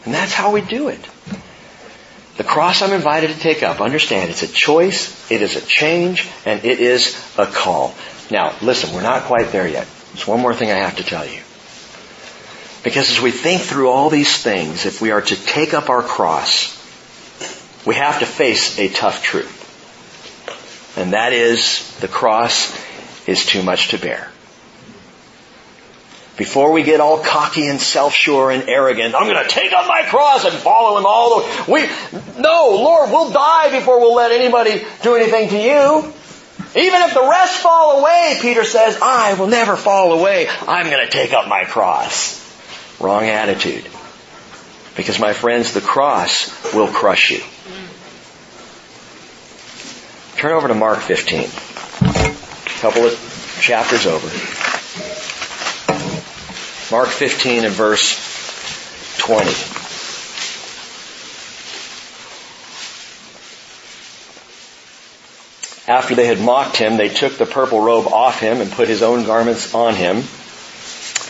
And 0.04 0.14
that's 0.14 0.32
how 0.32 0.52
we 0.52 0.62
do 0.62 0.88
it. 0.88 1.00
The 2.36 2.44
cross 2.44 2.82
I'm 2.82 2.92
invited 2.92 3.30
to 3.30 3.38
take 3.38 3.62
up, 3.62 3.80
understand, 3.80 4.30
it's 4.30 4.42
a 4.42 4.48
choice, 4.48 5.30
it 5.30 5.42
is 5.42 5.56
a 5.56 5.60
change, 5.60 6.26
and 6.46 6.64
it 6.64 6.80
is 6.80 7.14
a 7.36 7.46
call. 7.46 7.94
Now, 8.30 8.54
listen, 8.62 8.94
we're 8.94 9.02
not 9.02 9.24
quite 9.24 9.52
there 9.52 9.68
yet. 9.68 9.86
There's 10.12 10.26
one 10.26 10.40
more 10.40 10.54
thing 10.54 10.70
I 10.70 10.76
have 10.76 10.96
to 10.96 11.04
tell 11.04 11.26
you. 11.26 11.42
Because 12.82 13.10
as 13.10 13.20
we 13.20 13.30
think 13.30 13.60
through 13.60 13.90
all 13.90 14.08
these 14.08 14.42
things, 14.42 14.86
if 14.86 15.02
we 15.02 15.10
are 15.10 15.20
to 15.20 15.36
take 15.36 15.74
up 15.74 15.90
our 15.90 16.02
cross, 16.02 16.76
we 17.84 17.94
have 17.96 18.20
to 18.20 18.26
face 18.26 18.78
a 18.78 18.88
tough 18.88 19.22
truth. 19.22 19.59
And 21.00 21.14
that 21.14 21.32
is, 21.32 21.96
the 22.00 22.08
cross 22.08 22.76
is 23.26 23.46
too 23.46 23.62
much 23.62 23.88
to 23.88 23.98
bear. 23.98 24.30
Before 26.36 26.72
we 26.72 26.82
get 26.82 27.00
all 27.00 27.18
cocky 27.18 27.66
and 27.68 27.80
self-sure 27.80 28.50
and 28.50 28.68
arrogant, 28.68 29.14
I'm 29.14 29.26
going 29.26 29.42
to 29.42 29.48
take 29.48 29.72
up 29.72 29.86
my 29.86 30.02
cross 30.06 30.44
and 30.44 30.54
follow 30.54 30.98
him 30.98 31.06
all 31.06 31.40
the 31.40 31.72
way. 31.72 31.88
We, 31.88 32.40
no, 32.40 32.70
Lord, 32.70 33.10
we'll 33.10 33.30
die 33.30 33.78
before 33.78 34.00
we'll 34.00 34.14
let 34.14 34.30
anybody 34.30 34.84
do 35.02 35.16
anything 35.16 35.48
to 35.50 35.58
you. 35.58 36.12
Even 36.80 37.02
if 37.02 37.14
the 37.14 37.26
rest 37.28 37.62
fall 37.62 38.00
away, 38.00 38.38
Peter 38.40 38.64
says, 38.64 38.98
I 39.02 39.34
will 39.34 39.48
never 39.48 39.76
fall 39.76 40.18
away. 40.18 40.48
I'm 40.68 40.90
going 40.90 41.04
to 41.04 41.10
take 41.10 41.32
up 41.32 41.48
my 41.48 41.64
cross. 41.64 42.38
Wrong 43.00 43.24
attitude. 43.24 43.88
Because 44.96 45.18
my 45.18 45.32
friends, 45.32 45.72
the 45.72 45.80
cross 45.80 46.74
will 46.74 46.88
crush 46.88 47.30
you. 47.30 47.42
Turn 50.40 50.52
over 50.52 50.68
to 50.68 50.74
Mark 50.74 51.00
15. 51.00 51.40
A 51.40 52.80
couple 52.80 53.04
of 53.04 53.58
chapters 53.60 54.06
over. 54.06 54.26
Mark 56.90 57.08
15 57.08 57.64
and 57.66 57.74
verse 57.74 59.18
20. 59.18 59.50
After 65.86 66.14
they 66.14 66.24
had 66.24 66.40
mocked 66.40 66.78
him, 66.78 66.96
they 66.96 67.10
took 67.10 67.36
the 67.36 67.44
purple 67.44 67.82
robe 67.82 68.06
off 68.06 68.40
him 68.40 68.62
and 68.62 68.72
put 68.72 68.88
his 68.88 69.02
own 69.02 69.24
garments 69.24 69.74
on 69.74 69.94
him, 69.94 70.24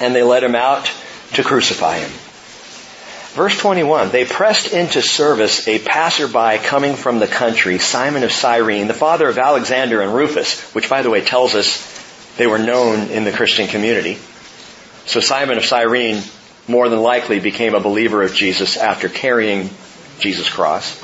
and 0.01 0.15
they 0.15 0.23
led 0.23 0.45
him 0.45 0.55
out 0.55 0.89
to 1.33 1.43
crucify 1.43 1.99
him. 1.99 2.30
Verse 3.33 3.57
21, 3.59 4.11
they 4.11 4.25
pressed 4.25 4.73
into 4.73 5.01
service 5.01 5.69
a 5.69 5.79
passerby 5.79 6.59
coming 6.65 6.97
from 6.97 7.21
the 7.21 7.29
country, 7.29 7.79
Simon 7.79 8.25
of 8.25 8.33
Cyrene, 8.33 8.89
the 8.89 8.95
father 8.95 9.29
of 9.29 9.39
Alexander 9.39 10.03
and 10.03 10.13
Rufus, 10.13 10.61
which 10.75 10.91
by 10.91 11.03
the 11.03 11.11
way 11.11 11.21
tells 11.21 11.55
us 11.55 11.87
they 12.37 12.49
were 12.49 12.59
known 12.59 13.09
in 13.11 13.23
the 13.23 13.31
Christian 13.31 13.69
community. 13.69 14.19
So 15.07 15.21
Simon 15.21 15.59
of 15.59 15.65
Cyrene 15.65 16.23
more 16.67 16.89
than 16.89 17.01
likely 17.03 17.39
became 17.39 17.75
a 17.75 17.81
believer 17.81 18.23
of 18.23 18.35
Jesus 18.35 18.77
after 18.77 19.09
carrying 19.09 19.71
Jesus' 20.19 20.51
cross. 20.51 21.01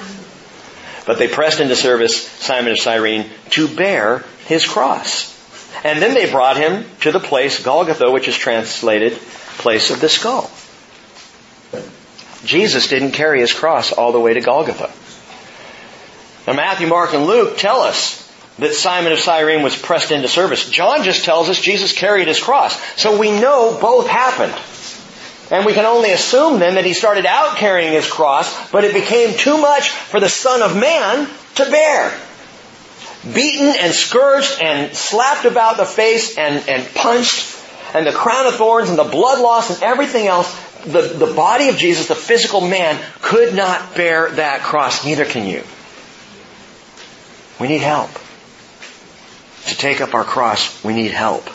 But 1.07 1.19
they 1.19 1.29
pressed 1.29 1.61
into 1.61 1.77
service 1.77 2.27
Simon 2.27 2.73
of 2.73 2.81
Cyrene 2.81 3.31
to 3.51 3.69
bear 3.69 4.25
his 4.47 4.67
cross. 4.67 5.33
And 5.85 6.03
then 6.03 6.15
they 6.15 6.29
brought 6.29 6.57
him 6.57 6.87
to 7.03 7.13
the 7.13 7.21
place 7.21 7.63
Golgotha, 7.63 8.11
which 8.11 8.27
is 8.27 8.37
translated 8.37 9.13
place 9.13 9.91
of 9.91 10.01
the 10.01 10.09
skull. 10.09 10.51
Jesus 12.47 12.89
didn't 12.89 13.13
carry 13.13 13.41
his 13.41 13.53
cross 13.53 13.93
all 13.93 14.13
the 14.13 14.21
way 14.21 14.35
to 14.35 14.41
Golgotha. 14.41 14.91
Now 16.47 16.57
Matthew, 16.57 16.87
Mark, 16.87 17.13
and 17.13 17.27
Luke 17.27 17.59
tell 17.59 17.81
us 17.81 18.23
that 18.59 18.73
Simon 18.73 19.13
of 19.13 19.19
Cyrene 19.19 19.63
was 19.63 19.77
pressed 19.77 20.13
into 20.13 20.29
service. 20.29 20.71
John 20.71 21.03
just 21.03 21.25
tells 21.25 21.49
us 21.49 21.61
Jesus 21.61 21.93
carried 21.93 22.29
his 22.29 22.41
cross. 22.41 22.81
So 23.01 23.19
we 23.19 23.31
know 23.31 23.77
both 23.81 24.09
happened. 24.09 24.55
And 25.51 25.65
we 25.65 25.75
can 25.75 25.85
only 25.85 26.11
assume 26.13 26.59
then 26.59 26.75
that 26.75 26.85
he 26.85 26.93
started 26.93 27.27
out 27.27 27.57
carrying 27.57 27.93
his 27.93 28.11
cross, 28.11 28.71
but 28.71 28.85
it 28.85 28.95
became 28.95 29.37
too 29.37 29.59
much 29.59 29.91
for 29.91 30.19
the 30.19 30.29
Son 30.29 30.63
of 30.63 30.77
Man 30.77 31.29
to 31.57 31.71
bear. 31.71 32.19
Beaten 33.33 33.75
and 33.81 33.93
scourged 33.93 34.61
and 34.61 34.95
slapped 34.97 35.45
about 35.45 35.77
the 35.77 35.85
face 35.85 36.37
and, 36.39 36.69
and 36.69 36.95
punched 36.95 37.56
and 37.95 38.07
the 38.07 38.13
crown 38.13 38.47
of 38.47 38.55
thorns 38.55 38.89
and 38.91 38.99
the 38.99 39.05
blood 39.05 39.41
loss 39.41 39.71
and 39.71 39.83
everything 39.83 40.27
else, 40.27 40.55
the, 40.85 41.03
the 41.03 41.33
body 41.35 41.69
of 41.69 41.77
Jesus, 41.77 42.09
the 42.09 42.15
physical 42.15 42.61
man, 42.61 43.01
could 43.23 43.55
not 43.55 43.95
bear 43.95 44.31
that 44.31 44.61
cross. 44.61 45.05
Neither 45.05 45.25
can 45.25 45.47
you. 45.47 45.63
We 47.59 47.69
need 47.69 47.81
help. 47.81 48.11
To 49.67 49.77
take 49.77 50.01
up 50.01 50.15
our 50.15 50.25
cross, 50.25 50.85
we 50.85 50.95
need 50.95 51.11
help. 51.11 51.49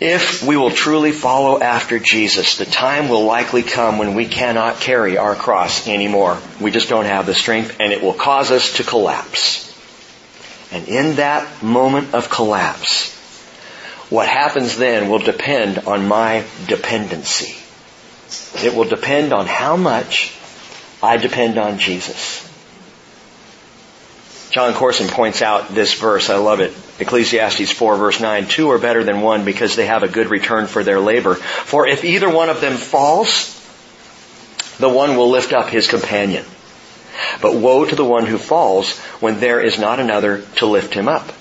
If 0.00 0.42
we 0.42 0.56
will 0.56 0.70
truly 0.70 1.12
follow 1.12 1.60
after 1.60 2.00
Jesus, 2.00 2.58
the 2.58 2.64
time 2.64 3.08
will 3.08 3.24
likely 3.24 3.62
come 3.62 3.98
when 3.98 4.14
we 4.14 4.26
cannot 4.26 4.80
carry 4.80 5.16
our 5.16 5.36
cross 5.36 5.86
anymore. 5.86 6.38
We 6.60 6.72
just 6.72 6.88
don't 6.88 7.04
have 7.04 7.26
the 7.26 7.34
strength 7.34 7.76
and 7.78 7.92
it 7.92 8.02
will 8.02 8.12
cause 8.12 8.50
us 8.50 8.78
to 8.78 8.84
collapse. 8.84 9.68
And 10.72 10.88
in 10.88 11.16
that 11.16 11.62
moment 11.62 12.14
of 12.14 12.30
collapse, 12.30 13.16
what 14.12 14.28
happens 14.28 14.76
then 14.76 15.08
will 15.08 15.20
depend 15.20 15.78
on 15.78 16.06
my 16.06 16.44
dependency. 16.66 17.56
It 18.62 18.74
will 18.74 18.84
depend 18.84 19.32
on 19.32 19.46
how 19.46 19.78
much 19.78 20.36
I 21.02 21.16
depend 21.16 21.56
on 21.56 21.78
Jesus. 21.78 22.46
Jon 24.50 24.74
Courson 24.74 25.08
points 25.08 25.40
out 25.40 25.74
this 25.74 25.94
verse. 25.94 26.28
I 26.28 26.36
love 26.36 26.60
it. 26.60 26.74
Ecclesiastes 26.98 27.72
4 27.72 27.96
verse 27.96 28.20
9. 28.20 28.48
Two 28.48 28.70
are 28.72 28.78
better 28.78 29.02
than 29.02 29.22
one 29.22 29.46
because 29.46 29.76
they 29.76 29.86
have 29.86 30.02
a 30.02 30.08
good 30.08 30.28
return 30.28 30.66
for 30.66 30.84
their 30.84 31.00
labor. 31.00 31.34
For 31.34 31.86
if 31.86 32.04
either 32.04 32.28
one 32.28 32.50
of 32.50 32.60
them 32.60 32.76
falls, 32.76 33.58
the 34.76 34.90
one 34.90 35.16
will 35.16 35.30
lift 35.30 35.54
up 35.54 35.70
his 35.70 35.88
companion. 35.88 36.44
But 37.40 37.54
woe 37.54 37.86
to 37.86 37.96
the 37.96 38.04
one 38.04 38.26
who 38.26 38.36
falls 38.36 38.98
when 39.20 39.40
there 39.40 39.62
is 39.62 39.78
not 39.78 40.00
another 40.00 40.42
to 40.56 40.66
lift 40.66 40.92
him 40.92 41.08
up. 41.08 41.32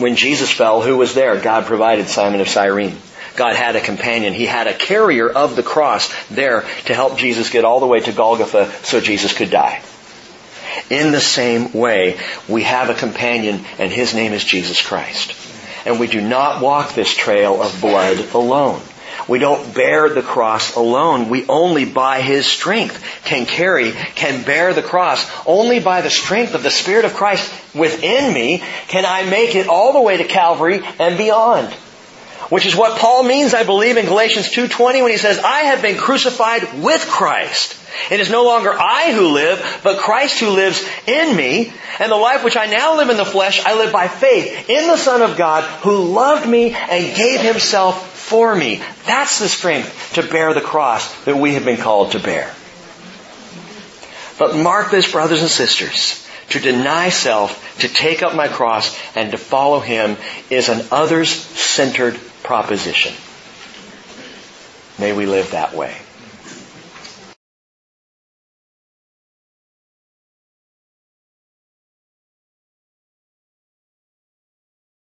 When 0.00 0.16
Jesus 0.16 0.50
fell, 0.50 0.80
who 0.80 0.96
was 0.96 1.12
there? 1.12 1.38
God 1.38 1.66
provided 1.66 2.08
Simon 2.08 2.40
of 2.40 2.48
Cyrene. 2.48 2.96
God 3.36 3.54
had 3.54 3.76
a 3.76 3.82
companion. 3.82 4.32
He 4.32 4.46
had 4.46 4.66
a 4.66 4.72
carrier 4.72 5.28
of 5.28 5.56
the 5.56 5.62
cross 5.62 6.10
there 6.28 6.62
to 6.86 6.94
help 6.94 7.18
Jesus 7.18 7.50
get 7.50 7.66
all 7.66 7.80
the 7.80 7.86
way 7.86 8.00
to 8.00 8.12
Golgotha 8.12 8.72
so 8.82 9.02
Jesus 9.02 9.36
could 9.36 9.50
die. 9.50 9.82
In 10.88 11.12
the 11.12 11.20
same 11.20 11.74
way, 11.74 12.18
we 12.48 12.62
have 12.62 12.88
a 12.88 12.94
companion 12.94 13.64
and 13.78 13.92
his 13.92 14.14
name 14.14 14.32
is 14.32 14.42
Jesus 14.42 14.80
Christ. 14.80 15.36
And 15.84 16.00
we 16.00 16.06
do 16.06 16.22
not 16.22 16.62
walk 16.62 16.94
this 16.94 17.14
trail 17.14 17.62
of 17.62 17.78
blood 17.82 18.18
alone. 18.34 18.80
We 19.28 19.38
don't 19.38 19.74
bear 19.74 20.08
the 20.08 20.22
cross 20.22 20.76
alone. 20.76 21.28
We 21.28 21.46
only 21.48 21.84
by 21.84 22.20
His 22.20 22.46
strength 22.46 23.04
can 23.24 23.46
carry, 23.46 23.92
can 23.92 24.42
bear 24.42 24.74
the 24.74 24.82
cross. 24.82 25.28
Only 25.46 25.80
by 25.80 26.00
the 26.00 26.10
strength 26.10 26.54
of 26.54 26.62
the 26.62 26.70
Spirit 26.70 27.04
of 27.04 27.14
Christ 27.14 27.52
within 27.74 28.32
me 28.32 28.62
can 28.88 29.04
I 29.04 29.28
make 29.28 29.54
it 29.54 29.68
all 29.68 29.92
the 29.92 30.00
way 30.00 30.16
to 30.16 30.24
Calvary 30.24 30.82
and 30.98 31.16
beyond. 31.16 31.72
Which 32.48 32.66
is 32.66 32.74
what 32.74 32.98
Paul 32.98 33.22
means, 33.22 33.54
I 33.54 33.62
believe, 33.62 33.96
in 33.96 34.06
Galatians 34.06 34.48
2.20 34.48 35.02
when 35.02 35.12
he 35.12 35.18
says, 35.18 35.38
I 35.38 35.60
have 35.60 35.82
been 35.82 35.96
crucified 35.96 36.82
with 36.82 37.00
Christ. 37.06 37.76
It 38.10 38.18
is 38.18 38.30
no 38.30 38.44
longer 38.44 38.72
I 38.72 39.12
who 39.12 39.32
live, 39.32 39.80
but 39.84 39.98
Christ 39.98 40.40
who 40.40 40.50
lives 40.50 40.84
in 41.06 41.36
me. 41.36 41.72
And 42.00 42.10
the 42.10 42.16
life 42.16 42.42
which 42.42 42.56
I 42.56 42.66
now 42.66 42.96
live 42.96 43.10
in 43.10 43.16
the 43.16 43.24
flesh, 43.24 43.64
I 43.64 43.76
live 43.76 43.92
by 43.92 44.08
faith 44.08 44.68
in 44.68 44.88
the 44.88 44.96
Son 44.96 45.22
of 45.22 45.36
God 45.36 45.62
who 45.82 46.12
loved 46.12 46.48
me 46.48 46.72
and 46.74 47.16
gave 47.16 47.40
himself 47.40 48.09
for 48.30 48.54
me. 48.54 48.80
That's 49.06 49.40
the 49.40 49.48
strength 49.48 50.12
to 50.14 50.22
bear 50.22 50.54
the 50.54 50.60
cross 50.60 51.12
that 51.24 51.36
we 51.36 51.54
have 51.54 51.64
been 51.64 51.78
called 51.78 52.12
to 52.12 52.20
bear. 52.20 52.54
But 54.38 54.56
mark 54.56 54.92
this, 54.92 55.10
brothers 55.10 55.40
and 55.40 55.50
sisters. 55.50 56.24
To 56.50 56.60
deny 56.60 57.10
self, 57.10 57.78
to 57.80 57.88
take 57.88 58.22
up 58.22 58.34
my 58.34 58.46
cross, 58.46 58.96
and 59.16 59.32
to 59.32 59.38
follow 59.38 59.80
Him 59.80 60.16
is 60.48 60.68
an 60.68 60.86
others-centered 60.92 62.18
proposition. 62.44 63.14
May 64.98 65.12
we 65.12 65.26
live 65.26 65.50
that 65.50 65.74
way. 65.74 65.96